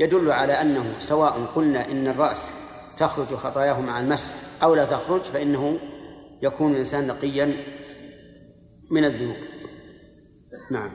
يدل 0.00 0.30
على 0.30 0.52
أنه 0.52 0.94
سواء 0.98 1.44
قلنا 1.54 1.90
إن 1.90 2.06
الرأس 2.08 2.50
تخرج 2.98 3.26
خطاياه 3.26 3.80
مع 3.80 4.00
المسح 4.00 4.32
أو 4.62 4.74
لا 4.74 4.84
تخرج 4.84 5.22
فإنه 5.22 5.78
يكون 6.42 6.72
الإنسان 6.72 7.06
نقيا 7.06 7.56
من 8.90 9.04
الذنوب. 9.04 9.36
نعم 10.70 10.90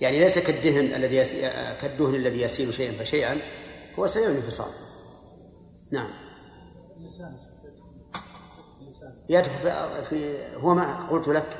يعني 0.00 0.20
ليس 0.20 0.38
كالدهن 0.38 0.84
الذي 0.94 1.16
يس... 1.16 1.32
كالدهن 1.80 2.14
الذي 2.14 2.40
يسيل 2.40 2.74
شيئا 2.74 2.92
فشيئا 2.92 3.36
هو 3.98 4.06
سريع 4.06 4.28
الانفصال. 4.28 4.72
نعم. 5.92 6.10
يدخل 9.28 10.04
في 10.04 10.46
هو 10.56 10.74
ما 10.74 11.06
قلت 11.06 11.28
لك 11.28 11.58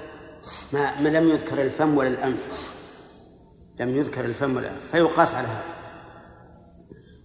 ما, 0.72 1.00
ما 1.00 1.08
لم 1.08 1.28
يذكر 1.28 1.62
الفم 1.62 1.96
ولا 1.96 2.08
الأنف. 2.08 2.83
لم 3.80 3.96
يذكر 3.96 4.24
الفم 4.24 4.56
ولا 4.56 4.66
الأنف 4.66 4.90
فيقاس 4.92 5.34
على 5.34 5.48
هذا. 5.48 5.64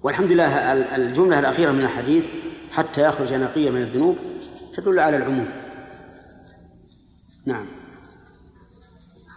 والحمد 0.03 0.31
لله 0.31 0.73
الجملة 0.95 1.39
الأخيرة 1.39 1.71
من 1.71 1.81
الحديث 1.81 2.29
حتى 2.71 3.03
يخرج 3.03 3.33
نقيا 3.33 3.71
من 3.71 3.81
الذنوب 3.81 4.17
تدل 4.73 4.99
على 4.99 5.17
العموم. 5.17 5.49
نعم. 7.45 7.65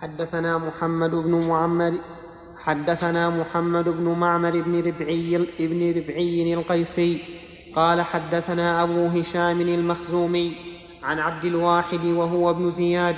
حدثنا 0.01 0.59
محمد 0.59 1.11
بن 1.11 1.49
معمر 1.49 1.99
حدثنا 2.57 3.31
محمد 3.31 3.85
بن 3.85 4.05
معمر 4.05 4.61
بن 4.61 4.81
ربعي 4.81 5.37
ابن 5.37 5.91
ربعي 5.99 6.55
القيسي 6.55 7.19
قال 7.75 8.03
حدثنا 8.03 8.83
أبو 8.83 9.07
هشام 9.07 9.61
المخزومي 9.61 10.53
عن 11.03 11.19
عبد 11.19 11.45
الواحد 11.45 12.05
وهو 12.05 12.51
ابن 12.51 12.71
زياد 12.71 13.17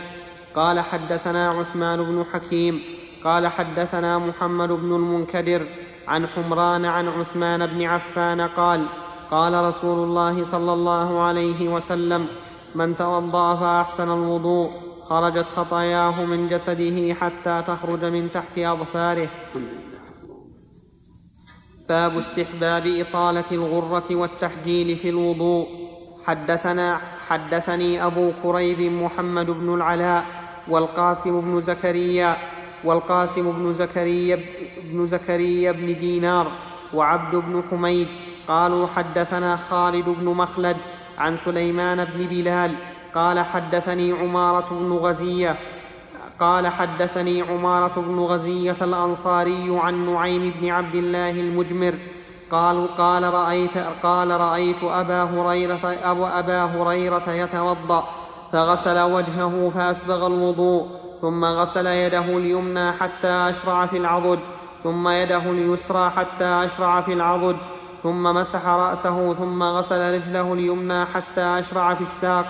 قال 0.55 0.80
حدثنا 0.80 1.49
عثمان 1.49 2.03
بن 2.03 2.24
حكيم 2.24 2.80
قال 3.25 3.47
حدثنا 3.47 4.18
محمد 4.18 4.68
بن 4.68 4.95
المنكدر 4.95 5.66
عن 6.09 6.27
حمران 6.27 6.85
عن 6.85 7.09
عثمان 7.09 7.66
بن 7.66 7.83
عفان 7.83 8.41
قال 8.41 8.87
قال 9.31 9.64
رسول 9.64 9.99
الله 10.05 10.45
صلى 10.45 10.72
الله 10.72 11.22
عليه 11.22 11.68
وسلم 11.68 12.27
من 12.75 12.97
توضأ 12.97 13.55
فأحسن 13.55 14.11
الوضوء 14.11 14.70
خرجت 15.03 15.49
خطاياه 15.49 16.25
من 16.25 16.49
جسده 16.49 17.14
حتى 17.14 17.62
تخرج 17.66 18.05
من 18.05 18.31
تحت 18.31 18.59
أظفاره. 18.59 19.29
باب 21.89 22.16
استحباب 22.16 22.87
إطالة 22.87 23.45
الغرة 23.53 24.14
والتحجيل 24.14 24.97
في 24.97 25.09
الوضوء. 25.09 25.66
حدثنا 26.25 27.01
حدثني 27.29 28.07
أبو 28.07 28.33
كريب 28.43 28.81
محمد 28.81 29.47
بن 29.47 29.75
العلاء 29.75 30.25
والقاسم 30.68 31.41
بن 31.41 31.61
زكريا 31.61 32.37
والقاسم 32.85 33.53
بن 33.53 33.74
زكريا 33.74 34.41
بن 34.85 35.07
زكريا 35.07 35.72
بن 35.72 35.87
دينار 35.87 36.47
وعبد 36.95 37.37
بن 37.37 37.62
حميد 37.70 38.09
قالوا 38.49 38.87
حدثنا 38.87 39.57
خالد 39.57 40.05
بن 40.09 40.24
مخلد 40.24 40.76
عن 41.18 41.37
سليمان 41.37 42.05
بن 42.05 42.26
بلال 42.26 42.74
قال 43.14 43.41
حدثني 43.41 44.12
عمارة 44.12 44.66
بن 44.70 44.93
غزية 44.93 45.57
قال 46.41 46.68
حدثني 46.68 47.43
عمارة 47.43 48.01
بن 48.01 48.18
غزية 48.18 48.76
الأنصاري 48.82 49.78
عن 49.82 50.14
نعيم 50.14 50.55
بن 50.61 50.68
عبد 50.68 50.95
الله 50.95 51.30
المجمر 51.30 51.95
قال 52.51 52.97
قال 52.97 53.35
رأيت 53.35 53.78
قال 54.03 54.30
رأيت 54.30 54.82
أبا 54.82 55.22
هريرة 55.22 55.97
أبا 56.39 56.64
هريرة 56.64 57.30
يتوضأ 57.30 58.05
فغسل 58.53 59.01
وجهه 59.01 59.72
فأسبغ 59.74 60.26
الوضوء 60.26 61.03
ثم 61.20 61.44
غسل 61.44 61.86
يده 61.86 62.38
اليمنى 62.38 62.92
حتى 62.92 63.28
أشرع 63.28 63.86
في 63.86 63.96
العضد 63.96 64.38
ثم 64.84 65.08
يده 65.08 65.42
اليسرى 65.50 66.10
حتى 66.10 66.44
أشرع 66.44 67.00
في 67.00 67.12
العضد 67.12 67.56
ثم 68.02 68.22
مسح 68.22 68.66
رأسه 68.66 69.34
ثم 69.34 69.62
غسل 69.62 70.14
رجله 70.14 70.52
اليمنى 70.52 71.04
حتى 71.04 71.40
أشرع 71.40 71.94
في 71.94 72.02
الساق 72.02 72.46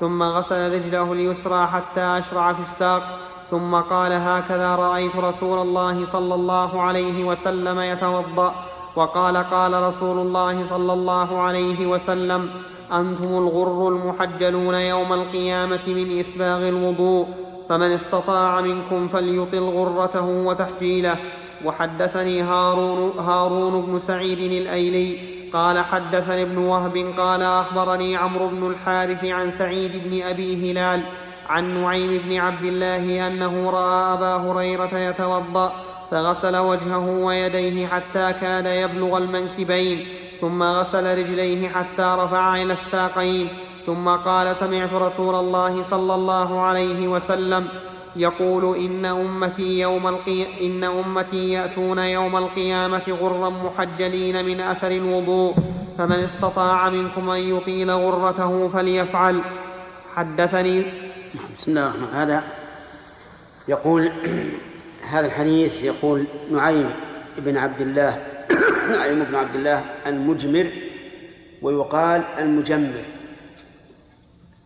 ثم 0.00 0.22
غسل 0.22 0.74
رجله 0.74 1.12
اليسرى 1.12 1.66
حتى 1.66 2.00
أشرع 2.00 2.52
في 2.52 2.60
الساق 2.60 3.18
ثم 3.50 3.74
قال 3.74 4.12
هكذا 4.12 4.76
رأيت 4.76 5.16
رسول 5.16 5.58
الله 5.58 6.04
صلى 6.04 6.34
الله 6.34 6.82
عليه 6.82 7.24
وسلم 7.24 7.80
يتوضأ 7.80 8.54
وقال 8.96 9.36
قال 9.36 9.82
رسول 9.82 10.18
الله 10.18 10.66
صلى 10.66 10.92
الله 10.92 11.40
عليه 11.40 11.86
وسلم 11.86 12.50
أنتم 12.92 13.24
الغر 13.24 13.88
المحجلون 13.88 14.74
يوم 14.74 15.12
القيامة 15.12 15.86
من 15.86 16.18
إسباغ 16.20 16.68
الوضوء 16.68 17.47
فمن 17.68 17.92
استطاع 17.92 18.60
منكم 18.60 19.08
فليطل 19.08 19.58
غرته 19.58 20.24
وتحجيله. 20.24 21.16
وحدثني 21.64 22.42
هارون, 22.42 23.18
هارون 23.18 23.82
بن 23.82 23.98
سعيد 23.98 24.38
الأيلي 24.38 25.18
قال 25.52 25.78
حدثني 25.78 26.42
ابن 26.42 26.58
وهب 26.58 27.14
قال 27.18 27.42
أخبرني 27.42 28.16
عمرو 28.16 28.48
بن 28.48 28.70
الحارث 28.70 29.24
عن 29.24 29.50
سعيد 29.50 29.92
بن 30.04 30.22
أبي 30.22 30.72
هلال 30.72 31.02
عن 31.48 31.82
نعيم 31.82 32.20
بن 32.24 32.36
عبد 32.36 32.64
الله 32.64 33.26
أنه 33.26 33.70
رأى 33.70 34.14
أبا 34.14 34.36
هريرة 34.36 34.98
يتوضأ 34.98 35.72
فغسل 36.10 36.56
وجهه 36.56 37.08
ويديه 37.08 37.86
حتى 37.86 38.32
كاد 38.40 38.66
يبلغ 38.66 39.16
المنكبين 39.16 40.06
ثم 40.40 40.62
غسل 40.62 41.18
رجليه 41.18 41.68
حتى 41.68 42.16
رفع 42.18 42.62
إلى 42.62 42.72
الساقين. 42.72 43.48
ثم 43.88 44.08
قال 44.08 44.56
سمعت 44.56 44.92
رسول 44.92 45.34
الله 45.34 45.82
صلى 45.82 46.14
الله 46.14 46.60
عليه 46.60 47.08
وسلم 47.08 47.68
يقول 48.16 48.76
إن 48.76 49.04
أمتي 49.04 49.80
يوم 49.80 50.08
القي... 50.08 50.66
إن 50.66 50.84
أمتي 50.84 51.52
يأتون 51.52 51.98
يوم 51.98 52.36
القيامة 52.36 53.02
غرا 53.20 53.50
محجلين 53.50 54.44
من 54.44 54.60
أثر 54.60 54.90
الوضوء 54.90 55.54
فمن 55.98 56.20
استطاع 56.20 56.88
منكم 56.88 57.30
أن 57.30 57.56
يطيل 57.56 57.90
غرته 57.90 58.68
فليفعل. 58.68 59.40
حدثني 60.14 60.82
بسم 61.58 61.70
الله 61.70 61.82
الرحمن 61.86 62.14
هذا 62.14 62.42
يقول 63.68 64.10
هذا 65.10 65.26
الحديث 65.26 65.82
يقول 65.82 66.24
نعيم 66.50 66.90
بن 67.38 67.56
عبد 67.56 67.80
الله 67.80 68.22
نعيم 68.96 69.24
بن 69.24 69.34
عبد 69.34 69.54
الله 69.56 69.84
المجمر 70.06 70.66
ويقال 71.62 72.24
المجمر. 72.38 73.17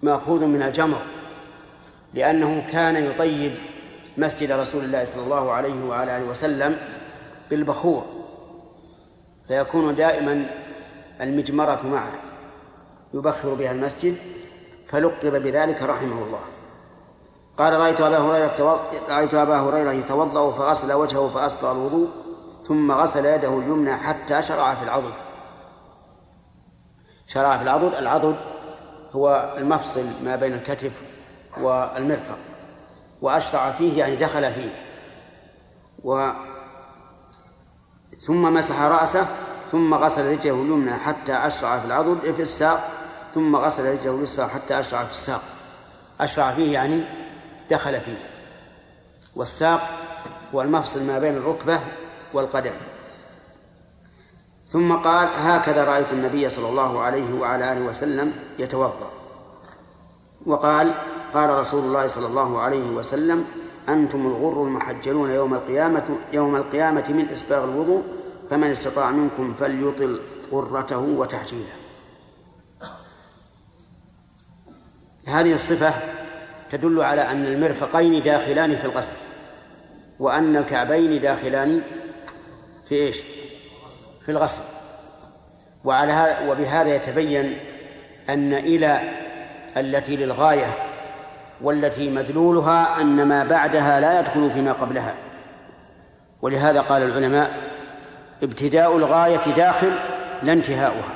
مأخوذ 0.02 0.44
من 0.44 0.62
الجمر 0.62 0.98
لأنه 2.14 2.66
كان 2.72 3.04
يطيب 3.04 3.54
مسجد 4.18 4.52
رسول 4.52 4.84
الله 4.84 5.04
صلى 5.04 5.22
الله 5.22 5.52
عليه 5.52 5.84
وعلى 5.84 6.16
آله 6.16 6.24
وسلم 6.24 6.76
بالبخور 7.50 8.04
فيكون 9.48 9.94
دائما 9.94 10.46
المجمرة 11.20 11.80
معه 11.86 12.12
يبخر 13.14 13.54
بها 13.54 13.72
المسجد 13.72 14.16
فلقب 14.88 15.42
بذلك 15.42 15.82
رحمه 15.82 16.22
الله. 16.24 16.40
قال 17.58 17.72
رأيت 17.72 18.00
أبا 18.00 18.18
هريرة 18.18 18.88
رأيت 19.08 19.34
أبا 19.34 19.60
هريرة 19.60 19.92
يتوضأ 19.92 20.52
فغسل 20.52 20.92
وجهه 20.92 21.28
فأسبغ 21.28 21.72
الوضوء 21.72 22.08
ثم 22.66 22.92
غسل 22.92 23.26
يده 23.26 23.58
اليمنى 23.58 23.96
حتى 23.96 24.42
شرع 24.42 24.74
في 24.74 24.84
العضد. 24.84 25.12
شرع 27.26 27.56
في 27.56 27.62
العضد 27.62 27.94
العضد 27.94 28.36
هو 29.12 29.54
المفصل 29.58 30.04
ما 30.24 30.36
بين 30.36 30.52
الكتف 30.52 30.92
والمرفق 31.60 32.38
وأشرع 33.22 33.70
فيه 33.70 33.98
يعني 33.98 34.16
دخل 34.16 34.52
فيه. 34.52 34.70
و 36.04 36.30
ثم 38.26 38.54
مسح 38.54 38.80
رأسه 38.80 39.26
ثم 39.72 39.94
غسل 39.94 40.26
رجله 40.26 40.54
اليمنى 40.54 40.94
حتى 40.94 41.32
أشرع 41.32 41.78
في 41.78 41.86
العضد 41.86 42.32
في 42.32 42.42
الساق 42.42 42.90
ثم 43.34 43.56
غسل 43.56 43.92
رجله 43.92 44.14
اليسرى 44.14 44.48
حتى 44.48 44.78
أشرع 44.78 45.04
في 45.04 45.12
الساق. 45.12 45.42
أشرع 46.20 46.50
فيه 46.50 46.72
يعني 46.72 47.04
دخل 47.70 48.00
فيه. 48.00 48.28
والساق 49.36 49.90
هو 50.54 50.62
المفصل 50.62 51.02
ما 51.02 51.18
بين 51.18 51.36
الركبة 51.36 51.80
والقدم. 52.34 52.72
ثم 54.72 54.92
قال 54.92 55.28
هكذا 55.34 55.84
رأيت 55.84 56.12
النبي 56.12 56.48
صلى 56.48 56.68
الله 56.68 57.00
عليه 57.00 57.40
وعلى 57.40 57.72
آله 57.72 57.80
وسلم 57.80 58.32
يتوضأ. 58.58 59.10
وقال 60.46 60.94
قال 61.34 61.50
رسول 61.50 61.84
الله 61.84 62.06
صلى 62.06 62.26
الله 62.26 62.60
عليه 62.60 62.90
وسلم 62.90 63.44
أنتم 63.88 64.26
الغر 64.26 64.64
المحجلون 64.64 65.30
يوم 65.30 65.54
القيامة 65.54 66.04
يوم 66.32 66.56
القيامة 66.56 67.04
من 67.08 67.28
إسباغ 67.28 67.64
الوضوء 67.64 68.02
فمن 68.50 68.70
استطاع 68.70 69.10
منكم 69.10 69.54
فليطل 69.54 70.20
غرته 70.52 70.98
وتحجيله. 70.98 71.72
هذه 75.26 75.54
الصفة 75.54 75.94
تدل 76.70 77.00
على 77.00 77.20
أن 77.20 77.44
المرفقين 77.44 78.22
داخلان 78.22 78.76
في 78.76 78.84
الغسل 78.84 79.16
وأن 80.18 80.56
الكعبين 80.56 81.20
داخلان 81.20 81.82
في 82.88 82.94
إيش؟ 82.94 83.22
في 84.24 84.30
الغسل. 84.32 84.62
وعلى 85.84 86.12
هذا 86.12 86.50
وبهذا 86.50 86.94
يتبين 86.94 87.58
أن 88.28 88.52
إلى 88.52 89.00
التي 89.76 90.16
للغاية 90.16 90.74
والتي 91.60 92.10
مدلولها 92.10 93.00
أن 93.00 93.22
ما 93.22 93.44
بعدها 93.44 94.00
لا 94.00 94.20
يدخل 94.20 94.50
فيما 94.50 94.72
قبلها. 94.72 95.14
ولهذا 96.42 96.80
قال 96.80 97.02
العلماء 97.02 97.50
ابتداء 98.42 98.96
الغاية 98.96 99.54
داخل 99.56 99.92
لا 100.42 100.52
انتهاؤها. 100.52 101.14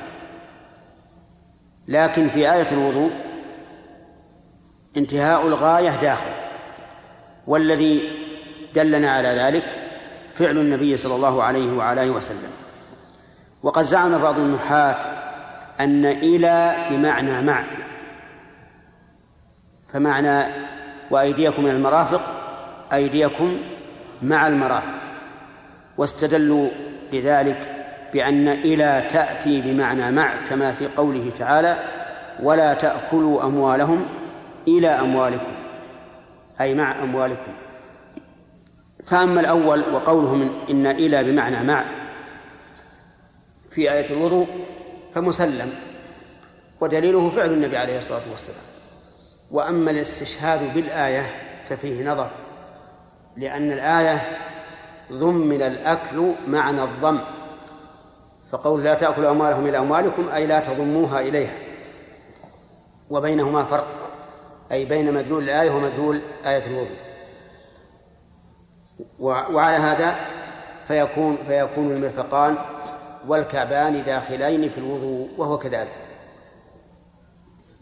لكن 1.87 2.29
في 2.29 2.53
آية 2.53 2.71
الوضوء 2.71 3.11
انتهاء 4.97 5.47
الغاية 5.47 6.01
داخل. 6.01 6.31
والذي 7.47 8.09
دلنا 8.75 9.11
على 9.11 9.27
ذلك 9.27 9.65
فعل 10.33 10.57
النبي 10.57 10.97
صلى 10.97 11.15
الله 11.15 11.43
عليه 11.43 11.77
وعلى 11.77 12.03
آله 12.03 12.11
وسلم. 12.11 12.66
وقد 13.63 13.83
زعم 13.83 14.17
بعض 14.17 14.37
النحاة 14.39 14.97
أن 15.79 16.05
إلى 16.05 16.75
بمعنى 16.89 17.41
مع 17.41 17.63
فمعنى 19.93 20.43
وأيديكم 21.11 21.63
من 21.63 21.69
المرافق 21.69 22.21
أيديكم 22.93 23.57
مع 24.21 24.47
المرافق. 24.47 24.93
واستدلوا 25.97 26.69
لذلك 27.13 27.85
بأن 28.13 28.47
إلى 28.47 29.03
تأتي 29.09 29.61
بمعنى 29.61 30.11
مع 30.11 30.33
كما 30.49 30.71
في 30.71 30.87
قوله 30.87 31.31
تعالى 31.39 31.77
ولا 32.43 32.73
تأكلوا 32.73 33.43
أموالهم 33.43 34.05
إلى 34.67 34.87
أموالكم. 34.87 35.51
أي 36.61 36.73
مع 36.73 37.03
أموالكم. 37.03 37.51
فأما 39.05 39.39
الأول 39.39 39.83
وقوله 39.93 40.35
من 40.35 40.49
إن 40.69 40.87
إلى 40.87 41.23
بمعنى 41.23 41.63
مع 41.63 41.83
في 43.77 43.91
آية 43.91 44.09
الوضوء 44.09 44.47
فمسلم 45.15 45.73
ودليله 46.81 47.29
فعل 47.29 47.53
النبي 47.53 47.77
عليه 47.77 47.97
الصلاة 47.97 48.21
والسلام. 48.31 48.59
وأما 49.51 49.91
الاستشهاد 49.91 50.73
بالآية 50.73 51.25
ففيه 51.69 52.11
نظر 52.11 52.29
لأن 53.37 53.71
الآية 53.71 54.21
ضمن 55.11 55.61
الأكل 55.61 56.31
معنى 56.47 56.83
الضم 56.83 57.19
فقول 58.51 58.83
لا 58.83 58.93
تأكلوا 58.93 59.31
أموالهم 59.31 59.67
إلى 59.67 59.77
أموالكم 59.77 60.29
أي 60.29 60.47
لا 60.47 60.59
تضموها 60.59 61.21
إليها. 61.21 61.55
وبينهما 63.09 63.63
فرق 63.63 63.87
أي 64.71 64.85
بين 64.85 65.13
مدلول 65.13 65.43
الآية 65.43 65.71
ومدلول 65.71 66.21
آية 66.45 66.65
الوضوء. 66.65 66.97
وعلى 69.19 69.75
هذا 69.75 70.15
فيكون 70.87 71.37
فيكون 71.47 71.91
المرفقان 71.91 72.57
والكعبان 73.27 74.03
داخلين 74.03 74.69
في 74.69 74.77
الوضوء 74.77 75.29
وهو 75.37 75.57
كذلك. 75.57 75.93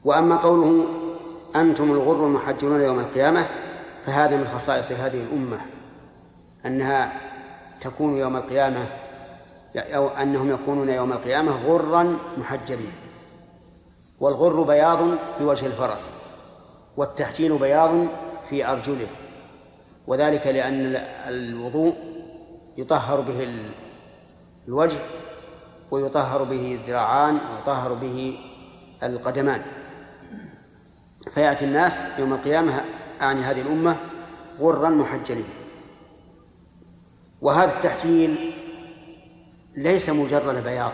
وأما 0.05 0.35
قوله 0.35 0.85
أنتم 1.55 1.91
الغر 1.91 2.25
المحجرون 2.25 2.81
يوم 2.81 2.99
القيامة 2.99 3.45
فهذا 4.05 4.37
من 4.37 4.47
خصائص 4.47 4.91
هذه 4.91 5.21
الأمة 5.21 5.57
أنها 6.65 7.21
تكون 7.81 8.17
يوم 8.17 8.35
القيامة 8.37 8.85
أو 9.75 10.07
أنهم 10.07 10.51
يكونون 10.51 10.89
يوم 10.89 11.11
القيامة 11.13 11.51
غرا 11.51 12.17
محجلين 12.37 12.91
والغر 14.19 14.61
بياض 14.61 14.99
في 15.37 15.43
وجه 15.43 15.65
الفرس 15.65 16.13
والتحجيل 16.97 17.57
بياض 17.57 18.07
في 18.49 18.65
أرجله. 18.71 19.07
وذلك 20.07 20.47
لأن 20.47 20.95
الوضوء 21.27 21.95
يطهر 22.77 23.21
به 23.21 23.47
الوجه 24.67 24.99
ويطهر 25.91 26.43
به 26.43 26.79
الذراعان 26.81 27.33
ويطهر 27.33 27.93
به 27.93 28.39
القدمان. 29.03 29.61
فيأتي 31.33 31.65
الناس 31.65 32.03
يوم 32.19 32.33
القيامة 32.33 32.81
أعني 33.21 33.41
هذه 33.41 33.61
الأمة 33.61 33.97
غرا 34.59 34.89
محجلين. 34.89 35.49
وهذا 37.41 37.77
التحجيل 37.77 38.53
ليس 39.75 40.09
مجرد 40.09 40.63
بياض 40.63 40.91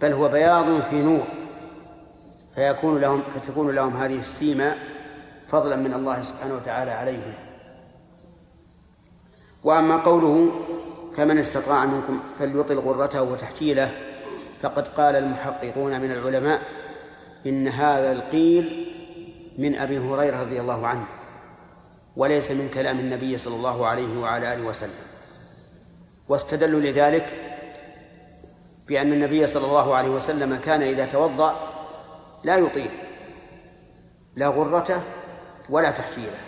بل 0.00 0.12
هو 0.12 0.28
بياض 0.28 0.82
في 0.82 1.02
نور. 1.02 1.26
فيكون 2.54 2.98
لهم 3.00 3.20
فتكون 3.20 3.74
لهم 3.74 3.96
هذه 3.96 4.18
السيمة 4.18 4.74
فضلا 5.48 5.76
من 5.76 5.94
الله 5.94 6.22
سبحانه 6.22 6.54
وتعالى 6.54 6.90
عليهم. 6.90 7.34
وأما 9.64 9.96
قوله 9.96 10.50
فمن 11.16 11.38
استطاع 11.38 11.84
منكم 11.84 12.20
فليطل 12.38 12.78
غرته 12.78 13.22
وتحجيله 13.22 13.90
فقد 14.62 14.88
قال 14.88 15.16
المحققون 15.16 16.00
من 16.00 16.12
العلماء 16.12 16.60
إن 17.46 17.68
هذا 17.68 18.12
القيل 18.12 18.92
من 19.58 19.78
أبي 19.78 19.98
هريرة 19.98 20.40
رضي 20.40 20.60
الله 20.60 20.86
عنه 20.86 21.04
وليس 22.16 22.50
من 22.50 22.70
كلام 22.74 22.98
النبي 22.98 23.38
صلى 23.38 23.54
الله 23.54 23.86
عليه 23.86 24.20
وعلى 24.20 24.54
آله 24.54 24.64
وسلم. 24.64 25.06
واستدلوا 26.28 26.80
لذلك 26.80 27.34
بأن 28.88 29.12
النبي 29.12 29.46
صلى 29.46 29.66
الله 29.66 29.94
عليه 29.94 30.08
وسلم 30.08 30.56
كان 30.56 30.82
إذا 30.82 31.06
توضأ 31.06 31.56
لا 32.44 32.56
يطيل 32.56 32.90
لا 34.36 34.46
غرته 34.46 35.00
ولا 35.70 35.90
تحجيله 35.90 36.38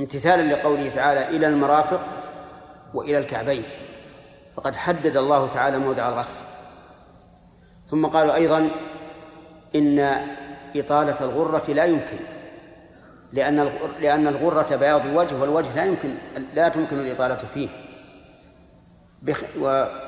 امتثالا 0.00 0.54
لقوله 0.54 0.88
تعالى 0.88 1.28
إلى 1.28 1.46
المرافق 1.46 2.17
وإلى 2.94 3.18
الكعبين. 3.18 3.62
فقد 4.56 4.76
حدد 4.76 5.16
الله 5.16 5.48
تعالى 5.48 5.78
موضع 5.78 6.08
الغسل. 6.08 6.38
ثم 7.86 8.06
قالوا 8.06 8.34
أيضا 8.34 8.70
إن 9.74 10.16
إطالة 10.76 11.20
الغرة 11.20 11.70
لا 11.70 11.84
يمكن 11.84 12.18
لأن 13.32 13.70
لأن 14.00 14.26
الغرة 14.26 14.76
بياض 14.76 15.06
الوجه 15.06 15.40
والوجه 15.40 15.74
لا 15.76 15.84
يمكن 15.84 16.14
لا 16.54 16.68
تمكن 16.68 16.98
الإطالة 16.98 17.38
فيه. 17.54 17.68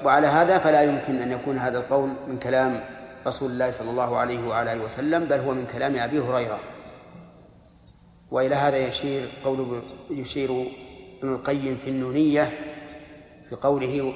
وعلى 0.04 0.26
هذا 0.26 0.58
فلا 0.58 0.82
يمكن 0.82 1.22
أن 1.22 1.32
يكون 1.32 1.58
هذا 1.58 1.78
القول 1.78 2.10
من 2.28 2.38
كلام 2.38 2.80
رسول 3.26 3.50
الله 3.50 3.70
صلى 3.70 3.90
الله 3.90 4.16
عليه 4.16 4.48
وعلى 4.48 4.72
آله 4.72 4.84
وسلم 4.84 5.24
بل 5.24 5.38
هو 5.38 5.54
من 5.54 5.66
كلام 5.72 5.96
أبي 5.96 6.20
هريرة. 6.20 6.58
وإلى 8.30 8.54
هذا 8.54 8.76
يشير 8.76 9.28
قول 9.44 9.82
يشير 10.10 10.66
ابن 11.22 11.34
القيم 11.34 11.78
في 11.84 11.90
النونية 11.90 12.50
في 13.50 13.56
قوله 13.56 14.14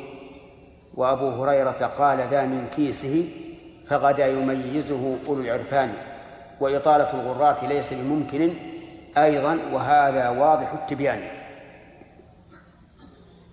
وأبو 0.95 1.29
هريرة 1.29 1.93
قال 1.99 2.29
ذا 2.31 2.47
من 2.47 2.67
كيسه 2.77 3.29
فغدا 3.87 4.27
يميزه 4.27 5.17
أولو 5.27 5.41
العرفان 5.41 5.93
وإطالة 6.61 7.15
الغرات 7.15 7.65
ليس 7.65 7.93
بممكن 7.93 8.55
أيضا 9.19 9.59
وهذا 9.73 10.29
واضح 10.29 10.73
التبيان. 10.73 11.23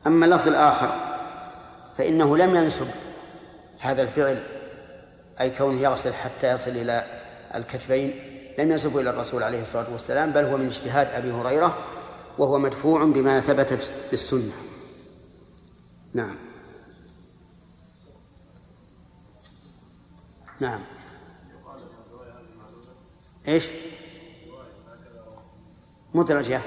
أما 0.08 0.26
اللفظ 0.26 0.48
الآخر 0.48 0.90
فإنه 1.98 2.38
لم 2.38 2.56
ينسب 2.56 2.88
هذا 3.80 4.02
الفعل 4.02 4.44
أي 5.42 5.50
كونه 5.50 5.82
يغسل 5.82 6.14
حتى 6.14 6.52
يصل 6.52 6.72
إلى 6.72 7.04
الكتفين 7.56 8.14
لم 8.60 8.72
ينسبه 8.72 9.02
إلى 9.02 9.10
الرسول 9.10 9.44
عليه 9.44 9.62
الصلاة 9.62 9.92
والسلام 9.92 10.32
بل 10.32 10.44
هو 10.44 10.58
من 10.58 10.66
اجتهاد 10.66 11.08
أبي 11.14 11.32
هريرة 11.32 11.78
وهو 12.38 12.60
مدفوع 12.60 13.04
بما 13.04 13.40
ثبت 13.40 13.74
في 13.74 14.14
السنة 14.14 14.71
نعم. 16.14 16.36
نعم. 20.60 20.80
إيش؟ 23.48 23.68
مدرجة 26.14 26.62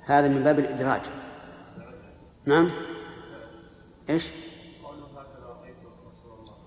هذا 0.00 0.28
من 0.28 0.44
باب 0.44 0.58
الإدراج. 0.58 1.00
نعم. 2.44 2.70
إيش؟ 4.10 4.30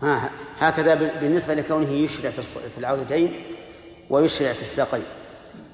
ها 0.01 0.31
هكذا 0.59 0.95
بالنسبة 1.19 1.53
لكونه 1.53 1.89
يشرع 1.89 2.31
في 2.31 2.77
العودتين 2.77 3.43
ويشرع 4.09 4.53
في 4.53 4.61
الساقين. 4.61 5.03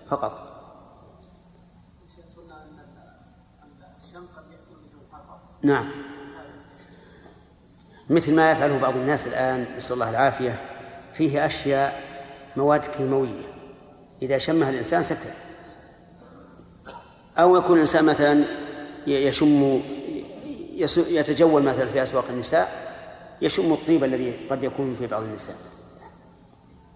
فقط. 0.10 0.56
نعم. 5.64 6.05
مثل 8.10 8.36
ما 8.36 8.52
يفعله 8.52 8.80
بعض 8.80 8.96
الناس 8.96 9.28
الآن 9.28 9.68
نسأل 9.78 9.94
الله 9.94 10.10
العافية 10.10 10.62
فيه 11.14 11.46
أشياء 11.46 12.04
مواد 12.58 12.86
كيماوية 12.86 13.44
إذا 14.22 14.38
شمها 14.38 14.70
الإنسان 14.70 15.04
سكر. 15.04 15.32
أو 17.38 17.58
يكون 17.58 17.76
الإنسان 17.76 18.06
مثلا 18.06 18.46
يشم 19.08 19.82
يتجول 20.98 21.64
مثلا 21.64 21.86
في 21.86 22.04
أسواق 22.04 22.26
النساء 22.30 22.86
يشم 23.42 23.74
الطيب 23.74 24.04
الذي 24.04 24.48
قد 24.50 24.64
يكون 24.64 24.96
في 24.96 25.08
بعض 25.08 25.24
النساء. 25.24 25.56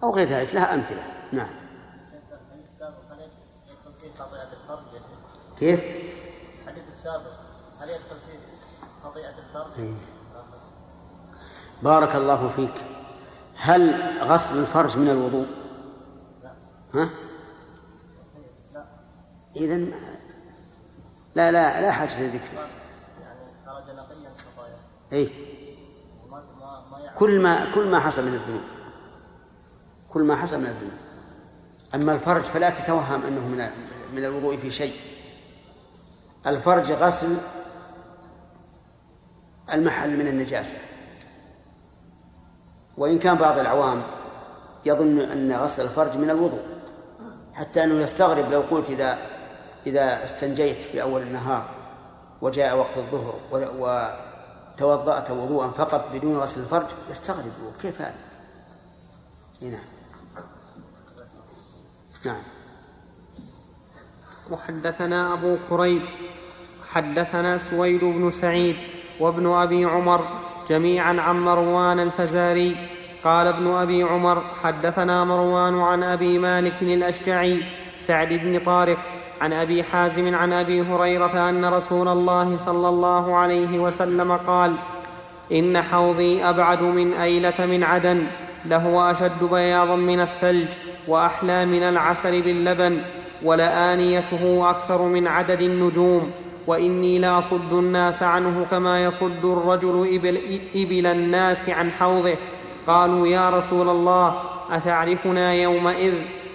أو 0.02 0.14
غير 0.14 0.28
ذلك 0.28 0.54
لها 0.54 0.74
أمثلة. 0.74 1.02
نعم. 1.32 1.50
كيف؟ 5.60 5.80
الحديث 6.62 6.88
السابق 6.88 7.32
هل 7.80 7.88
يدخل 7.90 8.16
فيه 8.26 8.38
خطيئة 9.04 9.34
الفرج؟ 9.38 9.94
بارك 11.82 12.16
الله 12.16 12.48
فيك. 12.48 12.74
هل 13.56 14.02
غسل 14.22 14.58
الفرج 14.58 14.98
من 14.98 15.08
الوضوء؟ 15.08 15.46
ها؟ 16.94 17.10
إذا 19.56 19.76
لا 21.34 21.50
لا 21.50 21.80
لا 21.80 21.92
حاجة 21.92 22.22
لذكر. 22.22 22.68
خرج 23.66 23.84
نقيا 23.96 24.16
من 24.16 24.36
خطاياه 24.54 24.78
أي 25.12 25.30
كل 27.18 27.40
ما 27.40 27.72
كل 27.74 27.90
ما 27.90 28.00
حصل 28.00 28.22
من 28.22 28.34
الذنوب. 28.34 28.62
كل 30.10 30.22
ما 30.22 30.36
حصل 30.36 30.58
من 30.58 30.66
الذنوب. 30.66 30.98
أما 31.94 32.12
الفرج 32.12 32.42
فلا 32.42 32.70
تتوهم 32.70 33.22
أنه 33.22 33.40
من 33.40 33.70
من 34.14 34.24
الوضوء 34.24 34.56
في 34.56 34.70
شيء. 34.70 34.94
الفرج 36.46 36.92
غسل 36.92 37.36
المحل 39.72 40.16
من 40.16 40.28
النجاسة. 40.28 40.78
وإن 42.96 43.18
كان 43.18 43.34
بعض 43.34 43.58
العوام 43.58 44.02
يظن 44.86 45.18
أن 45.18 45.52
غسل 45.52 45.82
الفرج 45.82 46.16
من 46.16 46.30
الوضوء 46.30 46.62
حتى 47.54 47.84
أنه 47.84 47.94
يستغرب 47.94 48.50
لو 48.50 48.60
قلت 48.60 48.90
إذا 48.90 49.18
إذا 49.86 50.24
استنجيت 50.24 50.76
في 50.76 51.02
أول 51.02 51.22
النهار 51.22 51.64
وجاء 52.42 52.76
وقت 52.76 52.96
الظهر 52.96 53.34
وتوضأت 53.52 55.30
وضوءا 55.30 55.68
فقط 55.68 56.08
بدون 56.12 56.36
غسل 56.38 56.60
الفرج 56.60 56.86
يستغرب 57.10 57.52
كيف 57.82 58.00
هذا؟ 58.00 58.14
نعم 59.62 59.80
نعم 62.24 62.42
وحدثنا 64.50 65.32
أبو 65.32 65.56
كريب 65.70 66.02
حدثنا 66.88 67.58
سويد 67.58 68.04
بن 68.04 68.30
سعيد 68.30 68.76
وابن 69.20 69.46
أبي 69.46 69.84
عمر 69.84 70.49
جميعا 70.70 71.20
عن 71.20 71.40
مروان 71.40 72.00
الفزاري. 72.00 72.76
قال 73.24 73.46
ابن 73.46 73.66
أبي 73.66 74.02
عمر 74.02 74.42
حدثنا 74.62 75.24
مروان 75.24 75.80
عن 75.80 76.02
أبي 76.02 76.38
مالك 76.38 76.82
الأشجعي 76.82 77.62
سعد 77.98 78.28
بن 78.28 78.58
طارق 78.58 78.98
عن 79.40 79.52
أبي 79.52 79.82
حازم 79.82 80.34
عن 80.34 80.52
أبي 80.52 80.82
هريرة 80.82 81.48
أن 81.48 81.64
رسول 81.64 82.08
الله 82.08 82.56
صلى 82.56 82.88
الله 82.88 83.36
عليه 83.36 83.78
وسلم 83.78 84.32
قال 84.32 84.74
إن 85.52 85.82
حوضي 85.82 86.44
أبعد 86.44 86.82
من 86.82 87.12
أيلة 87.12 87.66
من 87.66 87.84
عدن 87.84 88.24
لهو 88.64 89.10
أشد 89.10 89.44
بياضا 89.50 89.96
من 89.96 90.20
الثلج 90.20 90.68
وأحلى 91.08 91.66
من 91.66 91.82
العسل 91.82 92.42
باللبن 92.42 93.00
ولآنيته 93.42 94.70
أكثر 94.70 95.02
من 95.02 95.26
عدد 95.26 95.60
النجوم. 95.60 96.30
وإني 96.66 97.18
لأصد 97.18 97.72
الناس 97.72 98.22
عنه 98.22 98.66
كما 98.70 99.04
يصد 99.04 99.44
الرجل 99.44 100.08
إبل, 100.14 100.60
إبل 100.74 101.06
الناس 101.06 101.68
عن 101.68 101.90
حوضه. 101.90 102.34
قالوا 102.86 103.26
يا 103.26 103.50
رسول 103.50 103.88
الله 103.88 104.34
أتعرفنا 104.70 105.52
يومئذ؟ 105.52 106.14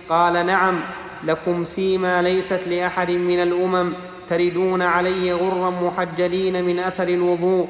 قال 0.09 0.45
نعم 0.45 0.79
لكم 1.23 1.63
سيما 1.63 2.21
ليست 2.21 2.67
لأحد 2.67 3.11
من 3.11 3.41
الأمم 3.41 3.93
تردون 4.29 4.81
علي 4.81 5.33
غرا 5.33 5.69
محجلين 5.69 6.63
من 6.65 6.79
أثر 6.79 7.07
الوضوء. 7.07 7.67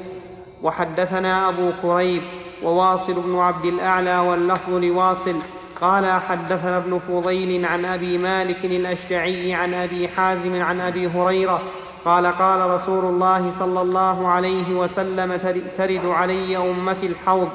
وحدثنا 0.62 1.48
أبو 1.48 1.70
كريب 1.82 2.22
وواصل 2.62 3.14
بن 3.14 3.38
عبد 3.38 3.64
الأعلى 3.64 4.18
واللفظ 4.18 4.74
لواصل. 4.74 5.36
قال 5.80 6.20
حدثنا 6.20 6.76
ابن 6.76 7.00
فضيل 7.08 7.64
عن 7.64 7.84
أبي 7.84 8.18
مالك 8.18 8.64
الأشجعي 8.64 9.54
عن 9.54 9.74
أبي 9.74 10.08
حازم 10.08 10.62
عن 10.62 10.80
أبي 10.80 11.06
هريرة 11.06 11.62
قال 12.06 12.26
قال 12.26 12.70
رسول 12.70 13.04
الله 13.04 13.50
صلى 13.50 13.80
الله 13.80 14.28
عليه 14.28 14.74
وسلم 14.74 15.36
ترد 15.78 16.06
علي 16.06 16.56
أمتي 16.56 17.06
الحوض 17.06 17.48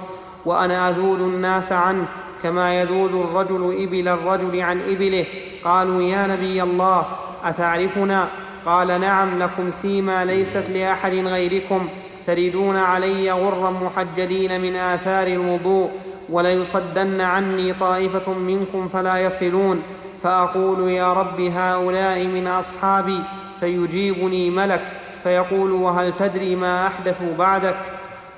وأنا 0.45 0.89
أذول 0.89 1.21
الناس 1.21 1.71
عنه 1.71 2.05
كما 2.43 2.81
يذول 2.81 3.21
الرجل 3.21 3.83
إبل 3.83 4.07
الرجل 4.07 4.61
عن 4.61 4.81
إبله. 4.81 5.25
قالوا 5.63 6.01
يا 6.01 6.27
نبي 6.27 6.63
الله 6.63 7.05
أتعرفنا؟ 7.43 8.27
قال 8.65 9.01
نعم 9.01 9.39
لكم 9.39 9.69
سيما 9.69 10.25
ليست 10.25 10.69
لأحد 10.69 11.13
غيركم. 11.13 11.87
تردون 12.27 12.77
علي 12.77 13.31
غرا 13.31 13.71
محجلين 13.71 14.61
من 14.61 14.75
آثار 14.75 15.27
الوضوء 15.27 15.89
وليصدن 16.29 17.21
عني 17.21 17.73
طائفة 17.73 18.33
منكم 18.33 18.87
فلا 18.87 19.17
يصلون. 19.17 19.81
فأقول 20.23 20.89
يا 20.89 21.13
رب 21.13 21.41
هؤلاء 21.41 22.25
من 22.25 22.47
أصحابي 22.47 23.19
فيجيبني 23.61 24.49
ملك 24.49 24.81
فيقول 25.23 25.71
وهل 25.71 26.13
تدري 26.15 26.55
ما 26.55 26.87
أحدثوا 26.87 27.33
بعدك؟ 27.37 27.77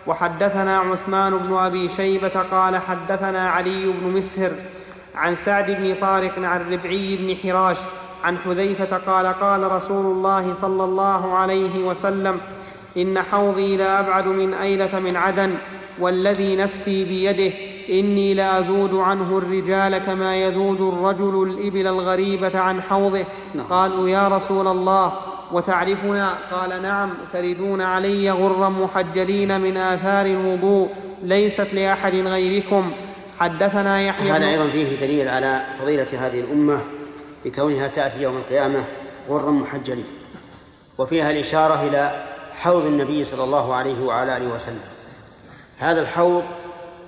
وحدثنا 0.07 0.79
عثمان 0.79 1.37
بن 1.37 1.53
أبي 1.57 1.89
شيبة 1.89 2.41
قال 2.51 2.77
حدثنا 2.77 3.49
علي 3.49 3.85
بن 3.85 4.17
مسهر 4.17 4.51
عن 5.15 5.35
سعد 5.35 5.71
بن 5.71 5.95
طارق 6.01 6.39
عن 6.39 6.73
ربعي 6.73 7.15
بن 7.15 7.35
حراش 7.43 7.77
عن 8.23 8.37
حذيفة 8.37 8.97
قال 8.97 9.27
قال 9.27 9.71
رسول 9.71 10.05
الله 10.05 10.53
صلى 10.53 10.83
الله 10.83 11.37
عليه 11.37 11.83
وسلم 11.83 12.39
إن 12.97 13.21
حوضي 13.21 13.77
لأبعد 13.77 14.27
من 14.27 14.53
أيلة 14.53 14.99
من 14.99 15.15
عدن 15.15 15.53
والذي 15.99 16.55
نفسي 16.55 17.03
بيده 17.03 17.53
إني 17.89 18.33
لأذود 18.33 18.93
عنه 18.93 19.37
الرجال 19.37 19.97
كما 19.97 20.35
يذود 20.35 20.81
الرجل 20.81 21.43
الإبل 21.43 21.87
الغريبة 21.87 22.59
عن 22.59 22.81
حوضه. 22.81 23.25
نعم. 23.53 23.67
قالوا 23.67 24.09
يا 24.09 24.27
رسول 24.27 24.67
الله 24.67 25.13
وتعرفنا؟ 25.51 26.33
قال 26.51 26.81
نعم 26.81 27.09
تردون 27.33 27.81
علي 27.81 28.31
غرا 28.31 28.69
محجلين 28.69 29.61
من 29.61 29.77
آثار 29.77 30.25
الوضوء 30.25 30.89
ليست 31.23 31.67
لأحد 31.73 32.15
غيركم. 32.15 32.91
حدثنا 33.39 34.01
يحيى 34.01 34.31
هذا 34.31 34.49
أيضا 34.49 34.67
فيه 34.67 34.99
دليل 34.99 35.27
على 35.27 35.61
فضيلة 35.81 36.07
هذه 36.19 36.39
الأمة 36.39 36.79
بكونها 37.45 37.87
تأتي 37.87 38.21
يوم 38.21 38.37
القيامة 38.37 38.83
غرا 39.29 39.51
محجلين 39.51 40.05
وفيها 40.97 41.31
الإشارة 41.31 41.87
إلى 41.87 42.23
حوض 42.53 42.85
النبي 42.85 43.25
صلى 43.25 43.43
الله 43.43 43.75
عليه 43.75 44.05
وعلى 44.05 44.37
آله 44.37 44.55
وسلم. 44.55 44.81
هذا 45.77 46.01
الحوض 46.01 46.43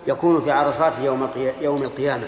يكون 0.07 0.41
في 0.41 0.51
عرصاته 0.51 1.03
يوم 1.03 1.29
يوم 1.61 1.83
القيامة. 1.83 2.27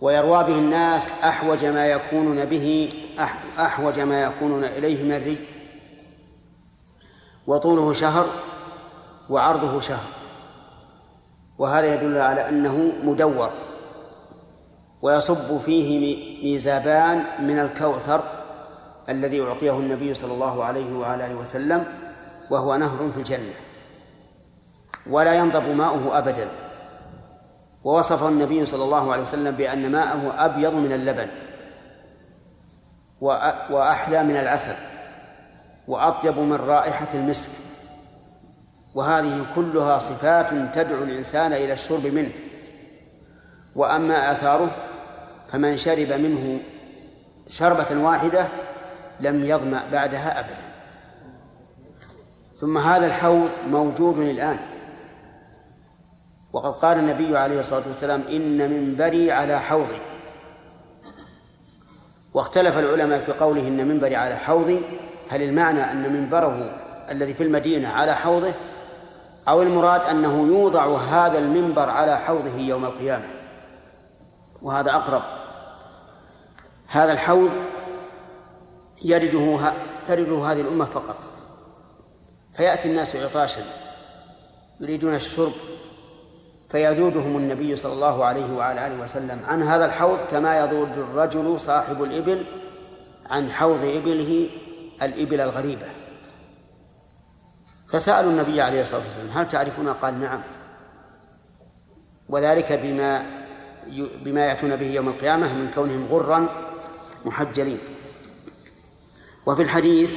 ويروى 0.00 0.44
به 0.44 0.58
الناس 0.58 1.08
أحوج 1.24 1.64
ما 1.64 1.86
يكونون 1.86 2.44
به 2.44 2.88
أح- 3.18 3.60
أحوج 3.60 4.00
ما 4.00 4.22
يكونون 4.22 4.64
إليه 4.64 5.02
من 5.04 5.12
الري 5.12 5.38
وطوله 7.46 7.92
شهر 7.92 8.26
وعرضه 9.30 9.80
شهر. 9.80 10.06
وهذا 11.58 11.94
يدل 11.94 12.18
على 12.18 12.48
أنه 12.48 12.92
مدور 13.02 13.50
ويصب 15.02 15.58
فيه 15.58 15.98
مي- 16.00 16.40
ميزابان 16.42 17.24
من 17.40 17.58
الكوثر 17.58 18.22
الذي 19.08 19.42
أعطيه 19.42 19.72
النبي 19.72 20.14
صلى 20.14 20.32
الله 20.32 20.64
عليه 20.64 20.98
وعلى 20.98 21.26
آله 21.26 21.34
وسلم 21.34 21.84
وهو 22.50 22.76
نهر 22.76 23.10
في 23.14 23.18
الجنة. 23.18 23.54
ولا 25.10 25.34
ينضب 25.34 25.68
ماؤه 25.68 26.18
أبدا. 26.18 26.48
ووصفه 27.84 28.28
النبي 28.28 28.66
صلى 28.66 28.84
الله 28.84 29.12
عليه 29.12 29.22
وسلم 29.22 29.54
بأن 29.54 29.92
ماءه 29.92 30.44
أبيض 30.44 30.74
من 30.74 30.92
اللبن 30.92 31.26
وأ- 33.20 33.70
وأحلى 33.70 34.22
من 34.22 34.36
العسل 34.36 34.74
وأطيب 35.88 36.38
من 36.38 36.56
رائحة 36.56 37.08
المسك. 37.14 37.50
وهذه 38.94 39.46
كلها 39.54 39.98
صفات 39.98 40.50
تدعو 40.74 41.02
الإنسان 41.04 41.52
إلى 41.52 41.72
الشرب 41.72 42.06
منه. 42.06 42.32
وأما 43.76 44.32
آثاره 44.32 44.70
فمن 45.52 45.76
شرب 45.76 46.12
منه 46.12 46.60
شربة 47.48 48.02
واحدة 48.04 48.48
لم 49.20 49.44
يظمأ 49.44 49.82
بعدها 49.92 50.40
أبدا. 50.40 50.68
ثم 52.60 52.78
هذا 52.78 53.06
الحوض 53.06 53.48
موجود 53.70 54.18
الآن. 54.18 54.58
وقد 56.52 56.72
قال 56.72 56.98
النبي 56.98 57.38
عليه 57.38 57.60
الصلاة 57.60 57.82
والسلام 57.88 58.22
إن 58.28 58.70
منبري 58.70 59.32
على 59.32 59.60
حوضي. 59.60 59.98
واختلف 62.34 62.78
العلماء 62.78 63.20
في 63.20 63.32
قوله 63.32 63.68
إن 63.68 63.88
منبري 63.88 64.16
على 64.16 64.36
حوضي. 64.36 64.80
هل 65.28 65.42
المعنى 65.42 65.92
أن 65.92 66.12
منبره 66.12 66.80
الذي 67.10 67.34
في 67.34 67.42
المدينة 67.42 67.88
على 67.88 68.14
حوضه؟ 68.14 68.52
أو 69.48 69.62
المراد 69.62 70.00
أنه 70.00 70.46
يوضع 70.46 70.96
هذا 70.96 71.38
المنبر 71.38 71.90
على 71.90 72.18
حوضه 72.18 72.56
يوم 72.56 72.84
القيامة؟ 72.84 73.28
وهذا 74.62 74.90
أقرب. 74.90 75.22
هذا 76.86 77.12
الحوض 77.12 77.50
يرده 79.04 79.72
ترده 80.06 80.52
هذه 80.52 80.60
الأمة 80.60 80.84
فقط. 80.84 81.16
فيأتي 82.54 82.88
الناس 82.88 83.16
عطاشا 83.16 83.62
يريدون 84.80 85.14
الشرب 85.14 85.52
فيذودهم 86.68 87.36
النبي 87.36 87.76
صلى 87.76 87.92
الله 87.92 88.24
عليه 88.24 88.52
وعلى 88.52 88.86
آله 88.86 89.02
وسلم 89.02 89.40
عن 89.46 89.62
هذا 89.62 89.84
الحوض 89.84 90.18
كما 90.30 90.58
يذود 90.58 90.98
الرجل 90.98 91.60
صاحب 91.60 92.02
الإبل 92.02 92.44
عن 93.30 93.50
حوض 93.50 93.84
إبله 93.84 94.48
الإبل 95.02 95.40
الغريبة. 95.40 95.86
فسألوا 97.88 98.30
النبي 98.30 98.60
عليه 98.60 98.80
الصلاة 98.80 99.00
والسلام 99.00 99.28
هل 99.28 99.48
تعرفون؟ 99.48 99.88
قال 99.88 100.20
نعم. 100.20 100.40
وذلك 102.28 102.72
بما 102.72 103.26
بما 104.24 104.46
يأتون 104.46 104.76
به 104.76 104.86
يوم 104.86 105.08
القيامة 105.08 105.54
من 105.54 105.70
كونهم 105.74 106.06
غرا 106.06 106.48
محجلين. 107.24 107.78
وفي 109.46 109.62
الحديث 109.62 110.16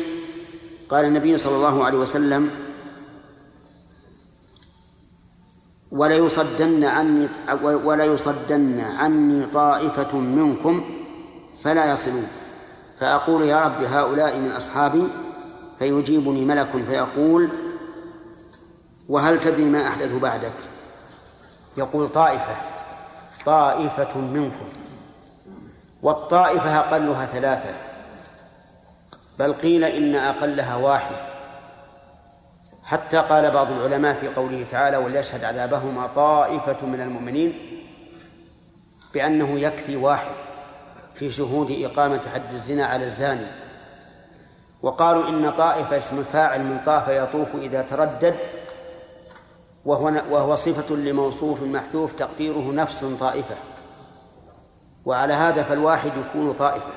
قال 0.89 1.05
النبي 1.05 1.37
صلى 1.37 1.55
الله 1.55 1.85
عليه 1.85 1.97
وسلم 1.97 2.70
ولا 5.91 6.15
يصدن 6.15 6.83
عني 6.83 7.27
ولا 7.63 8.05
يصدن 8.05 8.79
عني 8.79 9.45
طائفة 9.45 10.17
منكم 10.17 10.83
فلا 11.63 11.91
يصلون. 11.91 12.27
فأقول 12.99 13.41
يا 13.41 13.65
رب 13.65 13.83
هؤلاء 13.83 14.37
من 14.37 14.51
أصحابي 14.51 15.07
فيجيبني 15.79 16.45
ملك 16.45 16.67
فيقول 16.89 17.49
وهل 19.09 19.39
تدري 19.39 19.63
ما 19.63 19.87
أحدث 19.87 20.13
بعدك؟ 20.13 20.53
يقول 21.77 22.09
طائفة 22.09 22.55
طائفة 23.45 24.17
منكم 24.17 24.65
والطائفة 26.03 26.79
أقلها 26.79 27.25
ثلاثة 27.25 27.73
بل 29.39 29.53
قيل 29.53 29.83
إن 29.83 30.15
أقلها 30.15 30.75
واحد. 30.75 31.30
حتى 32.91 33.17
قال 33.17 33.51
بعض 33.51 33.71
العلماء 33.71 34.13
في 34.13 34.27
قوله 34.27 34.63
تعالى 34.63 34.97
وليشهد 34.97 35.43
عذابهما 35.43 36.07
طائفة 36.07 36.85
من 36.85 37.01
المؤمنين 37.01 37.53
بأنه 39.13 39.59
يكفي 39.59 39.95
واحد 39.95 40.35
في 41.15 41.29
شهود 41.29 41.71
إقامة 41.71 42.21
حد 42.33 42.53
الزنا 42.53 42.85
على 42.85 43.05
الزاني. 43.05 43.47
وقالوا 44.81 45.29
إن 45.29 45.51
طائفة 45.51 45.97
اسم 45.97 46.23
فاعل 46.23 46.63
من 46.63 46.79
طاف 46.85 47.07
يطوف 47.07 47.47
إذا 47.55 47.81
تردد 47.81 48.35
وهو 49.85 50.07
وهو 50.29 50.55
صفة 50.55 50.95
لموصوف 50.95 51.63
محذوف 51.63 52.13
تقديره 52.13 52.71
نفس 52.73 53.05
طائفة. 53.19 53.55
وعلى 55.05 55.33
هذا 55.33 55.63
فالواحد 55.63 56.11
يكون 56.17 56.53
طائفة. 56.53 56.91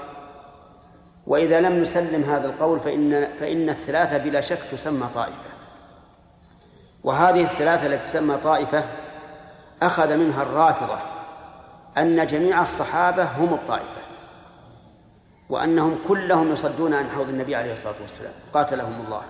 وإذا 1.27 1.61
لم 1.61 1.83
نسلم 1.83 2.23
هذا 2.23 2.47
القول 2.47 2.81
فإن 2.81 3.29
فإن 3.41 3.69
الثلاثة 3.69 4.19
بلا 4.19 4.41
شك 4.41 4.59
تسمى 4.73 5.09
طائفة. 5.15 5.54
وهذه 7.05 7.45
الثلاثة 7.45 7.87
التي 7.87 8.09
تسمى 8.09 8.37
طائفة 8.37 8.85
أخذ 9.83 10.17
منها 10.17 10.43
الرافضة 10.43 10.99
أن 11.99 12.27
جميع 12.27 12.63
الصحابة 12.63 13.25
هم 13.25 13.55
الطائفة 13.55 14.05
وأنهم 15.49 15.99
كلهم 16.09 16.53
يصدون 16.53 16.95
عن 16.95 17.09
حوض 17.09 17.29
النبي 17.29 17.57
عليه 17.57 17.73
الصلاة 17.73 17.95
والسلام 18.01 18.33
قاتلهم 18.55 19.05
الله. 19.07 19.23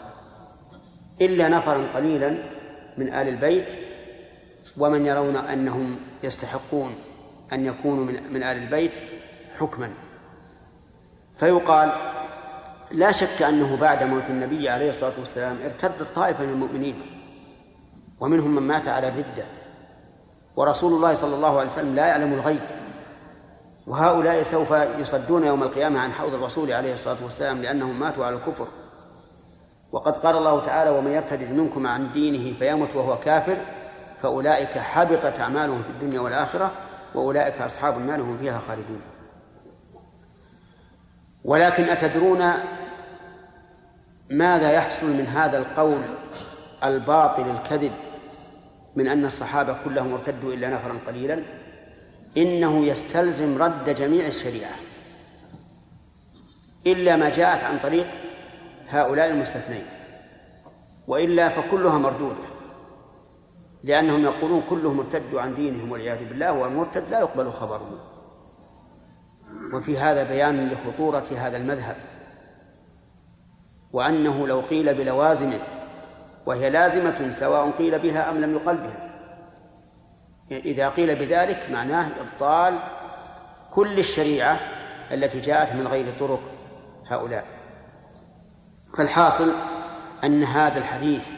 إلا 1.20 1.48
نفرا 1.48 1.86
قليلا 1.94 2.38
من 2.98 3.12
آل 3.14 3.28
البيت 3.28 3.70
ومن 4.78 5.06
يرون 5.06 5.36
أنهم 5.36 5.96
يستحقون 6.22 6.94
أن 7.52 7.66
يكونوا 7.66 8.04
من, 8.04 8.32
من 8.32 8.42
آل 8.42 8.56
البيت 8.56 8.92
حكما. 9.58 9.90
فيقال 11.36 11.92
لا 12.90 13.12
شك 13.12 13.42
أنه 13.42 13.76
بعد 13.76 14.02
موت 14.02 14.30
النبي 14.30 14.68
عليه 14.68 14.90
الصلاة 14.90 15.12
والسلام 15.18 15.58
ارتدت 15.64 16.06
طائفة 16.14 16.44
من 16.44 16.52
المؤمنين. 16.52 17.13
ومنهم 18.24 18.54
من 18.54 18.62
مات 18.62 18.88
على 18.88 19.08
الردة 19.08 19.44
ورسول 20.56 20.92
الله 20.92 21.14
صلى 21.14 21.34
الله 21.34 21.58
عليه 21.58 21.70
وسلم 21.70 21.94
لا 21.94 22.06
يعلم 22.06 22.32
الغيب. 22.32 22.60
وهؤلاء 23.86 24.42
سوف 24.42 24.70
يصدون 24.98 25.44
يوم 25.44 25.62
القيامة 25.62 26.00
عن 26.00 26.12
حوض 26.12 26.34
الرسول 26.34 26.72
عليه 26.72 26.92
الصلاة 26.92 27.16
والسلام 27.24 27.62
لأنهم 27.62 28.00
ماتوا 28.00 28.24
على 28.24 28.36
الكفر. 28.36 28.68
وقد 29.92 30.16
قال 30.16 30.36
الله 30.36 30.60
تعالى 30.60 30.90
ومن 30.90 31.10
يرتد 31.10 31.52
منكم 31.52 31.86
عن 31.86 32.12
دينه 32.12 32.58
فيمت 32.58 32.96
وهو 32.96 33.18
كافر 33.18 33.56
فأولئك 34.22 34.78
حبطت 34.78 35.40
أعمالهم 35.40 35.82
في 35.82 35.90
الدنيا 35.90 36.20
والآخرة 36.20 36.70
وأولئك 37.14 37.62
أصحاب 37.62 37.96
النار 37.96 38.20
هم 38.20 38.38
فيها 38.38 38.60
خالدون. 38.68 39.00
ولكن 41.44 41.84
أتدرون 41.84 42.52
ماذا 44.30 44.72
يحصل 44.72 45.06
من 45.06 45.26
هذا 45.26 45.58
القول 45.58 46.00
الباطل 46.84 47.50
الكذب؟ 47.50 47.92
من 48.96 49.08
أن 49.08 49.24
الصحابة 49.24 49.76
كلهم 49.84 50.12
ارتدوا 50.12 50.54
إلا 50.54 50.68
نفرا 50.70 50.98
قليلا 51.06 51.42
إنه 52.36 52.86
يستلزم 52.86 53.62
رد 53.62 53.94
جميع 53.94 54.26
الشريعة. 54.26 54.74
إلا 56.86 57.16
ما 57.16 57.30
جاءت 57.30 57.64
عن 57.64 57.78
طريق 57.78 58.06
هؤلاء 58.88 59.30
المستثنين. 59.30 59.84
وإلا 61.06 61.48
فكلها 61.48 61.98
مردودة 61.98 62.44
لأنهم 63.84 64.24
يقولون 64.24 64.62
كلهم 64.70 64.98
ارتدوا 64.98 65.40
عن 65.40 65.54
دينهم 65.54 65.92
والعياذ 65.92 66.28
بالله 66.28 66.52
والمرتد 66.52 67.04
لا 67.10 67.20
يقبل 67.20 67.50
خبره. 67.52 68.10
وفي 69.72 69.98
هذا 69.98 70.22
بيان 70.22 70.68
لخطورة 70.68 71.26
هذا 71.36 71.56
المذهب. 71.56 71.96
وأنه 73.92 74.46
لو 74.46 74.60
قيل 74.60 74.94
بلوازمه 74.94 75.58
وهي 76.46 76.70
لازمة 76.70 77.30
سواء 77.30 77.70
قيل 77.70 77.98
بها 77.98 78.30
أم 78.30 78.38
لم 78.38 78.54
يقل 78.54 78.76
بها. 78.76 79.10
إذا 80.50 80.88
قيل 80.88 81.14
بذلك 81.14 81.70
معناه 81.70 82.06
إبطال 82.20 82.78
كل 83.74 83.98
الشريعة 83.98 84.58
التي 85.12 85.40
جاءت 85.40 85.72
من 85.72 85.86
غير 85.86 86.06
طرق 86.20 86.40
هؤلاء. 87.06 87.44
فالحاصل 88.96 89.52
أن 90.24 90.44
هذا 90.44 90.78
الحديث 90.78 91.28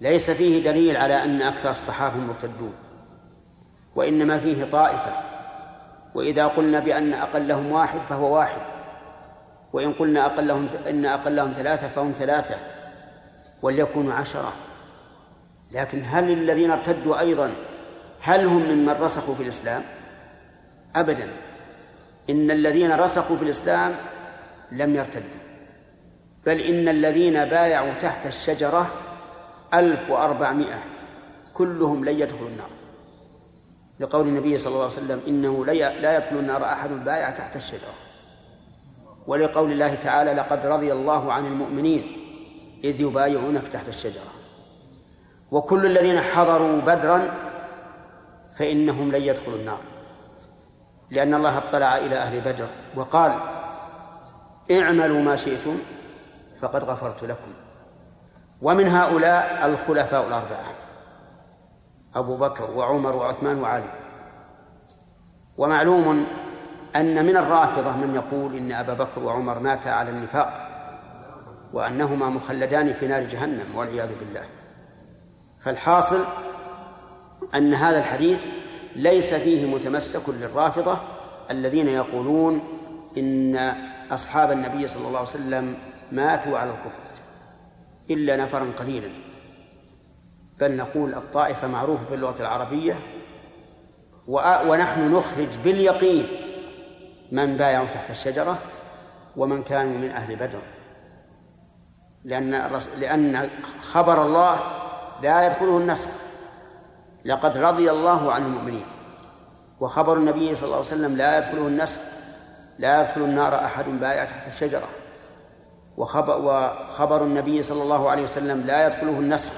ليس 0.00 0.30
فيه 0.30 0.64
دليل 0.64 0.96
على 0.96 1.24
أن 1.24 1.42
أكثر 1.42 1.70
الصحابة 1.70 2.16
مرتدون 2.16 2.74
وإنما 3.94 4.38
فيه 4.38 4.64
طائفة. 4.64 5.12
وإذا 6.14 6.46
قلنا 6.46 6.80
بأن 6.80 7.12
أقلهم 7.12 7.72
واحد 7.72 8.00
فهو 8.00 8.36
واحد 8.36 8.60
وإن 9.72 9.92
قلنا 9.92 10.26
أقلهم 10.26 10.68
إن 10.90 11.06
أقلهم 11.06 11.52
ثلاثة 11.52 11.88
فهم 11.88 12.12
ثلاثة. 12.12 12.56
وليكونوا 13.62 14.12
عشرة. 14.12 14.52
لكن 15.72 16.02
هل 16.04 16.30
الذين 16.30 16.70
ارتدوا 16.70 17.20
أيضا 17.20 17.52
هل 18.20 18.46
هم 18.46 18.62
ممن 18.62 18.96
رسخوا 19.00 19.34
في 19.34 19.42
الإسلام؟ 19.42 19.82
أبدا. 20.96 21.28
إن 22.30 22.50
الذين 22.50 22.92
رسخوا 22.92 23.36
في 23.36 23.42
الإسلام 23.42 23.94
لم 24.72 24.96
يرتدوا. 24.96 25.38
بل 26.46 26.60
إن 26.60 26.88
الذين 26.88 27.44
بايعوا 27.44 27.94
تحت 27.94 28.26
الشجرة 28.26 28.90
ألف 29.74 30.10
وأربعمائة. 30.10 30.82
كلهم 31.54 32.04
لن 32.04 32.20
يدخلوا 32.20 32.48
النار. 32.48 32.70
لقول 34.00 34.28
النبي 34.28 34.58
صلى 34.58 34.72
الله 34.72 34.84
عليه 34.84 34.92
وسلم 34.92 35.20
إنه 35.26 35.66
لا 35.66 36.16
يدخل 36.16 36.36
النار 36.36 36.64
أحد 36.64 36.90
بايع 36.90 37.30
تحت 37.30 37.56
الشجرة. 37.56 37.94
ولقول 39.26 39.72
الله 39.72 39.94
تعالى 39.94 40.32
لقد 40.32 40.66
رضي 40.66 40.92
الله 40.92 41.32
عن 41.32 41.46
المؤمنين. 41.46 42.17
إذ 42.84 43.00
يبايعونك 43.00 43.68
تحت 43.68 43.88
الشجرة. 43.88 44.32
وكل 45.50 45.86
الذين 45.86 46.20
حضروا 46.20 46.80
بدرا 46.80 47.34
فإنهم 48.58 49.12
لن 49.12 49.22
يدخلوا 49.22 49.58
النار. 49.58 49.80
لأن 51.10 51.34
الله 51.34 51.58
اطلع 51.58 51.96
إلى 51.96 52.16
أهل 52.16 52.40
بدر 52.40 52.66
وقال 52.94 53.38
اعملوا 54.70 55.20
ما 55.20 55.36
شئتم 55.36 55.78
فقد 56.60 56.84
غفرت 56.84 57.24
لكم. 57.24 57.52
ومن 58.62 58.88
هؤلاء 58.88 59.66
الخلفاء 59.66 60.26
الأربعة 60.26 60.74
أبو 62.14 62.36
بكر 62.36 62.70
وعمر 62.70 63.16
وعثمان 63.16 63.60
وعلي. 63.60 63.92
ومعلوم 65.58 66.26
أن 66.96 67.26
من 67.26 67.36
الرافضة 67.36 67.96
من 67.96 68.14
يقول 68.14 68.56
إن 68.56 68.72
أبا 68.72 68.94
بكر 68.94 69.22
وعمر 69.22 69.58
ماتا 69.58 69.88
على 69.88 70.10
النفاق. 70.10 70.67
وأنهما 71.72 72.28
مخلدان 72.28 72.92
في 72.92 73.06
نار 73.06 73.22
جهنم 73.22 73.66
والعياذ 73.74 74.08
بالله. 74.20 74.44
فالحاصل 75.60 76.24
أن 77.54 77.74
هذا 77.74 77.98
الحديث 77.98 78.38
ليس 78.96 79.34
فيه 79.34 79.66
متمسك 79.66 80.28
للرافضة 80.28 80.98
الذين 81.50 81.88
يقولون 81.88 82.62
إن 83.18 83.56
أصحاب 84.10 84.52
النبي 84.52 84.88
صلى 84.88 85.06
الله 85.06 85.18
عليه 85.18 85.28
وسلم 85.28 85.74
ماتوا 86.12 86.58
على 86.58 86.70
الكفر 86.70 87.22
إلا 88.10 88.36
نفرا 88.36 88.72
قليلا. 88.78 89.10
بل 90.60 90.76
نقول 90.76 91.14
الطائفة 91.14 91.68
معروفة 91.68 92.10
باللغة 92.10 92.40
العربية 92.40 92.98
ونحن 94.66 95.14
نخرج 95.14 95.58
باليقين 95.64 96.26
من 97.32 97.56
بايعوا 97.56 97.86
تحت 97.86 98.10
الشجرة 98.10 98.58
ومن 99.36 99.62
كانوا 99.62 99.98
من 99.98 100.10
أهل 100.10 100.36
بدر. 100.36 100.60
لأن 102.24 102.70
لأن 102.96 103.50
خبر 103.92 104.22
الله 104.22 104.60
لا 105.22 105.46
يدخله 105.46 105.78
النسخ 105.78 106.08
لقد 107.24 107.56
رضي 107.56 107.90
الله 107.90 108.32
عن 108.32 108.42
المؤمنين. 108.42 108.86
وخبر 109.80 110.16
النبي 110.16 110.56
صلى 110.56 110.64
الله 110.64 110.76
عليه 110.76 110.86
وسلم 110.86 111.16
لا 111.16 111.38
يدخله 111.38 111.66
النسخ 111.66 112.00
لا 112.78 113.00
يدخل 113.00 113.20
النار 113.20 113.54
أحد 113.54 113.84
بايع 113.88 114.24
تحت 114.24 114.46
الشجرة. 114.46 114.88
وخبر, 115.96 116.40
وخبر 116.42 117.22
النبي 117.24 117.62
صلى 117.62 117.82
الله 117.82 118.10
عليه 118.10 118.22
وسلم 118.22 118.60
لا 118.60 118.86
يدخله 118.86 119.18
النسخ 119.18 119.52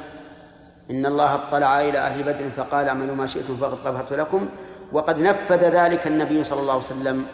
إن 0.91 1.07
الله 1.07 1.35
اطلع 1.35 1.81
إلى 1.81 1.99
أهل 1.99 2.23
بدر 2.23 2.51
فقال 2.57 2.89
اعملوا 2.89 3.17
ما 3.17 3.27
شئتم 3.27 3.57
فقد 3.57 3.75
غفرت 3.87 4.13
لكم. 4.13 4.49
وقد 4.93 5.19
نفذ 5.19 5.65
ذلك 5.65 6.07
النبي 6.07 6.45
صلى 6.45 6.61
الله 6.61 6.73
عليه 6.73 6.85
وسلم 6.85 7.27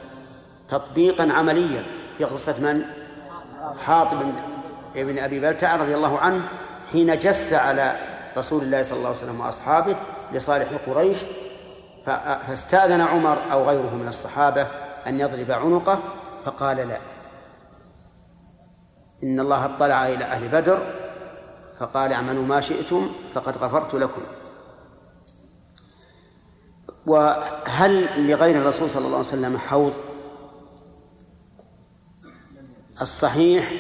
تطبيقا 0.68 1.33
عمليا 1.33 1.85
في 2.18 2.24
قصة 2.24 2.61
من؟ 2.61 2.83
حاطب 3.85 4.18
بن 5.05 5.19
أبي 5.19 5.41
بلتع 5.41 5.77
رضي 5.77 5.95
الله 5.95 6.19
عنه 6.19 6.49
حين 6.93 7.19
جس 7.19 7.53
على 7.53 7.97
رسول 8.37 8.63
الله 8.63 8.83
صلى 8.83 8.99
الله 8.99 9.09
عليه 9.09 9.19
وسلم 9.19 9.41
وأصحابه 9.41 9.97
لصالح 10.33 10.69
قريش 10.87 11.17
فاستأذن 12.07 13.01
عمر 13.01 13.39
أو 13.53 13.69
غيره 13.69 13.95
من 13.95 14.09
الصحابة 14.09 14.67
أن 15.07 15.21
يضرب 15.21 15.51
عنقه 15.51 15.99
فقال 16.45 16.77
لا. 16.77 16.99
إن 19.25 19.41
الله 19.41 19.65
اطلع 19.65 20.09
إلى 20.09 20.25
أهل 20.25 20.49
بدر 20.49 20.87
فقال 21.79 22.13
اعملوا 22.13 22.45
ما 22.45 22.61
شئتم 22.61 23.11
فقد 23.35 23.57
غفرت 23.57 23.95
لكم. 23.95 24.23
وهل 27.07 28.29
لغير 28.31 28.57
الرسول 28.57 28.91
صلى 28.91 29.07
الله 29.07 29.19
عليه 29.19 29.29
وسلم 29.29 29.59
حوض؟ 29.59 29.93
الصحيح 33.03 33.73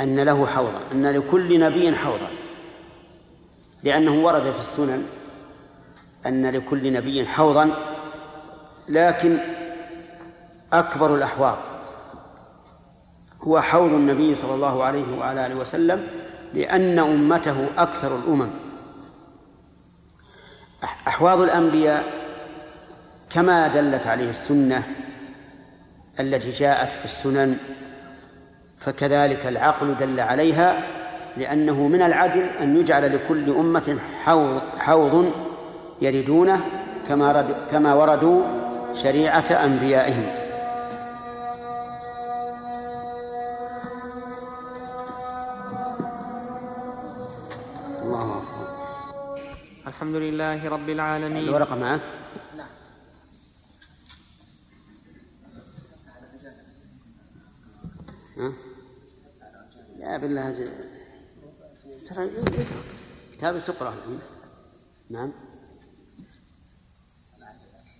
أن 0.00 0.20
له 0.20 0.46
حوضا 0.46 0.80
أن 0.92 1.06
لكل 1.06 1.60
نبي 1.60 1.96
حوضا. 1.96 2.30
لأنه 3.82 4.12
ورد 4.24 4.42
في 4.52 4.58
السنن 4.58 5.06
أن 6.26 6.46
لكل 6.46 6.92
نبي 6.92 7.26
حوضا 7.26 7.74
لكن 8.88 9.38
أكبر 10.72 11.14
الأحواض. 11.14 11.58
هو 13.42 13.60
حوض 13.60 13.92
النبي 13.92 14.34
صلى 14.34 14.54
الله 14.54 14.84
عليه 14.84 15.18
وعلى 15.18 15.46
آله 15.46 15.54
وسلم 15.54 16.06
لأن 16.54 16.98
أمته 16.98 17.66
أكثر 17.78 18.16
الأمم. 18.16 18.50
أحواض 21.08 21.40
الأنبياء 21.40 22.04
كما 23.30 23.68
دلت 23.68 24.06
عليه 24.06 24.30
السنة 24.30 24.82
التي 26.20 26.50
جاءت 26.50 26.92
في 26.92 27.04
السنن 27.04 27.56
فكذلك 28.80 29.46
العقل 29.46 29.94
دل 29.94 30.20
عليها 30.20 30.82
لأنه 31.36 31.88
من 31.88 32.02
العدل 32.02 32.42
أن 32.42 32.76
يجعل 32.76 33.14
لكل 33.14 33.50
أمة 33.50 33.98
حوض, 34.24 34.60
حوض 34.78 35.32
يردونه 36.00 36.60
كما 37.08 37.66
كما 37.70 37.94
وردوا 37.94 38.42
شريعة 38.94 39.64
أنبيائهم. 39.64 40.34
الله 48.02 48.42
الحمد 49.86 50.14
لله 50.14 50.68
رب 50.68 50.88
العالمين. 50.88 51.44
الورقة 51.48 51.76
معك. 51.76 52.00
ها؟ 58.38 58.69
لا 60.00 60.16
بالله 60.16 60.68
ترى 62.08 62.30
كتابة 63.32 63.60
تقرأ 63.60 63.94
نعم. 65.10 65.32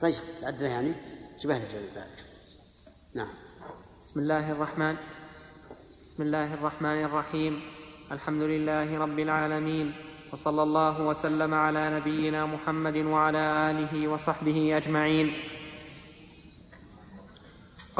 طيب 0.00 0.14
تعدل 0.40 0.66
يعني. 0.66 0.92
لي 1.44 1.88
بعد 1.96 2.10
نعم. 3.14 3.28
بسم 4.02 4.20
الله 4.20 4.52
الرحمن 4.52 4.96
بسم 6.02 6.22
الله 6.22 6.54
الرحمن 6.54 7.04
الرحيم. 7.04 7.62
الحمد 8.12 8.42
لله 8.42 8.98
رب 8.98 9.18
العالمين. 9.18 9.92
وصلى 10.32 10.62
الله 10.62 11.06
وسلم 11.06 11.54
على 11.54 11.96
نبينا 11.96 12.46
محمد 12.46 12.96
وعلى 12.96 13.70
آله 13.70 14.08
وصحبه 14.08 14.76
أجمعين. 14.76 15.32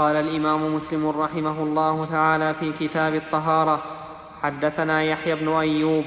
قال 0.00 0.16
الإمام 0.16 0.74
مسلم 0.74 1.08
رحمه 1.08 1.62
الله 1.62 2.08
تعالى 2.12 2.54
في 2.54 2.72
كتاب 2.80 3.14
الطهارة 3.14 3.82
حدثنا 4.42 5.02
يحيى 5.02 5.34
بن 5.34 5.48
أيوب 5.48 6.04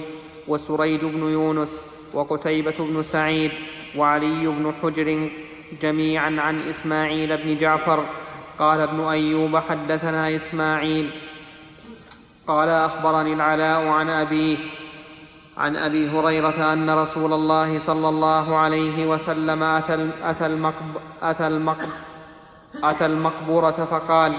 وسريج 0.48 1.06
بن 1.06 1.30
يونس 1.30 1.88
وقتيبة 2.14 2.74
بن 2.80 3.04
سعيد 3.04 3.52
وعلي 3.98 4.48
بن 4.48 4.74
حجر 4.82 5.30
جميعا 5.82 6.36
عن 6.40 6.62
إسماعيل 6.70 7.38
بن 7.38 7.58
جعفر 7.58 8.06
قال 8.60 8.82
ابن 8.82 9.00
أيوب 9.04 9.58
حدثنا 9.58 10.36
إسماعيل 10.36 11.10
قال 12.48 12.70
أخبرني 12.70 13.34
العلاء 13.34 13.88
عن 13.88 14.10
أبيه 14.10 14.58
عن 15.58 15.76
أبي 15.76 16.10
هريرة 16.10 16.74
أن 16.74 16.90
رسول 16.90 17.34
الله 17.34 17.80
صلى 17.80 18.10
الله 18.10 18.58
عليه 18.58 19.06
وسلم 19.08 19.64
أتى 19.64 20.10
أتى, 20.24 20.46
المقب 20.46 20.96
أتى, 21.22 21.48
المقب 21.48 21.90
أتى 22.84 23.06
المقبرة 23.06 23.88
فقال 23.92 24.34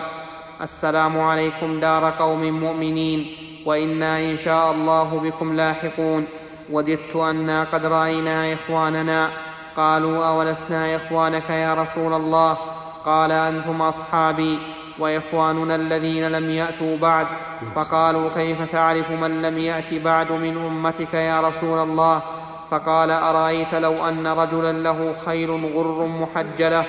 السلام 0.62 1.20
عليكم 1.20 1.80
دار 1.80 2.11
قوم 2.18 2.61
مؤمنين 2.61 3.37
وإنا 3.66 4.18
إن 4.18 4.37
شاء 4.37 4.72
الله 4.72 5.20
بكم 5.24 5.57
لاحقون. 5.57 6.26
وددت 6.70 7.16
أنا 7.16 7.64
قد 7.64 7.87
رأينا 7.87 8.55
إخواننا. 8.55 9.30
قالوا 9.76 10.26
أولسنا 10.26 10.97
إخوانك 10.97 11.51
يا 11.51 11.74
رسول 11.74 12.12
الله؟ 12.12 12.57
قال 13.05 13.32
أنتم 13.32 13.82
أصحابي 13.82 14.59
وإخواننا 14.99 15.74
الذين 15.74 16.28
لم 16.28 16.51
يأتوا 16.51 16.97
بعد. 16.97 17.26
فقالوا 17.74 18.30
كيف 18.35 18.72
تعرف 18.72 19.11
من 19.11 19.43
لم 19.43 19.59
يأت 19.59 19.95
بعد 19.95 20.32
من 20.32 20.57
أمتك 20.66 21.14
يا 21.14 21.41
رسول 21.41 21.78
الله؟ 21.78 22.22
فقال 22.70 23.11
أرأيت 23.11 23.74
لو 23.74 24.09
أن 24.09 24.26
رجلا 24.26 24.72
له 24.72 25.14
خيل 25.26 25.51
غر 25.76 26.07
محجلة 26.07 26.85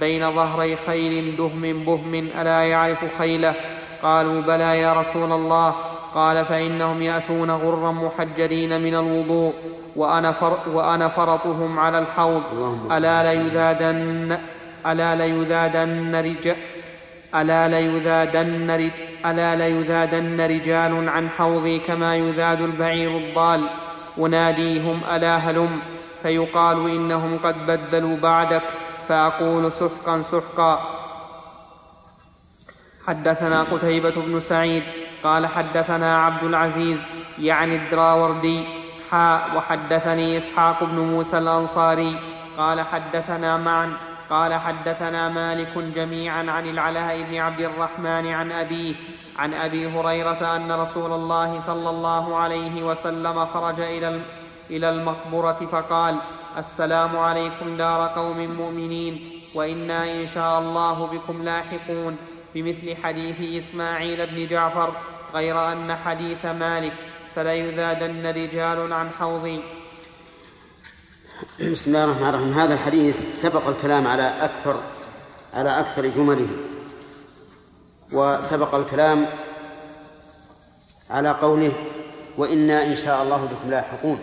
بين 0.00 0.34
ظهري 0.34 0.76
خيل 0.76 1.36
دهم 1.36 1.84
بهم 1.84 2.28
ألا 2.40 2.62
يعرف 2.62 3.18
خيله. 3.18 3.54
قالوا 4.02 4.40
بلى 4.40 4.80
يا 4.80 4.92
رسول 4.92 5.32
الله. 5.32 5.74
قال 6.14 6.44
فإنهم 6.44 7.02
يأتون 7.02 7.50
غرا 7.50 7.92
محجلين 7.92 8.80
من 8.80 8.94
الوضوء 8.94 9.54
وأنا, 9.96 10.32
فر 10.32 10.58
وأنا 10.66 11.08
فرطهم 11.08 11.78
على 11.78 11.98
الحوض. 11.98 12.42
ألا 12.92 13.34
ليذادن 13.34 14.38
ألا 14.86 15.14
ليذادن 15.14 16.16
رجال 16.16 16.56
ألا 17.34 17.68
ليذادن, 17.68 18.70
رج 18.70 18.90
ألا 19.26 19.56
ليذادن 19.56 20.40
رجال 20.40 21.08
عن 21.08 21.28
حوضي 21.28 21.78
كما 21.78 22.16
يذاد 22.16 22.60
البعير 22.60 23.16
الضال. 23.16 23.60
أناديهم 24.18 25.00
ألا 25.14 25.36
هلم. 25.36 25.80
فيقال 26.22 26.90
إنهم 26.90 27.38
قد 27.44 27.66
بدلوا 27.66 28.16
بعدك. 28.16 28.62
فأقول 29.10 29.72
سحقا 29.72 30.22
سحقا. 30.22 30.80
حدثنا 33.06 33.62
قتيبة 33.62 34.10
بن 34.10 34.40
سعيد 34.40 34.82
قال 35.24 35.46
حدثنا 35.46 36.24
عبد 36.24 36.44
العزيز 36.44 36.98
يعني 37.38 37.76
الدراوردي 37.76 38.64
حاء 39.10 39.56
وحدثني 39.56 40.36
إسحاق 40.36 40.84
بن 40.84 40.98
موسى 40.98 41.38
الأنصاري 41.38 42.18
قال 42.58 42.80
حدثنا 42.80 43.56
معا 43.56 43.92
قال 44.30 44.54
حدثنا 44.54 45.28
مالك 45.28 45.78
جميعا 45.78 46.50
عن 46.50 46.70
العلاء 46.70 47.22
بن 47.22 47.36
عبد 47.36 47.60
الرحمن 47.60 48.32
عن 48.32 48.52
أبيه 48.52 48.94
عن 49.38 49.54
أبي 49.54 49.86
هريرة 49.86 50.56
أن 50.56 50.72
رسول 50.72 51.12
الله 51.12 51.60
صلى 51.60 51.90
الله 51.90 52.36
عليه 52.36 52.82
وسلم 52.82 53.46
خرج 53.46 53.80
إلى 53.80 54.20
إلى 54.70 54.90
المقبرة 54.90 55.68
فقال 55.72 56.16
السلام 56.58 57.16
عليكم 57.16 57.76
دار 57.76 58.08
قوم 58.08 58.56
مؤمنين 58.56 59.42
وإنا 59.54 60.20
إن 60.20 60.26
شاء 60.26 60.58
الله 60.58 61.06
بكم 61.06 61.42
لاحقون 61.42 62.16
بمثل 62.54 62.96
حديث 62.96 63.64
إسماعيل 63.64 64.26
بن 64.26 64.46
جعفر 64.46 64.92
غير 65.34 65.72
أن 65.72 65.94
حديث 65.94 66.46
مالك 66.46 66.92
فليذادن 67.36 68.26
رجال 68.26 68.92
عن 68.92 69.10
حوضي 69.10 69.60
بسم 71.60 71.90
الله 71.90 72.04
الرحمن 72.04 72.28
الرحيم. 72.28 72.52
هذا 72.52 72.74
الحديث 72.74 73.26
سبق 73.38 73.68
الكلام 73.68 74.06
على 74.06 74.34
أكثر 74.40 74.80
على 75.54 75.80
أكثر 75.80 76.06
جمله 76.06 76.46
وسبق 78.12 78.74
الكلام 78.74 79.26
على 81.10 81.30
قوله 81.30 81.72
وإنا 82.38 82.84
إن 82.86 82.94
شاء 82.94 83.22
الله 83.22 83.44
بكم 83.44 83.70
لاحقون. 83.70 84.20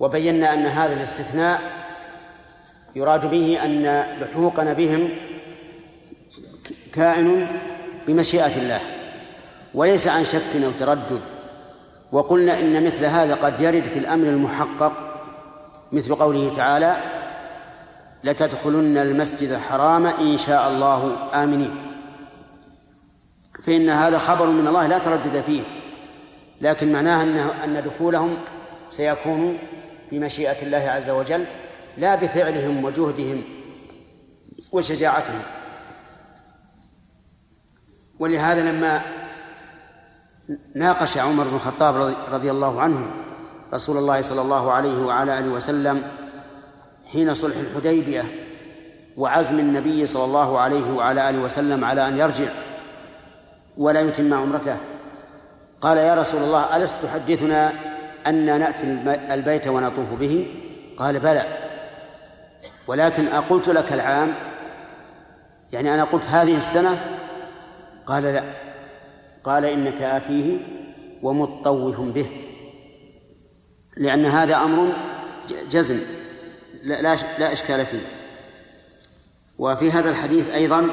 وبينا 0.00 0.54
أن 0.54 0.66
هذا 0.66 0.92
الاستثناء 0.92 1.60
يراد 2.96 3.30
به 3.30 3.64
أن 3.64 4.04
لحوقنا 4.20 4.72
بهم 4.72 5.10
كائن 6.92 7.48
بمشيئة 8.06 8.56
الله 8.56 8.80
وليس 9.74 10.08
عن 10.08 10.24
شك 10.24 10.62
أو 10.64 10.70
تردد. 10.78 11.20
وقلنا 12.12 12.60
إن 12.60 12.84
مثل 12.84 13.04
هذا 13.04 13.34
قد 13.34 13.60
يرد 13.60 13.82
في 13.82 13.98
الأمر 13.98 14.26
المحقق 14.26 14.92
مثل 15.92 16.14
قوله 16.14 16.52
تعالى 16.52 16.96
لتدخلن 18.24 18.96
المسجد 18.96 19.50
الحرام 19.50 20.06
إن 20.06 20.36
شاء 20.36 20.68
الله. 20.68 21.16
آمنين. 21.34 21.76
فإن 23.62 23.90
هذا 23.90 24.18
خبر 24.18 24.46
من 24.46 24.68
الله 24.68 24.86
لا 24.86 24.98
تردد 24.98 25.42
فيه 25.46 25.62
لكن 26.60 26.92
معناه 26.92 27.22
أن 27.64 27.82
دخولهم 27.86 28.36
سيكون 28.90 29.58
بمشيئة 30.14 30.62
الله 30.62 30.78
عز 30.78 31.10
وجل 31.10 31.44
لا 31.98 32.14
بفعلهم 32.14 32.84
وجهدهم 32.84 33.42
وشجاعتهم. 34.72 35.42
ولهذا 38.18 38.70
لما 38.70 39.02
ناقش 40.74 41.18
عمر 41.18 41.44
بن 41.44 41.54
الخطاب 41.54 42.14
رضي 42.28 42.50
الله 42.50 42.80
عنه 42.80 43.06
رسول 43.74 43.96
الله 43.96 44.22
صلى 44.22 44.40
الله 44.40 44.72
عليه 44.72 45.02
وعلى 45.02 45.38
آله 45.38 45.48
وسلم 45.48 46.02
حين 47.12 47.34
صلح 47.34 47.56
الحديبية 47.56 48.24
وعزم 49.16 49.58
النبي 49.58 50.06
صلى 50.06 50.24
الله 50.24 50.58
عليه 50.58 50.92
وعلى 50.92 51.30
آله 51.30 51.38
وسلم 51.38 51.84
على 51.84 52.08
أن 52.08 52.18
يرجع 52.18 52.48
ولا 53.76 54.00
يتم 54.00 54.34
عمرته 54.34 54.76
قال 55.80 55.98
يا 55.98 56.14
رسول 56.14 56.42
الله 56.42 56.76
ألست 56.76 57.02
تحدثنا 57.02 57.72
أن 58.26 58.44
نأتي 58.60 58.82
البيت 59.34 59.68
ونطوف 59.68 60.12
به؟ 60.20 60.46
قال 60.96 61.20
بلى. 61.20 61.42
ولكن 62.86 63.28
أقلت 63.28 63.68
لك 63.68 63.92
العام. 63.92 64.32
يعني 65.72 65.94
أنا 65.94 66.04
قلت 66.04 66.26
هذه 66.26 66.56
السنة؟ 66.56 66.96
قال 68.06 68.22
لا. 68.22 68.42
قال 69.44 69.64
إنك 69.64 70.02
آتيه 70.02 70.58
ومطوف 71.22 72.00
به. 72.00 72.26
لأن 73.96 74.26
هذا 74.26 74.56
أمر 74.56 74.92
جزم. 75.70 76.00
لا, 76.82 77.02
لا, 77.02 77.16
لا 77.38 77.52
إشكال 77.52 77.86
فيه. 77.86 78.06
وفي 79.58 79.90
هذا 79.90 80.10
الحديث 80.10 80.50
أيضا 80.50 80.90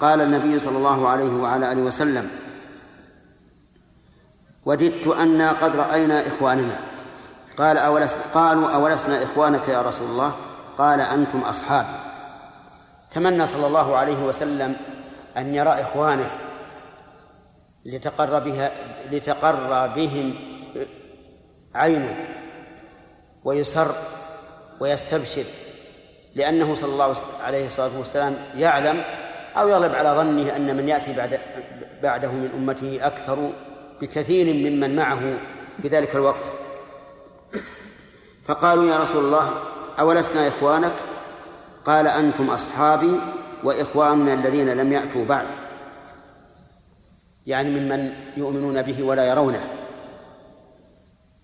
قال 0.00 0.20
النبي 0.20 0.58
صلى 0.58 0.78
الله 0.78 1.08
عليه 1.08 1.32
وعلى 1.32 1.72
آله 1.72 1.80
وسلم 1.80 2.30
وددت 4.66 5.06
أنا 5.06 5.52
قد 5.52 5.76
رأينا 5.76 6.26
إخواننا. 6.26 6.80
قال 7.56 7.78
أولس 7.78 8.18
قالوا 8.34 8.70
أولسنا 8.70 9.22
إخوانك 9.22 9.68
يا 9.68 9.82
رسول 9.82 10.10
الله؟ 10.10 10.32
قال 10.78 11.00
أنتم 11.00 11.40
أصحابي 11.40 11.96
تمنى 13.10 13.46
صلى 13.46 13.66
الله 13.66 13.96
عليه 13.96 14.24
وسلم 14.24 14.76
أن 15.36 15.54
يرى 15.54 15.70
إخوانه 15.70 16.30
لتقر 17.84 18.38
بها 18.38 18.70
لتقر 19.12 19.86
بهم 19.86 20.34
عينه 21.74 22.26
ويسر 23.44 23.94
ويستبشر 24.80 25.44
لأنه 26.34 26.74
صلى 26.74 26.92
الله 26.92 27.14
عليه 27.42 27.66
الصلاة 27.66 27.98
والسلام 27.98 28.36
يعلم 28.56 29.02
أو 29.56 29.68
يغلب 29.68 29.94
على 29.94 30.08
ظنه 30.08 30.56
أن 30.56 30.76
من 30.76 30.88
يأتي 30.88 31.12
بعد 31.12 31.40
بعده 32.02 32.28
من 32.28 32.50
أمته 32.56 33.06
أكثر 33.06 33.50
بكثير 34.04 34.70
ممن 34.70 34.96
معه 34.96 35.20
في 35.82 35.88
ذلك 35.88 36.16
الوقت. 36.16 36.52
فقالوا 38.44 38.84
يا 38.84 38.98
رسول 38.98 39.24
الله 39.24 39.50
أولسنا 40.00 40.48
إخوانك؟ 40.48 40.92
قال 41.84 42.06
أنتم 42.06 42.50
أصحابي 42.50 43.20
وإخواننا 43.64 44.34
الذين 44.34 44.68
لم 44.68 44.92
يأتوا 44.92 45.24
بعد. 45.24 45.46
يعني 47.46 47.70
ممن 47.70 48.12
يؤمنون 48.36 48.82
به 48.82 49.02
ولا 49.02 49.28
يرونه. 49.28 49.64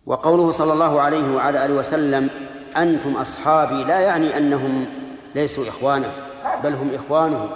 وقوله 0.07 0.51
صلى 0.51 0.73
الله 0.73 1.01
عليه 1.01 1.35
وعلى 1.35 1.65
آله 1.65 1.75
وسلم 1.75 2.31
أنتم 2.77 3.17
أصحابي 3.17 3.85
لا 3.85 4.01
يعني 4.01 4.39
أنهم 4.39 4.87
ليسوا 5.35 5.69
إخوانه 5.69 6.13
بل 6.65 6.75
هم 6.75 6.95
إخوانه. 6.95 7.49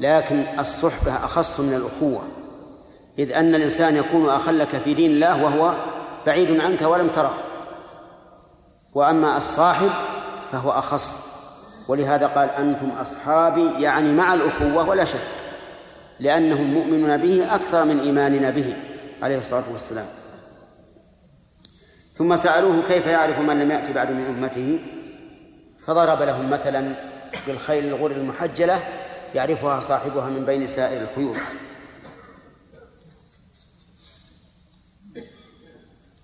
لكن 0.00 0.44
الصحبة 0.58 1.24
أخص 1.24 1.60
من 1.60 1.74
الأخوة. 1.74 2.39
إذ 3.20 3.32
أن 3.32 3.54
الإنسان 3.54 3.96
يكون 3.96 4.28
أخا 4.28 4.52
لك 4.52 4.68
في 4.68 4.94
دين 4.94 5.10
الله 5.10 5.44
وهو 5.44 5.74
بعيد 6.26 6.60
عنك 6.60 6.82
ولم 6.82 7.08
تره. 7.08 7.34
وأما 8.94 9.36
الصاحب 9.36 9.90
فهو 10.52 10.70
أخص. 10.70 11.16
ولهذا 11.88 12.26
قال 12.26 12.50
أنتم 12.50 12.90
أصحابي 12.90 13.82
يعني 13.82 14.12
مع 14.12 14.34
الأخوة 14.34 14.88
ولا 14.88 15.04
شك 15.04 15.20
لأنهم 16.20 16.74
مؤمنون 16.74 17.16
به 17.16 17.54
أكثر 17.54 17.84
من 17.84 18.00
إيماننا 18.00 18.50
به 18.50 18.76
عليه 19.22 19.38
الصلاة 19.38 19.64
والسلام. 19.72 20.06
ثم 22.18 22.36
سألوه 22.36 22.82
كيف 22.88 23.06
يعرف 23.06 23.38
من 23.38 23.60
لم 23.60 23.70
يأتي 23.70 23.92
بعد 23.92 24.10
من 24.10 24.26
أمته؟ 24.26 24.78
فضرب 25.86 26.22
لهم 26.22 26.50
مثلا 26.50 26.92
بالخيل 27.46 27.84
الغر 27.84 28.10
المحجلة 28.10 28.80
يعرفها 29.34 29.80
صاحبها 29.80 30.30
من 30.30 30.44
بين 30.44 30.66
سائر 30.66 31.02
الخيول 31.02 31.36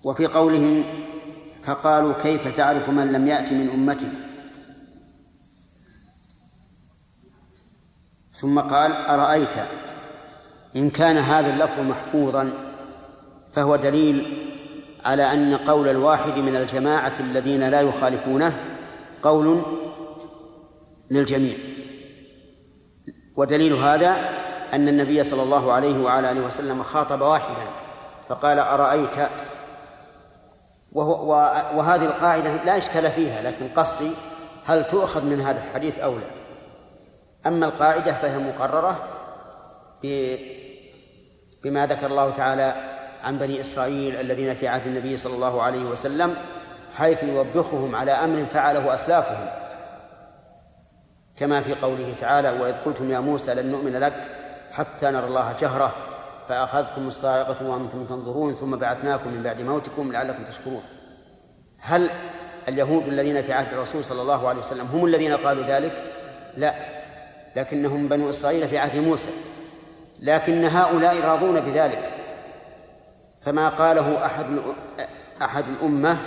وفي 0.07 0.27
قولهم 0.27 0.85
فقالوا 1.65 2.12
كيف 2.23 2.57
تعرف 2.57 2.89
من 2.89 3.12
لم 3.12 3.28
يأت 3.28 3.53
من 3.53 3.70
أمتك؟ 3.70 4.11
ثم 8.41 8.61
قال 8.61 8.93
أرأيت 8.93 9.55
إن 10.77 10.91
كان 10.91 11.16
هذا 11.16 11.55
اللفظ 11.55 11.81
محفوظا 11.81 12.53
فهو 13.53 13.77
دليل 13.77 14.47
على 15.05 15.33
أن 15.33 15.57
قول 15.57 15.89
الواحد 15.89 16.39
من 16.39 16.57
الجماعة 16.57 17.12
الذين 17.20 17.69
لا 17.69 17.81
يخالفونه 17.81 18.57
قول 19.23 19.62
للجميع. 21.11 21.57
ودليل 23.37 23.73
هذا 23.73 24.16
أن 24.73 24.89
النبي 24.89 25.24
صلى 25.24 25.43
الله 25.43 25.73
عليه 25.73 26.03
وعلى 26.03 26.33
آله 26.33 26.47
وسلم 26.47 26.83
خاطب 26.83 27.20
واحدا 27.20 27.66
فقال 28.28 28.59
أرأيت 28.59 29.16
وهو 30.97 31.31
وهذه 31.74 32.05
القاعدة 32.05 32.64
لا 32.64 32.78
إشكال 32.78 33.10
فيها 33.10 33.43
لكن 33.43 33.68
قصدي 33.68 34.10
هل 34.66 34.85
تؤخذ 34.85 35.24
من 35.24 35.40
هذا 35.40 35.64
الحديث 35.64 35.98
أو 35.98 36.14
لا؟ 36.14 36.27
أما 37.47 37.66
القاعدة 37.66 38.12
فهي 38.12 38.39
مقررة 38.39 38.97
بما 41.64 41.86
ذكر 41.86 42.06
الله 42.06 42.31
تعالى 42.31 42.74
عن 43.24 43.39
بني 43.39 43.60
إسرائيل 43.60 44.16
الذين 44.20 44.55
في 44.55 44.68
عهد 44.68 44.86
النبي 44.86 45.16
صلى 45.16 45.35
الله 45.35 45.62
عليه 45.62 45.85
وسلم 45.85 46.35
حيث 46.94 47.23
يوبخهم 47.23 47.97
على 47.97 48.12
أمر 48.12 48.47
فعله 48.47 48.94
أسلافهم. 48.94 49.48
كما 51.36 51.60
في 51.60 51.74
قوله 51.74 52.14
تعالى 52.20 52.51
وإذ 52.51 52.74
قلتم 52.74 53.10
يا 53.10 53.20
موسى 53.20 53.55
لن 53.55 53.66
نؤمن 53.66 53.97
لك 53.97 54.28
حتى 54.73 55.06
نرى 55.10 55.27
الله 55.27 55.55
جهرة 55.59 55.94
فأخذتكم 56.48 57.09
الصاعقة 57.09 57.66
وأنتم 57.66 58.05
تنظرون 58.05 58.55
ثم 58.55 58.77
بعثناكم 58.77 59.31
من 59.31 59.43
بعد 59.43 59.60
موتكم 59.60 60.12
لعلكم 60.12 60.44
تشكرون. 60.44 60.82
هل 61.78 62.10
اليهود 62.68 63.09
الذين 63.09 63.43
في 63.43 63.52
عهد 63.52 63.73
الرسول 63.73 64.05
صلى 64.05 64.23
الله 64.23 64.48
عليه 64.48 64.59
وسلم 64.59 64.86
هم 64.86 65.05
الذين 65.05 65.32
قالوا 65.32 65.64
ذلك؟ 65.64 66.02
لا. 66.56 66.74
لكنهم 67.56 68.09
بنو 68.09 68.31
إسرائيل 68.31 68.68
في 68.68 68.78
عهد 68.78 68.97
موسى. 68.97 69.31
لكن 70.20 70.64
هؤلاء 70.64 71.20
راضون 71.20 71.60
بذلك. 71.60 72.10
فما 73.40 73.68
قاله 73.68 74.27
أحد 74.27 74.47
أحد 75.43 75.64
الأمة 75.68 76.18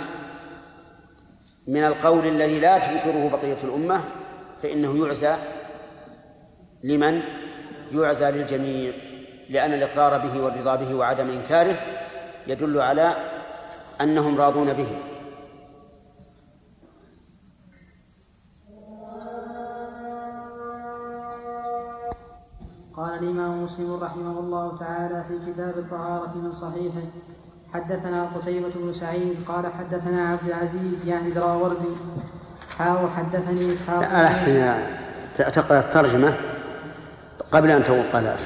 من 1.66 1.84
القول 1.84 2.26
الذي 2.26 2.60
لا 2.60 2.78
تنكره 2.78 3.28
بقية 3.28 3.58
الأمة 3.64 4.00
فإنه 4.62 5.06
يعزى 5.06 5.36
لمن؟ 6.84 7.22
يعزى 7.92 8.30
للجميع. 8.30 9.09
لأن 9.50 9.72
الإقرار 9.72 10.18
به 10.18 10.40
والرضا 10.44 10.76
به 10.76 10.94
وعدم 10.94 11.30
إنكاره 11.30 11.76
يدل 12.46 12.80
على 12.80 13.14
أنهم 14.00 14.38
راضون 14.38 14.72
به. 14.72 14.88
قال 22.96 23.18
الإمام 23.18 23.64
مسلم 23.64 23.98
رحمه 24.02 24.40
الله 24.40 24.78
تعالى 24.78 25.24
في 25.28 25.52
كتاب 25.52 25.78
الطهارة 25.78 26.32
من 26.36 26.52
صحيحه 26.52 27.06
حدثنا 27.72 28.28
قتيبة 28.34 28.70
بن 28.74 28.92
سعيد 28.92 29.36
قال 29.48 29.72
حدثنا 29.72 30.28
عبد 30.28 30.46
العزيز 30.48 31.08
يعني 31.08 31.30
دراوردي 31.30 31.94
حاو 32.78 33.08
حدثني 33.08 33.72
إسحاق 33.72 34.02
أحسن 34.02 34.74
تقرأ 35.36 35.78
الترجمة. 35.80 36.34
قبل 37.52 37.70
أن 37.70 37.84
تقول 37.84 38.02
قال 38.12 38.36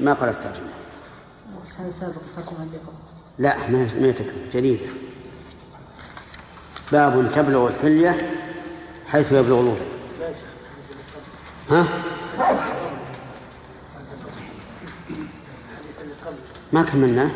ما 0.00 0.12
قرأ 0.12 0.30
الترجمة؟ 0.30 0.70
هذا 1.78 1.90
سابق 1.90 2.20
لا 3.38 3.70
ما 3.70 3.88
ما 4.00 4.10
تكفي 4.10 4.48
جديدة. 4.52 4.86
باب 6.92 7.32
تبلغ 7.34 7.66
الحلية 7.68 8.30
حيث 9.06 9.32
يبلغ 9.32 9.60
الوضوء. 9.60 9.86
ها؟ 11.70 11.86
ما 16.72 16.82
كملناه 16.82 17.30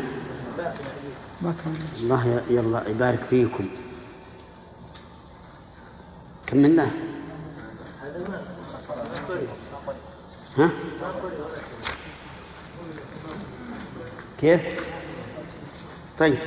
ما 1.41 1.53
كان 1.63 1.75
الله 1.97 2.41
يلا 2.49 2.89
يبارك 2.89 3.19
فيكم. 3.29 3.69
كملناه 6.47 6.91
ها؟ 10.57 10.69
كيف؟ 14.39 14.61
طيب 16.19 16.37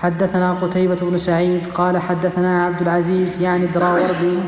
حدثنا 0.00 0.52
قتيبة 0.52 0.94
بن 0.94 1.18
سعيد 1.18 1.66
قال 1.74 1.98
حدثنا 1.98 2.64
عبد 2.66 2.82
العزيز 2.82 3.42
يعني 3.42 3.64
الدراوردي 3.64 4.38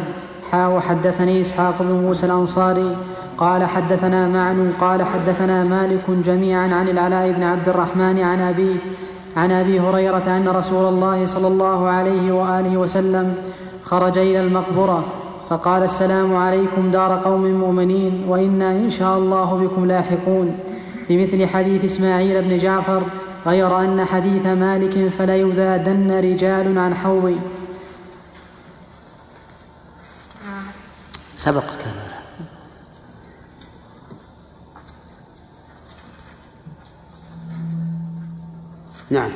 حا 0.53 0.67
وحدثني 0.67 1.41
إسحاق 1.41 1.83
بن 1.83 1.93
موسى 1.93 2.27
الأنصاري 2.27 2.97
قال 3.39 3.65
حدثنا 3.65 4.29
معن 4.29 4.73
قال 4.81 5.03
حدثنا 5.03 5.65
مالك 5.65 6.11
جميعا 6.11 6.75
عن 6.75 6.89
العلاء 6.89 7.33
بن 7.33 7.43
عبد 7.43 7.69
الرحمن 7.69 8.21
عن 8.21 8.41
أبيه 8.41 8.77
عن 9.37 9.53
أبي 9.53 9.81
هريرة 9.81 10.37
أن 10.37 10.49
رسول 10.49 10.89
الله 10.89 11.27
صلى 11.27 11.47
الله 11.47 11.89
عليه 11.89 12.33
وآله 12.33 12.77
وسلم 12.77 13.35
خرج 13.85 14.19
إلى 14.19 14.41
المقبرة 14.41 15.22
فقال 15.53 15.83
السلام 15.83 16.37
عليكم 16.37 16.91
دار 16.91 17.21
قوم 17.25 17.47
مؤمنين 17.47 18.25
وإنا 18.29 18.71
إن 18.71 18.91
شاء 18.91 19.19
الله 19.19 19.55
بكم 19.57 19.87
لاحقون 19.87 20.59
بمثل 21.09 21.47
حديث 21.47 21.85
إسماعيل 21.85 22.43
بن 22.43 22.59
جعفر 22.59 23.03
غير 23.47 23.81
أن 23.81 24.05
حديث 24.05 24.47
مالك 24.47 25.09
فليذادن 25.09 26.21
رجال 26.21 26.79
عن 26.79 26.95
حوضي 26.95 27.37
سبق 31.37 31.65
هذا 31.65 32.13
نعم. 39.11 39.31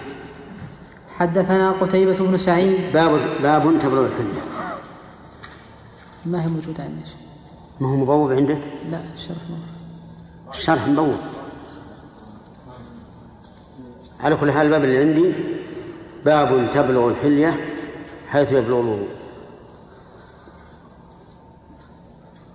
حدثنا 1.18 1.70
قتيبة 1.70 2.18
بن 2.18 2.36
سعيد. 2.36 2.76
باب 2.94 3.20
باب 3.42 3.78
تبلغ 3.82 4.06
الحلية 4.06 4.55
ما 6.26 6.44
هي 6.44 6.46
موجودة 6.46 6.82
عندي 6.82 7.02
ما 7.80 7.88
هو 7.88 7.96
مبوب 7.96 8.32
عندك؟ 8.32 8.58
لا 8.90 9.00
الشرح 9.14 9.36
موجود 9.50 9.64
الشرح 10.54 10.88
مبوب. 10.88 11.16
على 14.20 14.36
كل 14.36 14.52
حال 14.52 14.66
الباب 14.66 14.84
اللي 14.84 14.98
عندي 14.98 15.32
باب 16.24 16.70
تبلغ 16.74 17.08
الحلية 17.08 17.56
حيث 18.28 18.52
يبلغ 18.52 18.80
الوضوء 18.80 19.08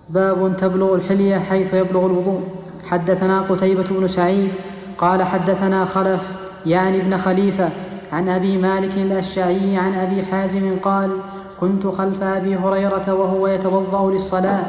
باب 0.09 0.57
تبلغ 0.57 0.95
الحلية 0.95 1.37
حيث 1.37 1.73
يبلغ 1.73 2.05
الوضوء. 2.05 2.41
حدثنا 2.85 3.41
قتيبة 3.41 3.83
بن 3.83 4.07
سعيد 4.07 4.51
قال 4.97 5.23
حدثنا 5.23 5.85
خلف 5.85 6.31
يعني 6.65 6.97
ابن 6.97 7.17
خليفة 7.17 7.69
عن 8.11 8.29
أبي 8.29 8.57
مالك 8.57 8.97
الأشعري 8.97 9.77
عن 9.77 9.93
أبي 9.93 10.23
حازم 10.23 10.79
قال 10.79 11.19
كنت 11.61 11.87
خلف 11.87 12.23
أبي 12.23 12.55
هريرة 12.55 13.13
وهو 13.13 13.47
يتوضأ 13.47 14.11
للصلاة 14.11 14.63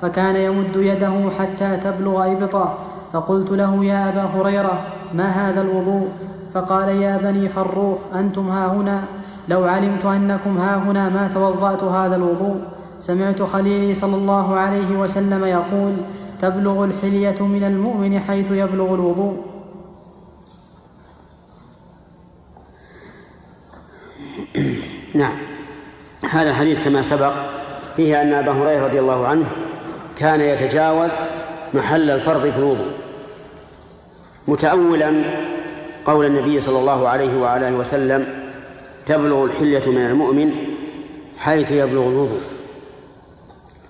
فكان 0.00 0.36
يمد 0.36 0.76
يده 0.76 1.30
حتى 1.38 1.76
تبلغ 1.76 2.32
إبطا 2.32 2.78
فقلت 3.12 3.50
له 3.50 3.84
يا 3.84 4.08
أبا 4.08 4.22
هريرة 4.22 4.86
ما 5.14 5.28
هذا 5.28 5.60
الوضوء؟ 5.60 6.08
فقال 6.54 6.88
يا 6.88 7.16
بني 7.16 7.48
فروخ 7.48 7.98
أنتم 8.14 8.48
ها 8.48 8.66
هنا؟ 8.66 9.02
لو 9.48 9.64
علمت 9.64 10.04
أنكم 10.04 10.58
ها 10.58 10.76
هنا 10.76 11.08
ما 11.08 11.28
توضأت 11.34 11.84
هذا 11.84 12.16
الوضوء. 12.16 12.60
سمعت 13.00 13.42
خليلي 13.42 13.94
صلى 13.94 14.16
الله 14.16 14.56
عليه 14.56 14.98
وسلم 14.98 15.44
يقول 15.44 15.92
تبلغ 16.40 16.84
الحلية 16.84 17.42
من 17.42 17.64
المؤمن 17.64 18.20
حيث 18.20 18.50
يبلغ 18.50 18.94
الوضوء. 18.94 19.36
نعم. 25.14 25.51
هذا 26.30 26.50
الحديث 26.50 26.80
كما 26.80 27.02
سبق 27.02 27.32
فيه 27.96 28.22
أن 28.22 28.32
أبا 28.32 28.52
هريرة 28.52 28.86
رضي 28.86 29.00
الله 29.00 29.26
عنه 29.26 29.46
كان 30.18 30.40
يتجاوز 30.40 31.10
محل 31.74 32.10
الفرض 32.10 32.50
في 32.50 32.58
الوضوء 32.58 32.90
متأولا 34.48 35.24
قول 36.04 36.26
النبي 36.26 36.60
صلى 36.60 36.78
الله 36.78 37.08
عليه 37.08 37.40
وعلى 37.40 37.72
وسلم 37.72 38.26
تبلغ 39.06 39.44
الحلية 39.44 39.90
من 39.90 40.06
المؤمن 40.06 40.56
حيث 41.38 41.70
يبلغ 41.70 42.08
الوضوء. 42.08 42.40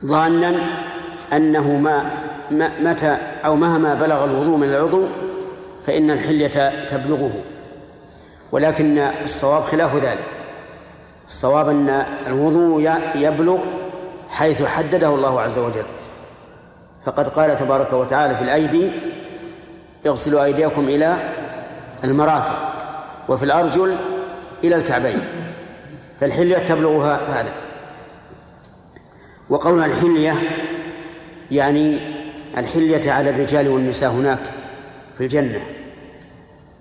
ظانا 0.04 0.54
أنه 1.32 1.76
ما 1.76 2.10
متى 2.80 3.16
أو 3.44 3.56
مهما 3.56 3.94
بلغ 3.94 4.24
الوضوء 4.24 4.56
من 4.56 4.68
العضو 4.68 5.02
فإن 5.86 6.10
الحلية 6.10 6.86
تبلغه 6.86 7.32
ولكن 8.52 8.98
الصواب 8.98 9.62
خلاف 9.62 9.96
ذلك. 9.96 10.41
الصواب 11.32 11.68
أن 11.68 12.06
الوضوء 12.26 12.92
يبلغ 13.14 13.58
حيث 14.30 14.62
حدده 14.62 15.08
الله 15.14 15.40
عز 15.40 15.58
وجل. 15.58 15.84
فقد 17.04 17.28
قال 17.28 17.58
تبارك 17.58 17.92
وتعالى 17.92 18.36
في 18.36 18.42
الأيدي 18.42 18.90
اغسلوا 20.06 20.44
أيديكم 20.44 20.88
إلى 20.88 21.16
المرافق 22.04 22.72
وفي 23.28 23.44
الأرجل 23.44 23.96
إلى 24.64 24.76
الكعبين. 24.76 25.20
فالحلية 26.20 26.58
تبلغها 26.58 27.40
هذا. 27.40 27.52
وقولها 29.48 29.86
الحلية 29.86 30.34
يعني 31.50 31.98
الحلية 32.58 33.12
على 33.12 33.30
الرجال 33.30 33.68
والنساء 33.68 34.10
هناك 34.10 34.38
في 35.18 35.24
الجنة 35.24 35.60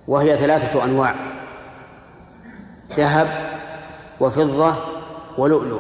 وهي 0.07 0.37
ثلاثة 0.37 0.83
أنواع 0.83 1.15
ذهب 2.97 3.50
وفضة 4.21 4.73
ولؤلؤ. 5.37 5.79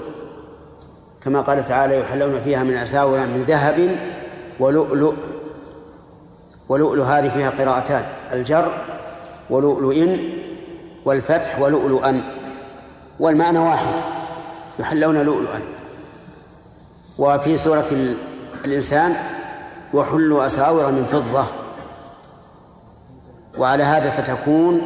كما 1.23 1.41
قال 1.41 1.63
تعالى 1.63 1.99
يحلون 1.99 2.41
فيها 2.43 2.63
من 2.63 2.77
أساور 2.77 3.19
من 3.19 3.43
ذهب 3.47 3.99
ولؤلؤ. 4.59 5.13
ولؤلؤ 6.69 7.03
هذه 7.03 7.29
فيها 7.29 7.49
قراءتان 7.49 8.05
الجر 8.33 8.71
ولؤلؤ 9.49 10.17
والفتح 11.05 11.59
ولؤلؤا 11.59 12.21
والمعنى 13.19 13.59
واحد 13.59 13.93
يحلون 14.79 15.17
لؤلؤا. 15.17 15.59
وفي 17.17 17.57
سورة 17.57 17.85
الإنسان 18.65 19.15
وحلوا 19.93 20.45
أساور 20.45 20.91
من 20.91 21.05
فضة. 21.05 21.45
وعلى 23.57 23.83
هذا 23.83 24.09
فتكون 24.09 24.81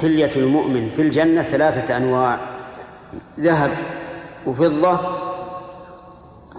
حلية 0.00 0.36
المؤمن 0.36 0.90
في 0.96 1.02
الجنة 1.02 1.42
ثلاثة 1.42 1.96
أنواع. 1.96 2.57
ذهب 3.40 3.70
وفضة 4.46 5.00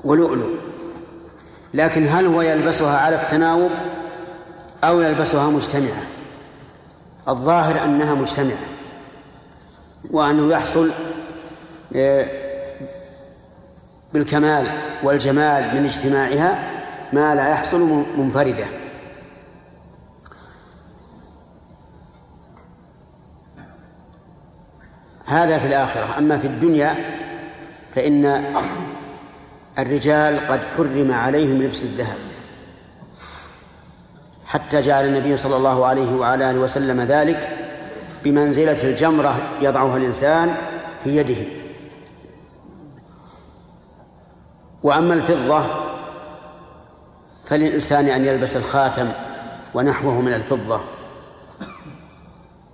ولؤلؤ. 0.03 0.49
لكن 1.73 2.07
هل 2.07 2.25
هو 2.25 2.41
يلبسها 2.41 2.97
على 2.97 3.15
التناوب 3.15 3.71
أو 4.83 5.01
يلبسها 5.01 5.47
مجتمعة؟ 5.47 6.03
الظاهر 7.27 7.83
أنها 7.83 8.13
مجتمعة. 8.13 8.67
وأنه 10.11 10.53
يحصل 10.53 10.91
آه، 11.95 12.25
بالكمال 14.13 14.71
والجمال 15.03 15.75
من 15.75 15.83
اجتماعها 15.83 16.69
ما 17.13 17.35
لا 17.35 17.49
يحصل 17.49 18.03
منفردة. 18.17 18.65
هذا 25.29 25.59
في 25.59 25.67
الآخرة. 25.67 26.17
أما 26.17 26.37
في 26.37 26.47
الدنيا 26.47 26.95
فإن 27.95 28.45
الرجال 29.79 30.47
قد 30.47 30.59
حرم 30.77 31.11
عليهم 31.11 31.61
لبس 31.61 31.81
الذهب 31.81 32.17
حتى 34.45 34.81
جعل 34.81 35.05
النبي 35.05 35.37
صلى 35.37 35.55
الله 35.55 35.85
عليه 35.85 36.15
وعلى 36.15 36.51
آله 36.51 36.59
وسلم 36.59 37.01
ذلك 37.01 37.49
بمنزلة 38.23 38.83
الجمرة 38.83 39.35
يضعها 39.61 39.97
الإنسان 39.97 40.55
في 41.03 41.17
يده. 41.17 41.45
وأما 44.83 45.13
الفضة 45.13 45.65
فللإنسان 47.45 48.05
أن 48.05 48.25
يلبس 48.25 48.55
الخاتم 48.55 49.09
ونحوه 49.73 50.21
من 50.21 50.33
الفضة. 50.33 50.81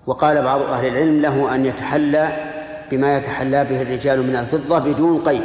وقال 0.07 0.41
بعض 0.41 0.61
أهل 0.61 0.87
العلم 0.87 1.21
له 1.21 1.55
أن 1.55 1.65
يتحلى 1.65 2.51
بما 2.91 3.17
يتحلى 3.17 3.63
به 3.63 3.81
الرجال 3.81 4.23
من 4.23 4.35
الفضة 4.35 4.79
بدون 4.79 5.23
قيد 5.23 5.43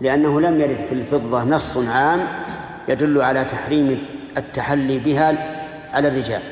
لأنه 0.00 0.40
لم 0.40 0.60
يرد 0.60 0.86
في 0.86 0.92
الفضة 0.92 1.42
نص 1.44 1.76
عام 1.76 2.26
يدل 2.88 3.22
على 3.22 3.44
تحريم 3.44 4.06
التحلي 4.36 4.98
بها 4.98 5.58
على 5.92 6.08
الرجال. 6.08 6.42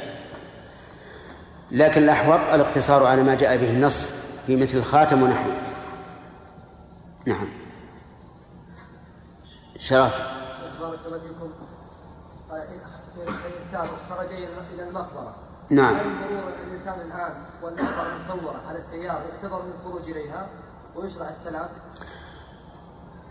لكن 1.70 2.02
الأحوط 2.02 2.40
الاقتصار 2.54 3.06
على 3.06 3.22
ما 3.22 3.34
جاء 3.34 3.56
به 3.56 3.70
النص 3.70 4.10
في 4.46 4.56
مثل 4.56 4.78
الخاتم 4.78 5.22
ونحوه. 5.22 5.56
نعم. 7.26 7.48
شرف. 9.78 10.20
بارك 10.80 10.98
الله 11.06 11.18
فيكم. 11.18 11.50
الانسان 13.16 13.96
خرج 14.10 14.32
إلى 14.74 14.88
المقبرة. 14.88 15.34
نعم. 15.70 15.94
هل 15.94 16.06
مرور 16.06 16.52
الإنسان 16.66 16.94
الآن 16.94 17.32
والمقبره 17.62 18.06
مصوره 18.18 18.60
على 18.68 18.78
السيارة 18.78 19.22
يعتبر 19.32 19.62
من 19.62 19.72
الخروج 19.78 20.10
إليها 20.10 20.46
ويشرع 20.96 21.28
السلام؟ 21.28 21.68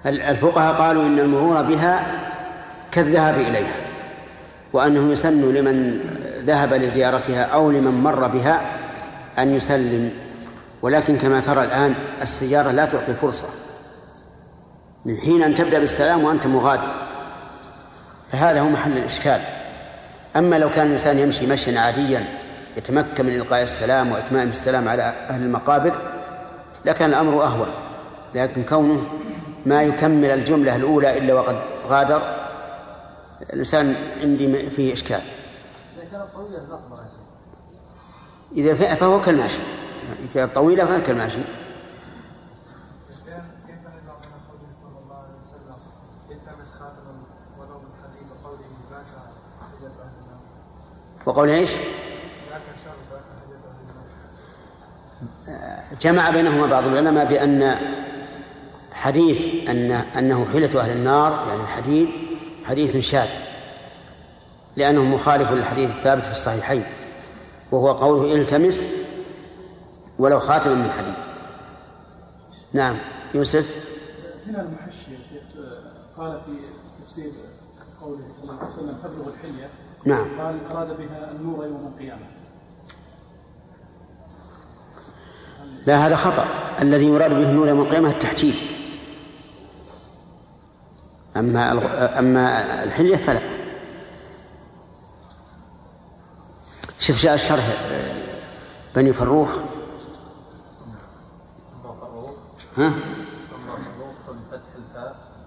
الفقهاء 0.06 0.76
قالوا 0.76 1.04
إن 1.04 1.20
المرور 1.20 1.62
بها 1.62 2.22
كالذهاب 2.92 3.36
إليها 3.36 3.76
وأنه 4.74 5.12
يسن 5.12 5.54
لمن 5.54 6.00
ذهب 6.46 6.74
لزيارتها 6.74 7.44
أو 7.44 7.72
لمن 7.72 8.04
مر 8.04 8.28
بها 8.28 8.62
أن 9.40 9.54
يسلم. 9.56 10.12
ولكن 10.82 11.18
كما 11.18 11.40
ترى 11.40 11.64
الآن 11.64 11.96
السيارة 12.22 12.72
لا 12.72 12.86
تعطي 12.86 13.14
فرصة 13.14 13.48
من 15.06 15.18
حين 15.18 15.44
أن 15.44 15.56
تبدأ 15.56 15.80
بالسلام 15.80 16.24
وأنت 16.24 16.48
مغادر. 16.48 16.92
فهذا 18.32 18.62
هو 18.62 18.70
محل 18.70 18.98
الإشكال. 18.98 19.59
أما 20.40 20.60
لو 20.60 20.70
كان 20.70 20.86
الإنسان 20.88 21.18
يمشي 21.18 21.48
مشيا 21.48 21.80
عاديا 21.80 22.26
يتمكن 22.78 23.26
من 23.26 23.36
إلقاء 23.36 23.64
السلام 23.64 24.12
وإتمام 24.12 24.48
السلام 24.48 24.88
على 24.88 25.04
أهل 25.04 25.44
المقابر 25.44 25.96
لكان 26.86 27.10
الأمر 27.10 27.44
أهون. 27.44 27.68
لكن 28.36 28.64
كونه 28.64 29.02
ما 29.66 29.84
يكمل 29.84 30.30
الجملة 30.30 30.76
الأولى 30.76 31.18
إلا 31.18 31.34
وقد 31.34 31.60
غادر 31.88 32.22
الإنسان 33.54 33.96
عندي 34.22 34.70
فيه 34.70 34.94
إشكال. 34.94 35.22
إذا 35.98 36.06
كانت 36.12 36.26
طويلة 36.34 36.60
فهو 38.96 39.22
كالماشي. 39.22 39.62
إذا 40.20 40.34
كانت 40.34 40.56
طويلة 40.56 40.86
فهو 40.86 41.02
كالماشي 41.02 41.40
كيف 43.68 43.80
نجمع 43.80 44.16
بين 44.24 44.40
قوله 44.50 44.72
صلى 44.82 45.00
الله 45.04 45.16
عليه 45.16 45.38
وسلم 45.44 45.80
التمس 46.32 46.74
خاتما 46.74 47.14
ولو 47.60 47.80
من 47.80 47.92
حديد 48.04 48.28
وقوله 48.32 48.66
ذاك 48.92 49.06
حجة 49.62 49.88
أهل 49.88 50.16
النار 50.22 50.42
وقول 51.30 51.50
النار 51.50 51.78
جمع 56.02 56.30
بينهما 56.30 56.66
بعض 56.66 56.86
العلماء 56.86 57.26
بأن 57.26 57.76
حديث 58.92 59.70
أن 59.70 59.92
أنه 59.92 60.46
حيلة 60.52 60.82
أهل 60.82 60.92
النار 60.92 61.48
يعني 61.48 61.62
الحديد 61.62 62.10
حديث 62.66 62.98
شاذ 62.98 63.30
لأنه 64.76 65.04
مخالف 65.04 65.52
للحديث 65.52 65.90
الثابت 65.90 66.24
في 66.24 66.32
الصحيحين 66.32 66.84
وهو 67.72 67.92
قوله 67.92 68.36
التمس 68.36 68.88
ولو 70.20 70.40
خاتما 70.40 70.74
من 70.74 70.92
حديد. 70.92 71.14
نعم 72.74 72.98
يوسف. 73.34 73.76
هنا 74.48 74.62
المحشي 74.62 75.12
قال 76.18 76.42
في 76.46 76.52
تفسير 77.04 77.32
قوله 78.02 78.24
صلى 78.34 78.44
الله 78.44 78.60
عليه 78.60 78.74
وسلم 78.74 78.98
تبلغ 79.04 79.28
الحلية. 79.28 79.70
نعم. 80.06 80.40
قال 80.40 80.60
أراد 80.72 80.98
بها 80.98 81.32
النور 81.32 81.66
يوم 81.66 81.94
القيامة. 81.94 82.26
لا 85.88 86.08
هذا 86.08 86.16
خطأ. 86.16 86.46
الذي 86.82 87.06
يراد 87.06 87.30
به 87.30 87.50
النور 87.50 87.68
يوم 87.68 87.82
القيامة 87.82 88.10
التحجيل. 88.10 88.56
أما 91.38 91.72
أما 92.20 92.84
الحلية 92.84 93.18
فلا. 93.18 93.42
شوف 97.00 97.24
جاء 97.24 97.34
الشرح 97.34 97.64
آه، 97.92 98.14
بني 98.96 99.14
فروخ. 99.14 99.58
أما 99.58 99.66
فروخ 102.02 102.36
ها؟ 102.78 102.94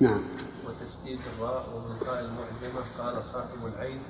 نعم. 0.01 0.23
وتشديد 0.67 1.21
الراء 1.37 1.65
والقاء 1.75 2.21
المعجمة 2.21 2.83
قال 2.99 3.23
صاحب 3.33 3.67
العين. 3.75 4.01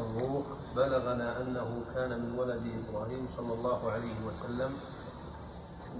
والروح 0.00 0.46
بلغنا 0.76 1.40
أنه 1.40 1.82
كان 1.94 2.10
من 2.10 2.38
ولد 2.38 2.62
إبراهيم 2.88 3.26
صلى 3.36 3.52
الله 3.54 3.92
عليه 3.92 4.16
وسلم. 4.26 4.72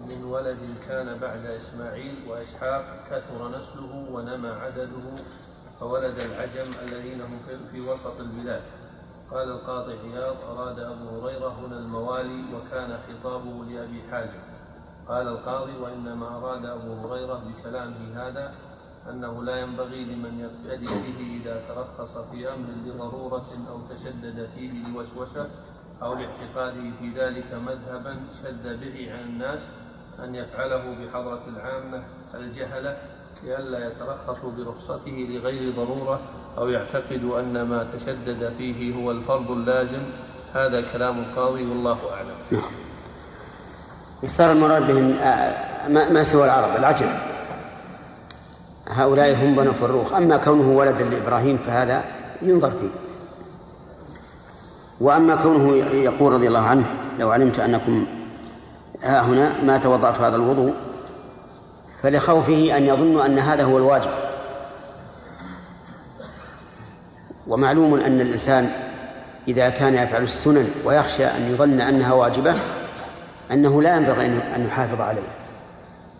من 0.08 0.24
ولد 0.24 0.58
كان 0.88 1.18
بعد 1.18 1.46
إسماعيل 1.46 2.28
وإسحاق 2.28 2.84
كثر 3.10 3.48
نسله 3.48 4.06
ونمى 4.12 4.48
عدده 4.48 5.06
فولد 5.80 6.18
العجم 6.18 6.70
الذين 6.82 7.20
هم 7.20 7.38
في 7.72 7.80
وسط 7.80 8.20
البلاد. 8.20 8.62
قال 9.30 9.48
القاضي 9.50 9.98
عياض 9.98 10.36
أراد 10.50 10.78
أبو 10.78 11.20
هريرة 11.20 11.48
هنا 11.48 11.78
الموالي 11.78 12.42
وكان 12.54 12.98
خطابه 13.08 13.64
لأبي 13.64 14.02
حازم. 14.10 14.40
قال 15.08 15.28
القاضي 15.28 15.78
وإنما 15.78 16.36
أراد 16.36 16.64
أبو 16.64 16.94
هريرة 16.94 17.42
بكلامه 17.46 18.28
هذا 18.28 18.54
أنه 19.10 19.42
لا 19.44 19.60
ينبغي 19.60 20.04
لمن 20.04 20.40
يقتدي 20.40 20.86
به 20.86 21.40
إذا 21.42 21.62
ترخص 21.68 22.12
في 22.32 22.48
أمر 22.48 22.68
لضرورة 22.86 23.46
أو 23.70 23.78
تشدد 23.90 24.48
فيه 24.54 24.70
لوسوسة 24.88 25.46
أو 26.02 26.14
لاعتقاده 26.14 26.90
في 27.00 27.10
ذلك 27.16 27.54
مذهبا 27.54 28.16
شد 28.42 28.80
به 28.80 29.12
عن 29.12 29.20
الناس 29.20 29.60
أن 30.24 30.34
يفعله 30.34 30.96
بحضرة 31.00 31.42
العامة 31.56 32.02
الجهلة 32.34 32.96
لئلا 33.44 33.86
يترخصوا 33.86 34.50
برخصته 34.58 35.26
لغير 35.30 35.72
ضرورة 35.76 36.20
أو 36.58 36.68
يعتقدوا 36.68 37.40
أن 37.40 37.62
ما 37.62 37.86
تشدد 37.96 38.52
فيه 38.58 38.94
هو 38.94 39.10
الفرض 39.10 39.50
اللازم. 39.50 40.02
هذا 40.54 40.84
كلام 40.92 41.18
القاضي 41.18 41.66
والله 41.66 41.98
أعلم. 42.12 42.62
صار 44.26 44.52
المراد 44.52 44.86
بهم 44.86 45.16
ما 46.14 46.22
سوى 46.22 46.44
العرب 46.44 46.76
العجم. 46.76 47.29
هؤلاء 48.92 49.34
هم 49.34 49.54
بنو 49.54 49.72
فروخ. 49.72 50.12
أما 50.14 50.36
كونه 50.36 50.68
ولدا 50.78 51.04
لإبراهيم 51.04 51.58
فهذا 51.66 52.04
ينظر 52.42 52.70
فيه. 52.70 52.88
وأما 55.00 55.36
كونه 55.36 55.76
يقول 55.94 56.32
رضي 56.32 56.48
الله 56.48 56.66
عنه 56.66 56.84
لو 57.18 57.30
علمت 57.30 57.58
أنكم 57.60 58.06
ها 59.02 59.20
هنا 59.20 59.52
ما 59.62 59.78
توضأت 59.78 60.18
هذا 60.20 60.36
الوضوء 60.36 60.72
فلخوفه 62.02 62.76
أن 62.76 62.82
يظن 62.86 63.20
أن 63.24 63.38
هذا 63.38 63.64
هو 63.64 63.78
الواجب. 63.78 64.10
ومعلوم 67.46 67.94
أن 68.00 68.20
الإنسان 68.20 68.70
إذا 69.48 69.68
كان 69.68 69.94
يفعل 69.94 70.22
السنن 70.22 70.70
ويخشى 70.84 71.24
أن 71.26 71.42
يظن 71.52 71.80
أنها 71.80 72.12
واجبة 72.12 72.54
أنه 73.52 73.82
لا 73.82 73.96
ينبغي 73.96 74.26
أن- 74.56 74.60
يحافظ 74.60 75.00
عليه. 75.00 75.28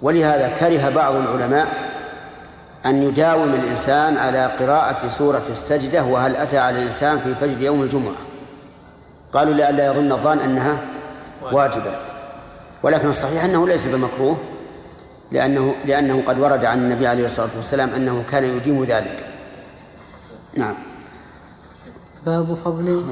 ولهذا 0.02 0.48
كره 0.60 0.88
بعض 0.88 1.14
العلماء 1.14 1.89
أن 2.86 3.02
يداوم 3.02 3.54
الإنسان 3.54 4.16
على 4.16 4.46
قراءة 4.46 5.08
سورة 5.08 5.42
السجدة 5.50 6.04
وهل 6.04 6.36
أتى 6.36 6.58
على 6.58 6.78
الإنسان 6.78 7.18
في 7.18 7.34
فجر 7.34 7.60
يوم 7.60 7.82
الجمعة. 7.82 8.14
قالوا 9.32 9.54
لئلا 9.54 9.86
يظن 9.86 10.12
الظان 10.12 10.38
أنها 10.38 10.80
واجبة. 11.52 11.94
ولكن 12.82 13.08
الصحيح 13.08 13.44
أنه 13.44 13.66
ليس 13.66 13.86
بمكروه 13.86 14.36
لأنه 15.32 15.74
لأنه 15.84 16.22
قد 16.26 16.38
ورد 16.38 16.64
عن 16.64 16.78
النبي 16.78 17.06
عليه 17.06 17.24
الصلاة 17.24 17.48
والسلام 17.56 17.90
أنه 17.90 18.24
كان 18.30 18.44
يديم 18.44 18.84
ذلك. 18.84 19.26
نعم. 20.56 20.74
باب 22.26 22.56
فضل 22.64 23.04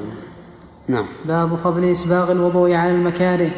نعم. 0.89 1.07
باب 1.25 1.57
فضل 1.65 1.85
إسباغ 1.93 2.33
الوضوء 2.33 2.75
على 2.75 2.91
المكاره. 2.91 3.51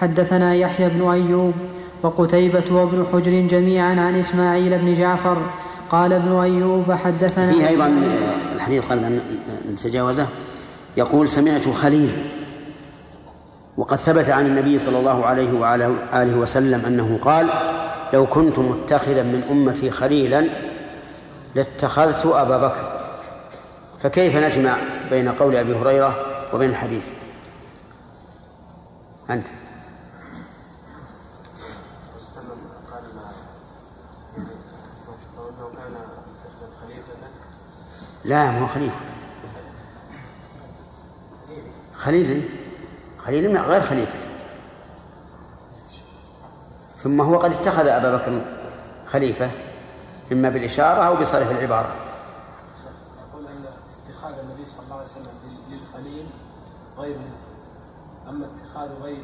حدثنا 0.00 0.54
يحيى 0.54 0.88
بن 0.88 1.10
أيوب 1.10 1.54
وقتيبة 2.02 2.64
وابن 2.70 3.06
حجر 3.12 3.40
جميعا 3.40 4.00
عن 4.00 4.18
إسماعيل 4.18 4.78
بن 4.78 4.94
جعفر 4.94 5.42
قال 5.90 6.12
ابن 6.12 6.32
أيوب 6.32 6.92
حدثنا 6.92 7.52
فيه 7.52 7.68
أيضا 7.68 7.86
الحديث 8.54 8.92
قبل 8.92 9.04
أن 9.04 9.20
نتجاوزه 9.72 10.28
يقول 10.96 11.28
سمعت 11.28 11.68
خليل 11.68 12.26
وقد 13.76 13.96
ثبت 13.96 14.28
عن 14.28 14.46
النبي 14.46 14.78
صلى 14.78 14.98
الله 14.98 15.26
عليه 15.26 15.60
وعلى 15.60 15.94
آله 16.14 16.36
وسلم 16.36 16.84
أنه 16.86 17.18
قال 17.22 17.48
لو 18.12 18.26
كنت 18.26 18.58
متخذا 18.58 19.22
من 19.22 19.42
أمتي 19.50 19.90
خليلا 19.90 20.44
لاتخذت 21.54 22.26
أبا 22.26 22.56
بكر. 22.56 23.00
فكيف 24.02 24.36
نجمع 24.36 24.76
بين 25.10 25.28
قول 25.28 25.56
أبي 25.56 25.74
هريرة 25.74 26.16
وبين 26.54 26.70
الحديث؟ 26.70 27.06
أنت 29.30 29.46
وسلم 32.20 32.72
قال 32.92 33.04
لو 35.60 35.68
كان 35.68 35.96
خليفة 36.82 37.12
لا 38.24 38.50
ما 38.50 38.60
هو 38.62 38.66
خليفة 38.66 38.96
خليل 41.94 42.48
خليل 43.26 43.58
غير 43.58 43.80
خليفة. 43.80 44.18
ثم 46.96 47.20
هو 47.20 47.38
قد 47.38 47.52
اتخذ 47.52 47.86
أبا 47.86 48.16
بكر 48.16 48.42
خليفة 49.12 49.50
إما 50.32 50.48
بالإشارة 50.48 51.02
أو 51.02 51.16
بصرف 51.16 51.50
العبارة. 51.50 51.94
يقول 53.28 53.46
أن 53.46 53.64
اتخاذ 54.06 54.38
النبي 54.38 54.66
صلى 54.66 54.84
الله 54.84 54.96
عليه 54.96 55.06
وسلم 55.06 55.32
للخليل 55.70 56.26
غير 56.98 57.16
أما 58.28 58.46
اتخاذ 58.46 58.88
غير 59.02 59.22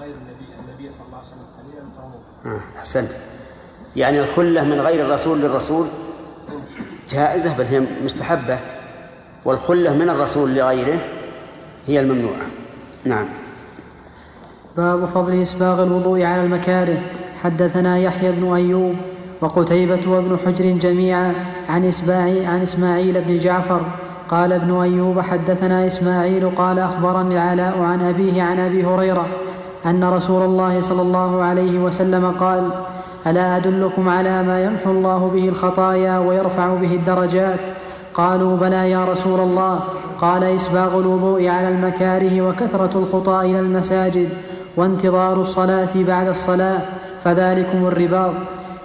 غير 0.00 0.14
النبي 0.14 0.46
النبي 0.78 0.92
صلى 0.92 1.06
الله 1.06 1.18
عليه 1.18 1.26
وسلم 1.26 1.46
خليلا 1.58 1.86
فهو 1.96 2.08
ممكن 2.08 2.50
آه. 2.50 2.78
أحسنت. 2.78 3.10
يعني 3.96 4.20
الخلة 4.20 4.64
من 4.64 4.80
غير 4.80 5.06
الرسول 5.06 5.40
للرسول 5.40 5.86
جائزة 7.08 7.56
بل 7.56 7.64
هي 7.64 7.82
مستحبة. 8.04 8.58
والخلة 9.44 9.92
من 9.96 10.10
الرسول 10.10 10.54
لغيره 10.54 10.98
هي 11.86 12.00
الممنوعة. 12.00 12.46
نعم. 13.04 13.26
باب 14.76 15.04
فضل 15.04 15.42
إسباغ 15.42 15.82
الوضوء 15.82 16.22
على 16.22 16.42
المكاره. 16.44 17.02
حدثنا 17.42 17.98
يحيى 17.98 18.32
بن 18.32 18.52
أيوب 18.52 18.94
وقتيبة 19.40 20.10
وابن 20.10 20.38
حجر 20.46 20.64
جميعا 20.64 21.34
عن 21.68 21.84
إسماعيل, 21.84 22.46
عن 22.46 22.62
إسماعيل 22.62 23.20
بن 23.20 23.38
جعفر. 23.38 23.82
قال 24.30 24.52
ابن 24.52 24.80
أيوب 24.80 25.20
حدثنا 25.20 25.86
إسماعيل 25.86 26.50
قال 26.56 26.78
أخبرني 26.78 27.34
العلاء 27.34 27.80
عن 27.80 28.00
أبيه 28.00 28.42
عن 28.42 28.60
أبي 28.60 28.84
هريرة 28.84 29.28
أن 29.90 30.04
رسول 30.04 30.42
الله 30.42 30.80
صلى 30.80 31.02
الله 31.02 31.42
عليه 31.42 31.78
وسلم 31.78 32.34
قال 32.40 32.70
ألا 33.26 33.56
أدلكم 33.56 34.08
على 34.08 34.42
ما 34.42 34.64
يمحو 34.64 34.90
الله 34.90 35.30
به 35.34 35.48
الخطايا 35.48 36.18
ويرفع 36.18 36.74
به 36.74 36.94
الدرجات؟ 36.94 37.60
قالوا 38.14 38.56
بلى 38.56 38.90
يا 38.90 39.04
رسول 39.04 39.40
الله 39.40 39.80
قال 40.20 40.44
إسباغ 40.44 40.98
الوضوء 40.98 41.48
على 41.48 41.68
المكاره 41.68 42.42
وكثرة 42.42 42.98
الخطى 42.98 43.40
إلى 43.40 43.60
المساجد 43.60 44.28
وانتظار 44.76 45.42
الصلاة 45.42 45.88
بعد 45.94 46.28
الصلاة 46.28 46.80
فذلكم 47.24 47.86
الرباط. 47.86 48.32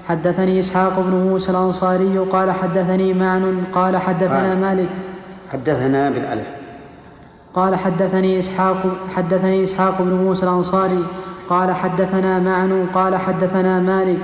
حدثني 0.07 0.59
إسحاق 0.59 0.99
بن 0.99 1.29
موسى 1.29 1.51
الأنصاري 1.51 2.17
قال 2.17 2.51
حدثني 2.51 3.13
معن 3.13 3.63
قال 3.73 3.97
حدثنا. 3.97 4.55
مالك. 4.55 4.89
حدثنا 5.51 6.09
بالألف. 6.09 6.62
قال 7.55 7.75
حدثني 7.75 8.39
إسحاق 8.39 8.97
حدثني 9.15 9.63
إسحاق 9.63 10.01
بن 10.01 10.13
موسى 10.13 10.43
الأنصاري 10.43 11.03
قال 11.49 11.75
حدثنا 11.75 12.39
معن 12.39 12.87
قال 12.93 13.15
حدثنا 13.15 13.79
مالك 13.79 14.17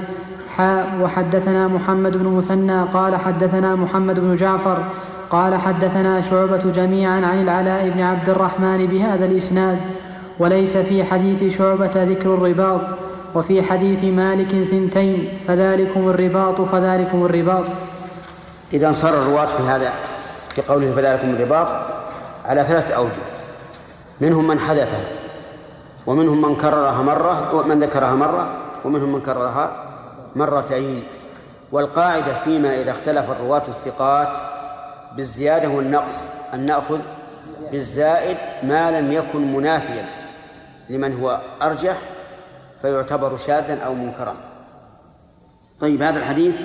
حاء 0.58 0.88
وحدثنا 1.02 1.68
محمد 1.68 2.18
بن 2.18 2.26
مثنى 2.26 2.82
قال 2.94 3.16
حدثنا 3.16 3.76
محمد 3.76 4.20
بن 4.20 4.36
جعفر 4.36 4.84
قال 5.30 5.56
حدثنا 5.56 6.22
شعبة 6.22 6.72
جميعا 6.72 7.26
عن 7.26 7.42
العلاء 7.42 7.90
بن 7.90 8.02
عبد 8.02 8.30
الرحمن 8.30 8.86
بهذا 8.86 9.26
الإسناد 9.26 9.78
وليس 10.40 10.78
في 10.78 11.04
حديث 11.04 11.58
شعبة 11.58 11.92
ذكر 11.96 12.34
الرباط 12.34 12.82
وفي 13.36 13.64
حديث 13.64 14.04
مالك 14.04 14.50
ثنتين 14.50 15.30
فذلكم 15.48 16.10
الرباط 16.10 16.62
فذلكم 16.62 17.26
الرباط. 17.26 17.66
إذا 18.74 18.88
انصر 18.88 19.10
الرواة 19.10 19.46
في 19.46 19.64
هذا 19.64 19.94
في 20.56 20.62
قوله 20.62 20.92
فذلكم 20.96 21.30
الرباط 21.30 21.99
على 22.50 22.64
ثلاثة 22.64 22.96
أوجه. 22.96 23.22
منهم 24.22 24.48
من 24.48 24.60
حذفها 24.60 25.04
ومنهم 26.08 26.42
من 26.42 26.56
كررها 26.56 27.02
مرة 27.02 27.56
ومن 27.56 27.80
ذكرها 27.80 28.16
مرة 28.16 28.48
ومنهم 28.86 29.14
من 29.14 29.22
كررها 29.22 29.72
مرتين. 30.36 31.04
والقاعدة 31.72 32.44
فيما 32.44 32.82
إذا 32.82 32.92
اختلف 32.92 33.32
الرواة 33.32 33.64
الثقات 33.68 34.42
بالزيادة 35.16 35.70
والنقص 35.70 36.30
أن 36.54 36.66
نأخذ 36.66 37.00
بالزائد 37.72 38.38
ما 38.64 38.92
لم 38.92 39.12
يكن 39.12 39.54
منافيا 39.54 40.06
لمن 40.90 41.22
هو 41.22 41.42
أرجح 41.62 41.98
فيعتبر 42.82 43.38
شاذا 43.38 43.80
أو 43.86 43.94
منكرا. 43.94 44.36
طيب 45.80 46.02
هذا 46.02 46.18
الحديث 46.18 46.56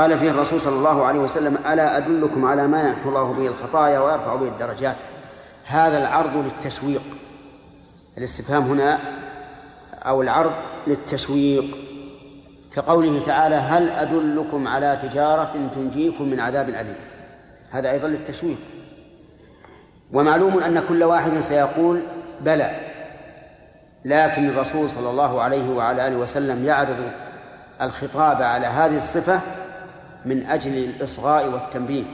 قال 0.00 0.18
فيه 0.18 0.30
الرسول 0.30 0.60
صلى 0.60 0.76
الله 0.76 1.04
عليه 1.04 1.20
وسلم 1.20 1.58
ألا 1.72 1.96
أدلكم 1.96 2.44
على 2.44 2.66
ما 2.66 2.88
يمحو 2.88 3.08
الله 3.08 3.32
به 3.32 3.46
الخطايا 3.46 3.98
ويرفع 3.98 4.34
به 4.34 4.48
الدرجات؟ 4.48 4.96
هذا 5.64 5.98
العرض 5.98 6.36
للتشويق. 6.36 7.02
الاستفهام 8.18 8.62
هنا 8.62 8.98
أو 9.92 10.22
العرض 10.22 10.52
للتشويق. 10.86 11.64
كقوله 12.76 13.22
تعالى 13.26 13.54
هل 13.54 13.90
أدلكم 13.90 14.68
على 14.68 14.98
تجارة 15.02 15.70
تنجيكم 15.74 16.28
من 16.28 16.40
عذاب 16.40 16.68
أليم؟ 16.68 16.96
هذا 17.70 17.90
أيضا 17.90 18.08
للتشويق. 18.08 18.58
ومعلوم 20.12 20.60
أن 20.60 20.82
كل 20.88 21.04
واحد 21.04 21.40
سيقول 21.40 22.00
بلى. 22.40 22.70
لكن 24.04 24.48
الرسول 24.48 24.90
صلى 24.90 25.10
الله 25.10 25.42
عليه 25.42 25.70
وعلى 25.70 26.06
آله 26.06 26.16
وسلم 26.16 26.64
يعرض 26.64 27.10
الخطاب 27.82 28.42
على 28.42 28.66
هذه 28.66 28.98
الصفة 28.98 29.40
من 30.24 30.46
أجل 30.46 30.74
الإصغاء 30.74 31.48
والتنبيه. 31.48 32.04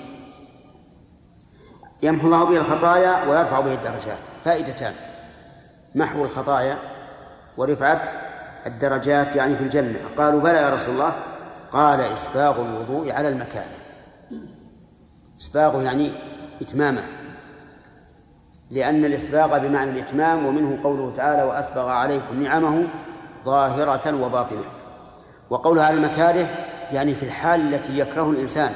يمحو 2.02 2.26
الله 2.26 2.44
به 2.44 2.56
الخطايا 2.56 3.24
ويرفع 3.24 3.60
به 3.60 3.74
الدرجات. 3.74 4.18
فائدتان. 4.44 4.94
محو 5.94 6.24
الخطايا 6.24 6.78
ورفعة 7.56 8.02
الدرجات 8.66 9.36
يعني 9.36 9.56
في 9.56 9.64
الجنة. 9.64 9.98
قالوا 10.16 10.40
بلى 10.40 10.58
يا 10.58 10.74
رسول 10.74 10.94
الله. 10.94 11.12
قال 11.70 12.00
إسباغ 12.00 12.60
الوضوء 12.60 13.12
على 13.12 13.28
المكان. 13.28 13.66
إسباغه 15.40 15.82
يعني 15.82 16.12
إتمامه. 16.62 17.02
لأن 18.70 19.04
الإسباغ 19.04 19.58
بمعنى 19.58 19.90
الإتمام 19.90 20.46
ومنه 20.46 20.78
قوله 20.82 21.12
تعالى 21.14 21.42
وأسبغ 21.42 21.88
عليكم 21.88 22.42
نعمه 22.42 22.84
ظاهرة 23.44 24.22
وباطنة. 24.22 24.64
وقولها 25.50 25.84
على 25.84 25.96
المكاره 25.96 26.48
يعني 26.92 27.14
في 27.14 27.22
الحال 27.22 27.74
التي 27.74 27.98
يكره 27.98 28.30
الإنسان 28.30 28.72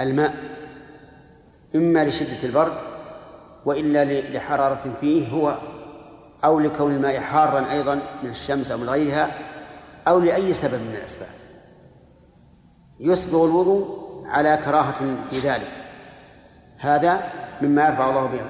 الماء 0.00 0.34
إما 1.74 2.04
لشدة 2.04 2.42
البرد 2.44 2.72
وإلا 3.64 4.04
لحرارة 4.04 4.94
فيه 5.00 5.28
هو 5.28 5.58
أو 6.44 6.60
لكون 6.60 6.96
الماء 6.96 7.20
حارا 7.20 7.70
أيضا 7.70 7.94
من 8.22 8.30
الشمس 8.30 8.70
أو 8.70 8.78
من 8.78 8.88
غيرها 8.88 9.30
أو 10.08 10.18
لأي 10.18 10.54
سبب 10.54 10.74
من 10.74 10.96
الأسباب. 11.00 11.28
يسبغ 13.00 13.44
الوضوء 13.44 14.06
على 14.26 14.58
كراهة 14.64 15.16
في 15.30 15.38
ذلك. 15.38 15.70
هذا 16.78 17.20
مما 17.62 17.86
يرفع 17.86 18.10
الله 18.10 18.26
به 18.26 18.40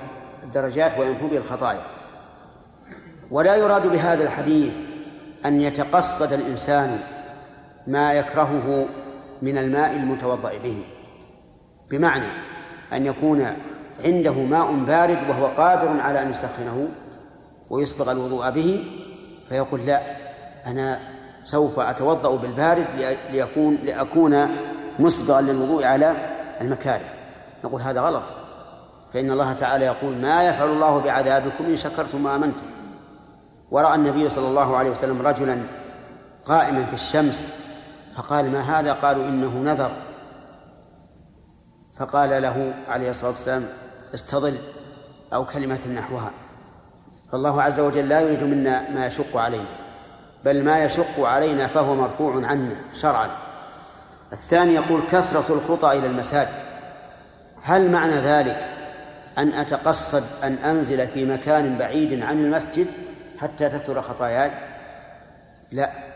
الدرجات 0.43 0.99
وينفو 0.99 1.29
به 1.29 1.37
الخطايا. 1.37 1.83
ولا 3.31 3.57
يراد 3.57 3.87
بهذا 3.87 4.25
الحديث 4.25 4.75
أن 5.47 5.61
يتقصد 5.61 6.33
الإنسان 6.33 7.01
ما 7.87 8.13
يكرهه 8.13 8.87
من 9.43 9.59
الماء 9.59 9.97
المتوضأ 9.97 10.53
به. 10.65 10.83
بمعنى 11.91 12.27
أن 12.93 13.07
يكون 13.07 13.47
عنده 14.05 14.33
ماء 14.33 14.73
بارد 14.73 15.19
وهو 15.29 15.47
قادر 15.47 16.01
على 16.01 16.23
أن 16.23 16.31
يسخنه 16.31 16.89
ويسبغ 17.71 18.13
الوضوء 18.13 18.51
به 18.51 18.85
فيقول 19.49 19.87
لا 19.87 20.01
أنا 20.67 20.99
سوف 21.45 21.81
أتوضأ 21.81 22.37
بالبارد 22.37 22.87
ليكون 23.31 23.79
لأكون 23.85 24.49
مسبغا 24.99 25.41
للوضوء 25.41 25.85
على 25.85 26.15
المكاره. 26.61 27.05
نقول 27.65 27.83
هذا 27.83 28.01
غلط. 28.01 28.23
فإن 29.13 29.31
الله 29.31 29.53
تعالى 29.53 29.85
يقول 29.85 30.17
ما 30.17 30.49
يفعل 30.49 30.69
الله 30.69 30.99
بعذابكم 31.01 31.65
إن 31.65 31.77
شكرتم 31.77 32.27
وآمنتم. 32.27 32.63
ورأى 33.71 33.95
النبي 33.95 34.31
صلى 34.31 34.49
الله 34.49 34.77
عليه 34.77 34.91
وسلم 34.91 35.27
رجلا 35.27 35.59
قائما 36.45 36.85
في 36.85 36.95
الشمس 36.95 37.53
فقال 38.17 38.53
ما 38.53 38.61
هذا؟ 38.61 38.93
قالوا 38.93 39.29
إنه 39.29 39.59
نذر. 39.59 39.91
فقال 41.99 42.43
له 42.43 42.75
عليه 42.89 43.11
الصلاة 43.11 43.31
والسلام 43.31 43.69
استظل 44.15 44.59
أو 45.35 45.47
كلمة 45.47 45.89
نحوها. 45.95 46.31
فالله 47.33 47.63
عز 47.63 47.81
وجل 47.81 48.09
لا 48.09 48.21
يريد 48.21 48.43
منا 48.43 48.91
ما 48.91 49.07
يشق 49.07 49.37
علينا 49.37 49.69
بل 50.45 50.65
ما 50.65 50.85
يشق 50.85 51.21
علينا 51.21 51.67
فهو 51.67 51.95
مرفوع 51.95 52.47
عنا 52.47 52.77
شرعا. 52.93 53.29
الثاني 54.33 54.75
يقول 54.75 55.03
كثرة 55.11 55.55
الخطى 55.55 55.99
إلى 55.99 56.07
المساجد. 56.07 56.55
هل 57.63 57.91
معنى 57.91 58.15
ذلك 58.15 58.69
أن 59.39 59.53
أتقصد 59.53 60.25
أن 60.45 60.53
أنزل 60.53 61.09
في 61.09 61.25
مكان 61.25 61.79
بعيد 61.79 62.23
عن 62.23 62.45
المسجد 62.45 62.87
حتى 63.39 63.69
تكثر 63.69 64.03
خطاياي؟ 64.03 64.51
لا. 65.73 66.16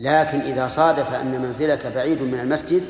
لكن 0.00 0.40
إذا 0.40 0.68
صادف 0.68 1.14
أن 1.14 1.40
منزلك 1.40 1.86
بعيد 1.86 2.22
من 2.22 2.40
المسجد 2.40 2.82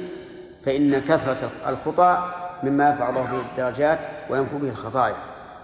فإن 0.65 1.01
كثرة 1.01 1.51
الخطى 1.67 2.33
مما 2.63 2.91
يرفع 2.91 3.09
الله 3.09 3.23
به 3.23 3.41
الدرجات 3.51 3.99
وينفو 4.31 4.59
به 4.59 4.69
الخطايا 4.69 5.17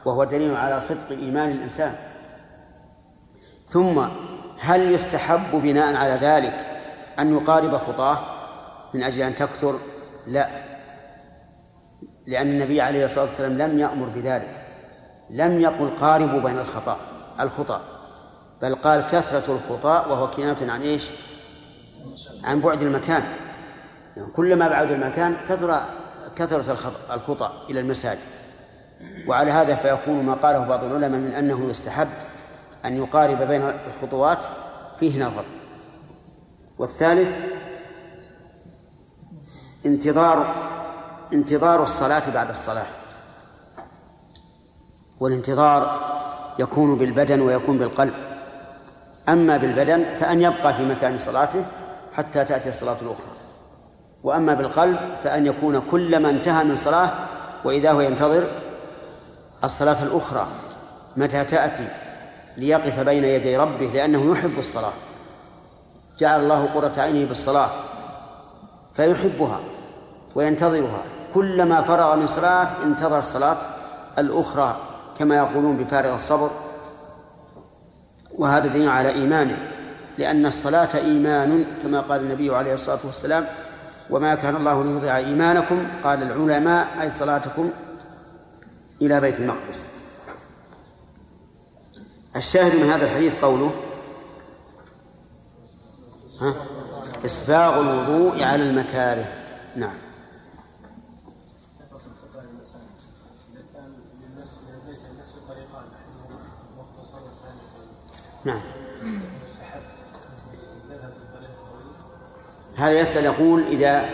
وهو 0.05 0.24
دليل 0.24 0.56
على 0.56 0.81
صدق 0.81 1.10
إيمان 1.10 1.51
الإنسان. 1.51 1.94
ثم 3.68 4.06
هل 4.59 4.93
يستحب 4.93 5.62
بناء 5.62 5.97
على 5.97 6.12
ذلك 6.12 6.55
أن 7.18 7.35
يقارب 7.36 7.77
خطاه 7.77 8.18
من 8.94 9.02
أجل 9.02 9.23
أن 9.23 9.35
تكثر؟ 9.35 9.78
لا. 10.27 10.48
لأن 12.27 12.47
النبي 12.47 12.81
عليه 12.81 13.05
الصلاة 13.05 13.24
والسلام 13.24 13.59
لم 13.59 13.78
يأمر 13.78 14.06
بذلك. 14.06 14.66
لم 15.31 15.60
يقل 15.60 15.90
قاربوا 16.01 16.40
بين 16.40 16.59
الخطأ 16.59 16.97
الخطأ 17.40 17.81
بل 18.62 18.74
قال 18.74 19.01
كثرة 19.01 19.55
الخطأ 19.55 20.06
وهو 20.06 20.31
كناية 20.31 20.70
عن 20.70 20.82
إيش؟ 20.82 21.10
عن 22.44 22.60
بعد 22.60 22.82
المكان. 22.82 23.22
يعني 24.16 24.28
كلما 24.36 24.68
بعد 24.68 24.90
المكان 24.90 25.36
كثر 25.48 25.80
كثرة 26.36 26.94
الخطأ 27.10 27.52
إلى 27.70 27.80
المساجد. 27.80 28.18
وعلى 29.26 29.50
هذا 29.50 29.74
فيكون 29.74 30.24
ما 30.24 30.34
قاله 30.34 30.58
بعض 30.58 30.84
العلماء 30.84 31.20
من 31.20 31.32
أنه 31.32 31.70
يستحب 31.70 32.08
أن 32.84 32.96
يقارب 32.96 33.42
بين 33.42 33.62
الخطوات 33.86 34.38
فيه 35.00 35.24
نظر 35.24 35.44
والثالث 36.78 37.36
انتظار 39.86 40.54
انتظار 41.32 41.82
الصلاة 41.82 42.30
بعد 42.34 42.50
الصلاة. 42.50 42.86
والانتظار 45.20 46.00
يكون 46.58 46.98
بالبدن 46.98 47.40
ويكون 47.40 47.78
بالقلب. 47.78 48.14
أما 49.28 49.56
بالبدن 49.56 50.04
فأن 50.20 50.42
يبقى 50.42 50.74
في 50.74 50.84
مكان 50.84 51.18
صلاته 51.18 51.64
حتى 52.16 52.44
تأتي 52.44 52.68
الصلاة 52.68 52.97
الأخرى. 53.02 53.36
وأما 54.22 54.55
بالقلب 54.55 54.98
فأن 55.24 55.47
يكون 55.47 55.82
كلما 55.90 56.30
انتهى 56.30 56.64
من 56.64 56.76
صلاة 56.76 57.10
وإذا 57.64 57.93
هو 57.93 58.01
ينتظر 58.01 58.44
الصلاة 59.64 60.02
الأخرى 60.02 60.47
متى 61.16 61.44
تأتي 61.44 61.88
ليقف 62.56 63.01
بين 63.01 63.24
يدي 63.24 63.56
ربه 63.56 63.86
لأنه 63.86 64.32
يحب 64.32 64.59
الصلاة. 64.59 64.93
جعل 66.18 66.40
الله 66.40 66.66
قرة 66.74 66.93
عينه 66.98 67.28
بالصلاة 67.28 67.68
فيحبها 68.94 69.60
وينتظرها. 70.34 71.02
كلما 71.34 71.82
فرغ 71.82 72.16
من 72.16 72.26
صلاة 72.26 72.68
انتظر 72.82 73.18
الصلاة 73.18 73.59
الأخرى 74.18 74.76
كما 75.18 75.36
يقولون 75.36 75.76
بفارغ 75.76 76.14
الصبر. 76.14 76.51
وهذا 78.38 78.66
دليل 78.68 78.88
على 78.88 79.09
إيمانه. 79.09 79.76
لأن 80.18 80.47
الصلاة 80.47 80.97
إيمان 80.97 81.64
كما 81.82 82.01
قال 82.01 82.20
النبي 82.20 82.56
عليه 82.56 82.74
الصلاة 82.74 82.98
والسلام 83.05 83.47
وما 84.10 84.34
كان 84.34 84.56
الله 84.56 84.84
ليضيع 84.84 85.16
إيمانكم 85.16 85.86
قال 86.05 86.22
العلماء 86.22 87.02
أي 87.02 87.10
صلاتكم 87.10 87.70
إلى 89.02 89.20
بيت 89.20 89.40
المقدس. 89.40 89.86
الشاهد 92.36 92.74
من 92.74 92.90
هذا 92.90 93.05
الحديث 93.05 93.36
قوله 93.36 93.72
ها 96.40 96.55
إسباغ 97.24 97.80
الوضوء 97.80 98.43
على 98.43 98.70
المكاره. 98.70 99.26
نعم. 99.76 99.94
نعم. 108.44 108.76
هذا 112.77 112.93
يسأل 112.93 113.24
يقول 113.24 113.62
إذا 113.70 114.05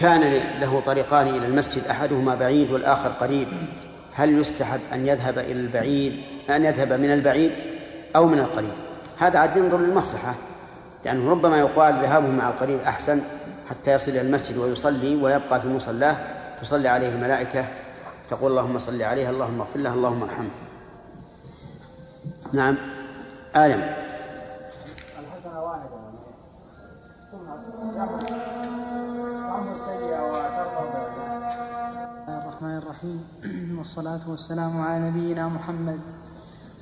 كان 0.00 0.42
له 0.60 0.82
طريقان 0.86 1.28
إلى 1.28 1.46
المسجد 1.46 1.86
أحدهما 1.86 2.34
بعيد 2.34 2.70
والآخر 2.72 3.08
قريب 3.08 3.48
هل 4.14 4.38
يستحب 4.38 4.80
أن 4.92 5.06
يذهب 5.06 5.38
إلى 5.38 5.52
البعيد 5.60 6.20
أن 6.50 6.64
يذهب 6.64 6.92
من 6.92 7.12
البعيد 7.12 7.52
أو 8.16 8.26
من 8.26 8.38
القريب؟ 8.38 8.72
هذا 9.18 9.38
عاد 9.38 9.56
ينظر 9.56 9.78
للمصلحة 9.78 10.34
لأنه 11.04 11.30
ربما 11.30 11.58
يقال 11.58 11.94
ذهابه 11.94 12.28
مع 12.28 12.48
القريب 12.48 12.78
أحسن 12.80 13.20
حتى 13.70 13.92
يصل 13.92 14.10
إلى 14.10 14.20
المسجد 14.20 14.56
ويصلي 14.56 15.16
ويبقى 15.16 15.60
في 15.60 15.68
مصلاه 15.68 16.16
تصلي 16.62 16.88
عليه 16.88 17.08
الملائكة 17.08 17.64
تقول 18.30 18.50
اللهم 18.50 18.78
صل 18.78 19.02
عليه 19.02 19.30
اللهم 19.30 19.60
اغفر 19.60 19.78
له 19.78 19.94
اللهم 19.94 20.22
ارحمه 20.22 20.50
نعم. 22.52 22.76
آدم 23.54 23.80
الرحمن 32.28 32.76
الرحيم. 32.78 33.20
والصلاة 33.78 34.20
والسلام 34.28 34.80
على 34.80 35.08
نبينا 35.08 35.48
محمد 35.48 36.00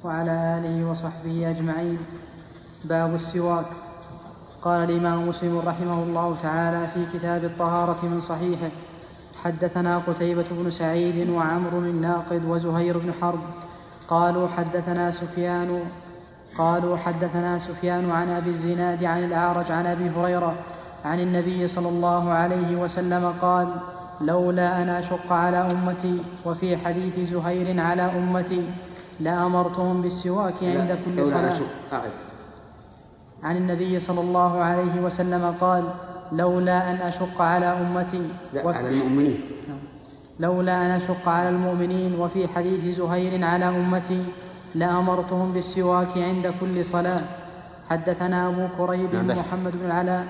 وعلى 0.05 0.31
آله 0.31 0.91
وصحبه 0.91 1.51
أجمعين. 1.51 1.99
باب 2.85 3.15
السواك. 3.15 3.67
قال 4.63 4.91
الإمام 4.91 5.29
مسلم 5.29 5.59
رحمه 5.59 6.03
الله 6.03 6.37
تعالى 6.43 6.87
في 6.95 7.19
كتاب 7.19 7.45
الطهارة 7.45 7.99
من 8.03 8.21
صحيحه 8.21 8.71
حدثنا 9.45 9.99
قتيبة 9.99 10.47
بن 10.51 10.71
سعيد 10.71 11.31
وعمر 11.31 11.73
الناقد 11.79 12.45
وزهير 12.45 12.99
بن 12.99 13.13
حرب 13.21 13.41
قالوا 14.09 14.49
حدثنا 14.49 15.11
سفيان 15.11 15.83
قالوا 16.59 16.97
حدثنا 16.97 17.59
سفيان 17.59 18.11
عن 18.11 18.29
أبي 18.29 18.51
الزناد 18.51 19.05
عن 19.05 19.25
الأعرج 19.25 19.73
عن 19.73 19.87
أبي 19.87 20.11
هريرة 20.11 20.55
عن 21.05 21.21
النبي 21.21 21.67
صلى 21.67 21.89
الله 21.89 22.31
عليه 22.31 22.77
وسلم 22.77 23.35
قال 23.43 23.69
لولا 24.21 24.83
أن 24.83 24.89
أشق 24.89 25.33
على 25.33 25.57
أمتي 25.57 26.19
وفي 26.47 26.77
حديث 26.77 27.31
زهير 27.31 27.81
على 27.81 28.03
أمتي 28.03 28.63
لأمرتهم 29.21 30.03
بالسواك 30.03 30.55
عند 30.63 30.99
كل 31.05 31.27
صلاة. 31.27 31.59
عن 33.43 33.57
النبي 33.57 34.01
صلى 34.01 34.21
الله 34.21 34.61
عليه 34.61 35.01
وسلم 35.01 35.55
قال 35.61 35.85
لولا 36.33 36.91
أن 36.91 36.97
أشق 36.97 37.43
على 37.43 37.67
أمتي 37.67 38.23
لا 38.55 38.69
على 38.69 38.89
المؤمنين. 38.89 39.41
لولا 40.41 40.87
أن 40.87 40.91
أشق 40.91 41.29
على 41.29 41.49
المؤمنين 41.49 42.21
وفي 42.21 42.49
حديث 42.49 42.97
زهير 42.97 43.45
على 43.45 43.69
أمتي 43.69 44.25
لأمرتهم 44.75 45.53
بالسواك 45.53 46.19
عند 46.19 46.53
كل 46.61 46.85
صلاة. 46.85 47.21
حدثنا 47.91 48.49
أبو 48.49 48.67
كريب 48.79 49.15
نعم 49.15 49.27
محمد 49.27 49.73
بن 49.73 49.87
العلاء 49.87 50.25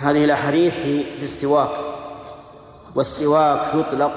هذه 0.00 0.24
الأحاديث 0.24 0.74
في 1.18 1.22
السواك 1.22 1.70
والسواك 2.94 3.74
يطلق 3.74 4.12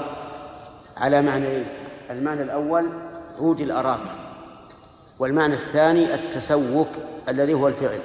على 0.96 1.22
معنيين 1.22 1.66
المعنى 2.10 2.42
الأول 2.42 2.92
عود 3.38 3.60
الأراك 3.60 4.00
والمعنى 5.18 5.54
الثاني 5.54 6.14
التسوك 6.14 6.88
الذي 7.28 7.54
هو 7.54 7.68
الفعل. 7.68 8.00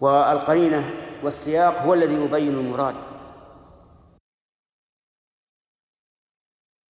والقرينة 0.00 0.90
والسياق 1.24 1.82
هو 1.82 1.94
الذي 1.94 2.14
يبين 2.14 2.54
المراد. 2.58 2.94